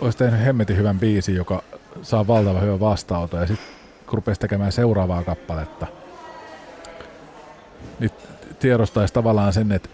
olisi 0.00 0.18
tehnyt 0.18 0.44
hemmetin 0.44 0.76
hyvän 0.76 0.98
biisin, 0.98 1.34
joka 1.34 1.62
saa 2.02 2.26
valtavan 2.26 2.62
hyvän 2.62 2.80
vastaanoton 2.80 3.40
ja 3.40 3.46
sitten 3.46 3.66
kun 4.06 4.14
rupesi 4.14 4.40
tekemään 4.40 4.72
seuraavaa 4.72 5.24
kappaletta, 5.24 5.86
niin 7.98 8.10
tiedostaisi 8.58 9.14
tavallaan 9.14 9.52
sen, 9.52 9.72
että, 9.72 9.88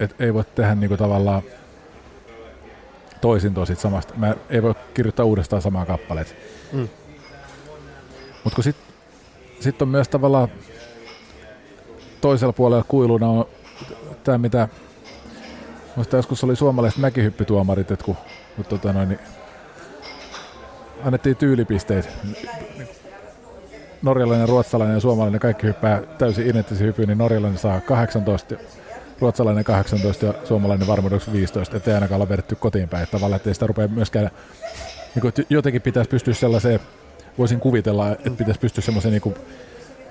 että 0.00 0.24
ei 0.24 0.34
voi 0.34 0.44
tehdä 0.54 0.74
niinku 0.74 0.96
tavallaan 0.96 1.42
toisin 3.20 3.54
tosit 3.54 3.78
samasta. 3.78 4.14
Mä 4.16 4.34
ei 4.50 4.62
voi 4.62 4.74
kirjoittaa 4.94 5.26
uudestaan 5.26 5.62
samaa 5.62 5.86
kappaleet. 5.86 6.36
Mm. 6.72 6.88
Mutta 8.44 8.54
kun 8.54 8.64
sitten 8.64 8.86
sit 9.60 9.82
on 9.82 9.88
myös 9.88 10.08
tavallaan 10.08 10.48
toisella 12.24 12.52
puolella 12.52 12.84
kuiluna 12.88 13.28
on 13.28 13.46
tämä, 14.24 14.38
mitä 14.38 14.68
Muista 15.96 16.16
joskus 16.16 16.44
oli 16.44 16.56
suomalaiset 16.56 16.98
mäkihyppytuomarit, 16.98 17.90
että 17.90 18.04
kun, 18.04 18.16
kun 18.56 18.64
tota 18.64 18.92
noin, 18.92 19.08
niin 19.08 19.20
annettiin 21.04 21.36
tyylipisteet. 21.36 22.08
Norjalainen, 24.02 24.48
ruotsalainen 24.48 24.94
ja 24.94 25.00
suomalainen 25.00 25.40
kaikki 25.40 25.66
hyppää 25.66 26.02
täysin 26.18 26.46
identtisiä 26.46 26.86
hyppyjä, 26.86 27.06
niin 27.06 27.18
norjalainen 27.18 27.58
saa 27.58 27.80
18, 27.80 28.54
ruotsalainen 29.20 29.64
18 29.64 30.26
ja 30.26 30.34
suomalainen 30.44 30.86
varmuudeksi 30.86 31.32
15, 31.32 31.76
ettei 31.76 31.94
ainakaan 31.94 32.16
olla 32.16 32.28
vedetty 32.28 32.54
kotiin 32.54 32.88
päin. 32.88 33.06
Tavallaan, 33.10 33.36
ettei 33.36 33.54
sitä 33.54 33.66
rupea 33.66 33.88
myöskään, 33.88 34.30
niin 35.14 35.20
kuin, 35.20 35.32
jotenkin 35.50 35.82
pitäisi 35.82 36.10
pystyä 36.10 36.34
sellaiseen, 36.34 36.80
voisin 37.38 37.60
kuvitella, 37.60 38.10
että 38.10 38.30
pitäisi 38.30 38.60
pystyä 38.60 38.82
semmoiseen 38.82 39.12
niin 39.12 39.22
kuin, 39.22 39.34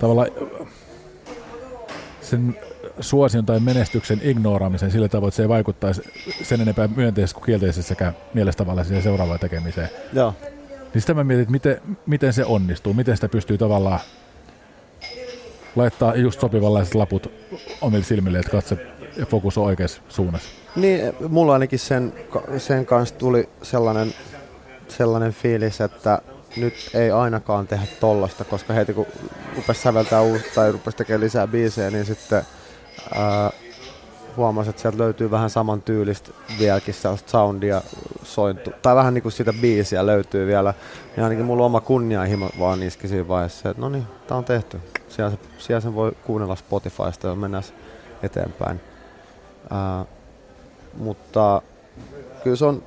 tavallaan 0.00 0.28
sen 2.24 2.58
suosion 3.00 3.46
tai 3.46 3.60
menestyksen 3.60 4.20
ignoraamisen 4.22 4.90
sillä 4.90 5.08
tavoin, 5.08 5.28
että 5.28 5.36
se 5.36 5.42
ei 5.42 5.48
vaikuttaisi 5.48 6.02
sen 6.42 6.60
enempää 6.60 6.88
myönteisessä 6.96 7.34
kuin 7.34 7.46
kielteisessä 7.46 7.88
sekä 7.88 8.12
mielestä 8.34 8.58
tavallaan 8.58 8.86
siihen 8.86 9.02
seuraavaan 9.02 9.40
tekemiseen. 9.40 9.88
Joo. 10.12 10.34
Niin 10.94 11.00
sitä 11.00 11.14
mä 11.14 11.24
mietin, 11.24 11.42
että 11.42 11.52
miten, 11.52 11.80
miten 12.06 12.32
se 12.32 12.44
onnistuu, 12.44 12.94
miten 12.94 13.16
sitä 13.16 13.28
pystyy 13.28 13.58
tavallaan 13.58 14.00
laittaa 15.76 16.14
just 16.14 16.40
sopivanlaiset 16.40 16.94
laput 16.94 17.32
omille 17.80 18.04
silmille, 18.04 18.38
että 18.38 18.50
katse 18.50 18.86
ja 19.16 19.26
fokus 19.26 19.58
on 19.58 19.64
oikeassa 19.64 20.02
suunnassa. 20.08 20.48
Niin, 20.76 21.12
mulla 21.28 21.52
ainakin 21.52 21.78
sen, 21.78 22.12
sen 22.58 22.86
kanssa 22.86 23.14
tuli 23.14 23.48
sellainen, 23.62 24.14
sellainen 24.88 25.32
fiilis, 25.32 25.80
että 25.80 26.22
nyt 26.56 26.74
ei 26.94 27.10
ainakaan 27.10 27.66
tehdä 27.66 27.86
tollasta, 28.00 28.44
koska 28.44 28.72
heti 28.72 28.94
kun 28.94 29.06
rupesi 29.56 29.82
säveltää 29.82 30.20
uutta 30.20 30.48
tai 30.54 30.72
rupesi 30.72 30.96
tekemään 30.96 31.20
lisää 31.20 31.46
biisejä, 31.46 31.90
niin 31.90 32.06
sitten 32.06 32.42
ää, 33.14 33.50
huomasi, 34.36 34.70
että 34.70 34.82
sieltä 34.82 34.98
löytyy 34.98 35.30
vähän 35.30 35.50
saman 35.50 35.82
tyylistä 35.82 36.30
vieläkin 36.58 36.94
sellaista 36.94 37.30
soundia 37.30 37.82
sointu, 38.22 38.70
tai 38.82 38.94
vähän 38.94 39.14
niin 39.14 39.22
kuin 39.22 39.32
sitä 39.32 39.52
biisiä 39.60 40.06
löytyy 40.06 40.46
vielä. 40.46 40.74
Ja 41.16 41.24
ainakin 41.24 41.44
mulla 41.44 41.64
oma 41.64 41.80
kunnianhimo 41.80 42.50
vaan 42.58 42.82
iski 42.82 43.08
siinä 43.08 43.28
vaiheessa, 43.28 43.70
että 43.70 43.80
no 43.82 43.88
niin, 43.88 44.06
tää 44.26 44.36
on 44.36 44.44
tehty. 44.44 44.80
Siellä, 45.08 45.30
se, 45.30 45.38
siellä 45.58 45.80
sen 45.80 45.94
voi 45.94 46.12
kuunnella 46.24 46.56
Spotifysta 46.56 47.28
ja 47.28 47.34
mennä 47.34 47.62
eteenpäin. 48.22 48.80
Ää, 49.70 50.04
mutta 50.98 51.62
kyllä 52.44 52.56
se 52.56 52.64
on, 52.64 52.82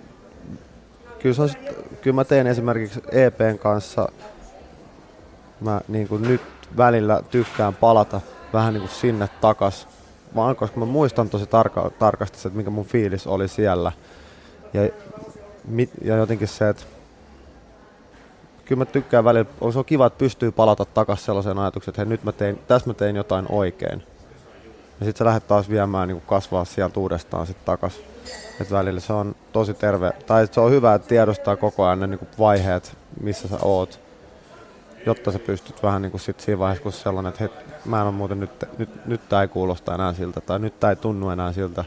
kyllä, 1.28 1.36
se 1.36 1.42
on, 1.42 1.74
kyllä 2.02 2.16
mä 2.16 2.24
teen 2.24 2.48
esimerkiksi 2.48 3.02
EPn 3.12 3.60
kanssa, 3.60 4.10
mä 5.62 5.82
niin 5.88 6.08
kuin 6.08 6.22
nyt 6.22 6.42
välillä 6.78 7.22
tykkään 7.32 7.76
palata 7.76 8.22
vähän 8.54 8.74
niin 8.74 8.82
kuin 8.82 8.92
sinne 8.92 9.30
takas, 9.42 9.88
vaan 10.36 10.56
koska 10.56 10.80
mä 10.80 10.86
muistan 10.86 11.30
tosi 11.30 11.46
tarka, 11.46 11.92
tarkasti, 12.00 12.38
että 12.38 12.58
mikä 12.58 12.70
mun 12.70 12.86
fiilis 12.86 13.28
oli 13.28 13.48
siellä. 13.48 13.92
Ja, 14.74 14.90
mit, 15.66 15.90
ja 16.04 16.16
jotenkin 16.16 16.48
se, 16.48 16.70
että 16.70 16.84
kyllä 18.66 18.80
mä 18.80 18.86
tykkään 18.86 19.24
välillä, 19.24 19.72
se 19.72 19.80
on 19.80 19.86
kiva, 19.86 20.06
että 20.06 20.18
pystyy 20.20 20.52
palata 20.52 20.86
takaisin 20.86 21.26
sellaiseen 21.26 21.60
ajatukseen, 21.60 21.92
että 21.92 22.02
hei, 22.02 22.10
nyt 22.10 22.24
mä 22.24 22.32
tein, 22.32 22.60
tässä 22.68 22.90
mä 22.90 22.94
tein 22.94 23.16
jotain 23.16 23.46
oikein. 23.50 24.04
Ja 25.00 25.06
sitten 25.06 25.18
sä 25.18 25.26
lähdet 25.26 25.48
taas 25.48 25.70
viemään 25.70 26.08
niin 26.08 26.22
kasvaa 26.22 26.66
sieltä 26.66 27.00
uudestaan 27.00 27.48
sitten 27.48 27.66
takas. 27.66 28.00
Et 28.62 28.72
välillä 28.72 29.00
se 29.00 29.14
on 29.14 29.36
tosi 29.54 29.74
terve, 29.74 30.12
tai 30.26 30.48
se 30.52 30.60
on 30.62 30.72
hyvä, 30.72 30.94
että 30.94 31.08
tiedostaa 31.08 31.56
koko 31.56 31.86
ajan 31.86 32.00
ne 32.00 32.08
niin 32.08 32.28
vaiheet, 32.40 32.98
missä 33.22 33.48
sä 33.48 33.58
oot, 33.62 34.00
jotta 35.06 35.32
sä 35.32 35.40
pystyt 35.40 35.84
vähän 35.84 36.02
niin 36.02 36.12
kuin 36.12 36.22
sit 36.22 36.40
siinä 36.40 36.60
vaiheessa, 36.60 36.84
kun 36.84 36.92
sellainen, 36.92 37.30
että 37.30 37.40
hei, 37.40 37.50
mä 37.86 38.02
en 38.02 38.08
ole 38.08 38.12
muuten 38.12 38.40
nyt, 38.40 38.66
nyt, 38.78 39.06
nyt 39.06 39.30
tää 39.30 39.42
ei 39.42 39.48
kuulosta 39.48 39.96
enää 39.96 40.14
siltä, 40.14 40.42
tai 40.42 40.60
nyt 40.60 40.80
tää 40.80 40.90
ei 40.90 40.96
tunnu 40.96 41.30
enää 41.30 41.54
siltä, 41.54 41.86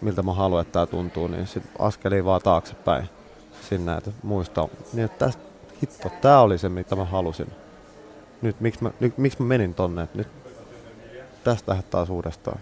miltä 0.00 0.22
mä 0.22 0.32
haluan, 0.32 0.62
että 0.62 0.72
tää 0.72 0.86
tuntuu, 0.86 1.26
niin 1.26 1.46
sit 1.46 1.62
askeli 1.78 2.24
vaan 2.24 2.40
taaksepäin 2.40 3.08
sinne, 3.68 3.96
että 3.96 4.10
muista, 4.22 4.68
niin 4.92 5.04
että 5.04 5.24
tästä, 5.24 5.42
hitto, 5.82 6.10
tää 6.20 6.40
oli 6.40 6.58
se, 6.58 6.68
mitä 6.68 6.96
mä 6.96 7.04
halusin. 7.04 7.52
Nyt, 8.42 8.60
miksi 8.60 8.82
mä, 8.82 8.90
nyt, 9.00 9.18
miksi 9.18 9.42
mä 9.42 9.48
menin 9.48 9.74
tonne, 9.74 10.02
että 10.02 10.18
nyt 10.18 10.28
tästä 11.46 11.76
taas 11.90 12.10
uudestaan. 12.10 12.58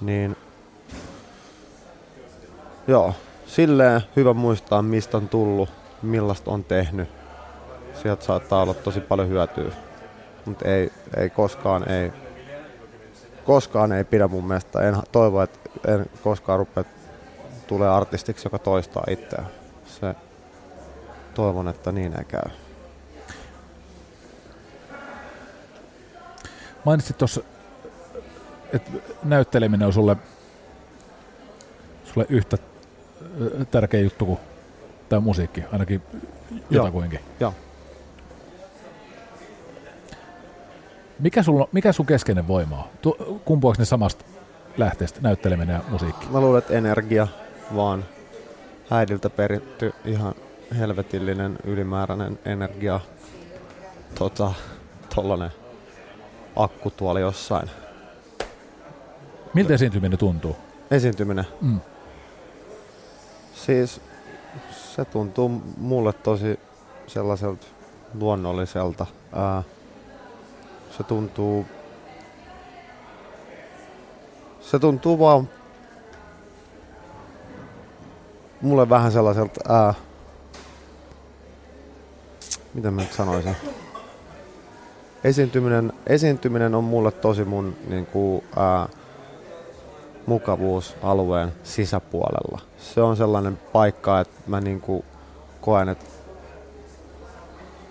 Niin 0.00 0.36
joo, 2.86 3.14
silleen 3.46 4.00
hyvä 4.16 4.34
muistaa, 4.34 4.82
mistä 4.82 5.16
on 5.16 5.28
tullut, 5.28 5.68
millaista 6.02 6.50
on 6.50 6.64
tehnyt. 6.64 7.08
Sieltä 8.02 8.24
saattaa 8.24 8.62
olla 8.62 8.74
tosi 8.74 9.00
paljon 9.00 9.28
hyötyä, 9.28 9.72
mutta 10.44 10.68
ei, 10.68 10.92
ei 11.16 11.30
koskaan 11.30 11.90
ei, 11.90 12.12
koskaan 13.44 13.92
ei 13.92 14.04
pidä 14.04 14.28
mun 14.28 14.44
mielestä. 14.44 14.80
En 14.80 14.96
toivo, 15.12 15.42
että 15.42 15.58
en 15.88 16.06
koskaan 16.22 16.58
rupea 16.58 16.84
tulee 17.66 17.88
artistiksi, 17.88 18.46
joka 18.46 18.58
toistaa 18.58 19.04
itseään. 19.10 19.48
Se, 19.86 20.14
toivon, 21.34 21.68
että 21.68 21.92
niin 21.92 22.18
ei 22.18 22.24
käy. 22.24 22.67
Mainitsit 26.88 27.18
tuossa, 27.18 27.40
että 28.72 28.90
näytteleminen 29.24 29.86
on 29.86 29.92
sulle, 29.92 30.16
sulle 32.04 32.26
yhtä 32.28 32.58
tärkeä 33.70 34.00
juttu 34.00 34.26
kuin 34.26 34.38
tämä 35.08 35.20
musiikki, 35.20 35.64
ainakin 35.72 36.02
jotakuinkin. 36.70 37.20
Joo. 37.40 37.54
Mikä, 41.18 41.42
sulla, 41.42 41.68
mikä 41.72 41.92
sun 41.92 42.06
keskeinen 42.06 42.48
voima 42.48 42.88
on? 43.06 43.40
Kumpuako 43.44 43.76
ne 43.78 43.84
samasta 43.84 44.24
lähteestä, 44.76 45.20
näytteleminen 45.22 45.74
ja 45.74 45.82
musiikki? 45.88 46.26
Mä 46.26 46.40
luulen, 46.40 46.58
että 46.58 46.74
energia 46.74 47.28
vaan 47.76 48.04
äidiltä 48.90 49.30
peritty 49.30 49.92
ihan 50.04 50.34
helvetillinen 50.78 51.58
ylimääräinen 51.64 52.38
energia. 52.44 53.00
Tota, 54.14 54.52
tollanen 55.14 55.50
akku 56.58 56.90
tuolla 56.90 57.20
jossain. 57.20 57.70
Miltä 59.54 59.74
esiintyminen 59.74 60.18
tuntuu? 60.18 60.56
Esiintyminen? 60.90 61.46
Mm. 61.60 61.80
Siis 63.54 64.00
se 64.72 65.04
tuntuu 65.04 65.48
mulle 65.76 66.12
tosi 66.12 66.60
sellaiselta 67.06 67.66
luonnolliselta. 68.14 69.06
Ää, 69.32 69.62
se 70.96 71.02
tuntuu... 71.02 71.66
Se 74.60 74.78
tuntuu 74.78 75.18
vaan 75.18 75.48
mulle 78.60 78.88
vähän 78.88 79.12
sellaiselta... 79.12 79.74
Ää, 79.74 79.94
mitä 82.74 82.90
mä 82.90 83.00
nyt 83.00 83.12
sanoisin? 83.12 83.56
Esiintyminen, 85.24 85.92
esiintyminen 86.06 86.74
on 86.74 86.84
mulle 86.84 87.12
tosi 87.12 87.44
mun 87.44 87.76
niin 87.88 88.06
kuin, 88.06 88.44
ää, 88.56 88.88
mukavuusalueen 90.26 91.52
sisäpuolella. 91.62 92.60
Se 92.78 93.00
on 93.00 93.16
sellainen 93.16 93.58
paikka, 93.72 94.20
että 94.20 94.40
mä 94.46 94.60
niin 94.60 94.80
kuin 94.80 95.04
koen, 95.60 95.88
että, 95.88 96.04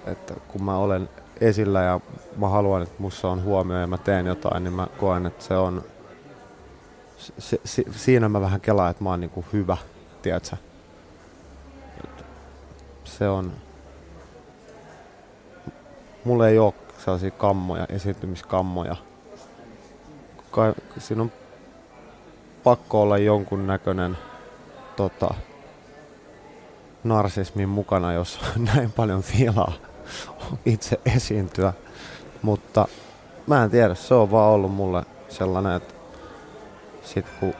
että 0.06 0.34
kun 0.48 0.64
mä 0.64 0.78
olen 0.78 1.10
esillä 1.42 1.82
ja 1.82 2.00
mä 2.38 2.50
haluan, 2.50 2.82
että 2.82 2.96
mussa 3.00 3.28
on 3.28 3.44
huomio 3.44 3.78
ja 3.78 3.88
mä 3.88 3.98
teen 3.98 4.26
jotain, 4.26 4.64
niin 4.64 4.74
mä 4.74 4.88
koen, 4.98 5.26
että 5.26 5.44
se 5.44 5.58
on, 5.58 5.84
se, 7.18 7.62
se, 7.66 7.84
siinä 7.92 8.30
mä 8.30 8.42
vähän 8.42 8.62
kelaan, 8.62 8.92
että 8.92 9.04
mä 9.04 9.10
oon 9.10 9.20
niin 9.20 9.30
kuin 9.30 9.46
hyvä, 9.54 9.78
tiedätkö? 10.22 10.56
Se 13.04 13.30
on, 13.30 13.52
mulla 16.24 16.48
ei 16.48 16.60
ole 16.60 16.74
sellaisia 17.08 17.32
kammoja, 17.32 17.86
esiintymiskammoja. 17.90 18.96
Kai, 20.52 20.74
siinä 20.98 21.22
on 21.22 21.32
pakko 22.64 23.02
olla 23.02 23.18
jonkun 23.18 23.68
näköinen 23.68 24.18
tota, 24.96 25.34
narsismin 27.04 27.70
mukana, 27.70 28.14
jos 28.14 28.40
näin 28.74 28.92
paljon 28.92 29.22
fiilaa 29.22 29.74
itse 30.66 31.00
esiintyä. 31.16 31.74
Mutta 32.42 32.88
mä 33.48 33.64
en 33.64 33.70
tiedä, 33.70 33.96
se 33.96 34.14
on 34.14 34.32
vaan 34.32 34.52
ollut 34.52 34.76
mulle 34.76 35.04
sellainen, 35.30 35.74
että 35.74 35.94
sit 37.04 37.26
kun, 37.40 37.54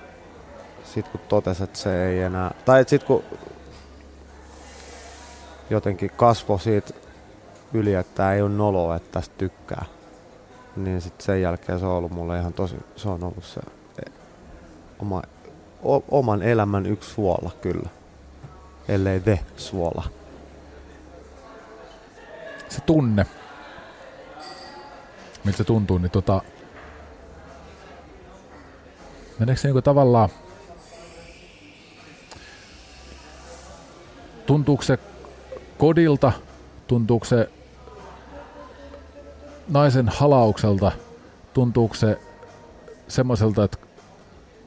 sit 0.84 1.08
kun 1.08 1.22
totesi, 1.30 1.64
että 1.64 1.80
se 1.80 2.08
ei 2.08 2.20
enää, 2.20 2.52
tai 2.66 2.84
sit 2.88 3.04
kun 3.04 3.24
jotenkin 5.70 6.10
kasvo 6.10 6.58
siitä 6.58 7.07
yli, 7.74 7.94
että 7.94 8.34
ei 8.34 8.42
ole 8.42 8.50
noloa, 8.50 8.96
että 8.96 9.12
tästä 9.12 9.36
tykkää. 9.38 9.86
Niin 10.76 11.02
sitten 11.02 11.26
sen 11.26 11.42
jälkeen 11.42 11.80
se 11.80 11.86
on 11.86 11.92
ollut 11.92 12.12
mulle 12.12 12.40
ihan 12.40 12.54
tosi, 12.54 12.76
se 12.96 13.10
on 13.10 13.24
ollut 13.24 13.44
se 13.44 13.62
e, 14.06 14.12
oma, 15.00 15.22
o, 15.84 16.04
oman 16.12 16.42
elämän 16.42 16.86
yksi 16.86 17.10
suola 17.10 17.52
kyllä. 17.62 17.90
Ellei 18.88 19.20
the 19.20 19.40
suola. 19.58 20.04
Se 22.70 22.82
tunne, 22.82 23.26
miltä 25.44 25.58
se 25.58 25.64
tuntuu, 25.64 25.98
niin 25.98 26.12
tota, 26.12 26.42
meneekö 29.40 29.62
se 29.62 29.68
niinku 29.68 29.82
tavallaan, 29.82 30.30
tuntuuko 34.46 34.84
se 34.84 35.00
kodilta, 35.78 36.32
tuntuuko 36.88 37.26
se 37.26 37.50
naisen 39.70 40.10
halaukselta, 40.10 40.92
tuntuuko 41.54 41.96
se 41.96 42.20
semmoiselta, 43.08 43.64
että 43.64 43.78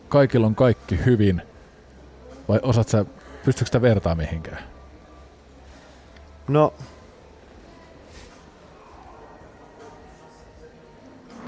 kaikilla 0.08 0.46
on 0.46 0.54
kaikki 0.54 1.04
hyvin, 1.04 1.42
vai 2.48 2.60
osaat 2.62 2.88
sä, 2.88 3.04
pystyykö 3.44 3.66
sitä 3.66 3.82
vertaa 3.82 4.14
mihinkään? 4.14 4.62
No, 6.48 6.74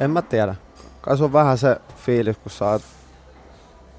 en 0.00 0.10
mä 0.10 0.22
tiedä. 0.22 0.54
kai 1.00 1.16
se 1.16 1.24
on 1.24 1.32
vähän 1.32 1.58
se 1.58 1.76
fiilis, 1.96 2.36
kun 2.36 2.50
sä 2.50 2.68
oot, 2.68 2.82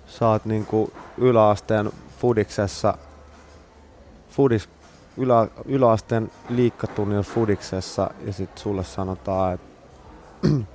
sä 0.08 0.28
oot 0.28 0.46
niinku 0.46 0.94
yläasteen 1.18 1.92
fudiksessa, 2.20 2.98
fudis, 4.30 4.70
ylä, 5.18 5.48
yläasteen 5.66 6.32
liikkatunnilla 6.50 7.24
fudiksessa 7.24 8.10
ja 8.26 8.34
sit 8.34 8.58
sulle 8.58 8.84
sanotaan, 8.84 9.54
että 9.54 9.68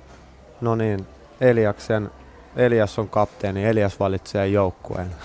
no 0.61 0.75
niin, 0.75 1.07
Eliaksen, 1.41 2.11
Elias 2.55 2.99
on 2.99 3.09
kapteeni, 3.09 3.65
Elias 3.65 3.99
valitsee 3.99 4.47
joukkueen. 4.47 5.15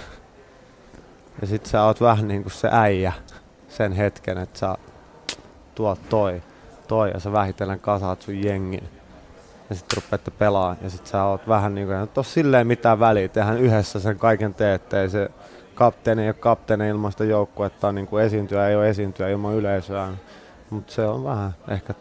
Ja 1.41 1.47
sit 1.47 1.67
sä 1.67 1.85
oot 1.85 2.01
vähän 2.01 2.29
niinku 2.29 2.51
se 2.51 2.69
äijä 2.73 3.13
sen 3.69 3.93
hetken, 3.93 4.39
että 4.39 4.59
sä 4.59 4.77
tuot 5.75 6.09
toi, 6.09 6.43
toi 6.89 7.11
ja 7.15 7.21
sä 7.21 7.33
vähitellen 7.33 7.81
kasaat 7.81 8.23
sun 8.23 8.43
jengin. 8.43 8.89
Ja 9.71 9.77
sit 9.77 9.93
rupeatte 9.93 10.31
pelaa 10.31 10.77
ja 10.83 10.91
sit 10.91 11.07
sä 11.07 11.25
oot 11.25 11.49
vähän 11.49 11.75
niinku, 11.75 11.93
että 11.93 12.07
tos 12.07 12.35
silleen 12.35 12.67
mitään 12.67 13.01
väliä, 13.01 13.29
tehdään 13.29 13.59
yhdessä 13.59 14.01
sen 14.01 14.19
kaiken 14.19 14.55
teette. 14.55 15.01
Ei 15.01 15.11
se 15.11 15.31
kapteeni 15.75 16.23
ei 16.23 16.29
ole 16.29 16.35
kapteeni 16.35 16.89
ilman 16.89 17.13
sitä 17.13 17.25
joukkuetta, 17.25 17.93
niin 17.93 18.07
kuin 18.07 18.25
esiintyä 18.25 18.69
ei 18.69 18.77
ole 18.77 18.89
esiintyä 18.89 19.29
ilman 19.29 19.55
yleisöä. 19.55 20.09
Mutta 20.71 20.93
se 20.93 21.07
on 21.07 21.25
vähän 21.25 21.55
ehkä 21.69 21.95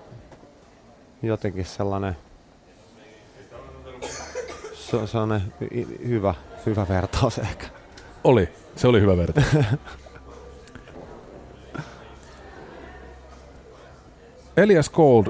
jotenkin 1.21 1.65
sellainen, 1.65 2.17
se 4.73 4.97
on 4.97 5.07
sellainen 5.07 5.53
hyvä, 6.07 6.33
hyvä 6.65 6.85
vertaus 6.89 7.37
ehkä. 7.37 7.67
Oli, 8.23 8.49
se 8.75 8.87
oli 8.87 9.01
hyvä 9.01 9.17
vertaus. 9.17 9.47
Elias 14.57 14.89
Gold, 14.89 15.27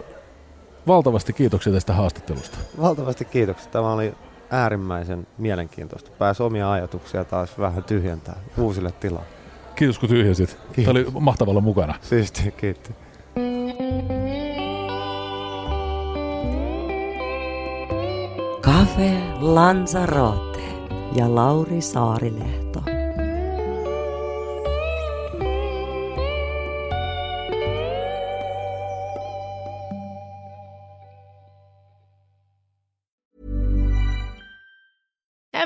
valtavasti 0.87 1.33
kiitoksia 1.33 1.73
tästä 1.73 1.93
haastattelusta. 1.93 2.57
Valtavasti 2.81 3.25
kiitoksia. 3.25 3.71
Tämä 3.71 3.93
oli 3.93 4.13
äärimmäisen 4.49 5.27
mielenkiintoista. 5.37 6.11
Pääsi 6.19 6.43
omia 6.43 6.71
ajatuksia 6.71 7.23
taas 7.23 7.59
vähän 7.59 7.83
tyhjentää 7.83 8.35
uusille 8.57 8.91
tilaa. 8.99 9.23
Kiitos 9.75 9.99
kun 9.99 10.09
tyhjäsit. 10.09 10.57
Kiitos. 10.73 10.93
Tämä 10.93 10.99
oli 10.99 11.05
mahtavalla 11.19 11.61
mukana. 11.61 11.95
Siisti, 12.01 12.51
kiitti. 12.57 12.95
Cafe 18.61 19.11
Lanzarote 19.39 20.61
ja 21.15 21.35
Lauri 21.35 21.81
Saarilehto. 21.81 22.62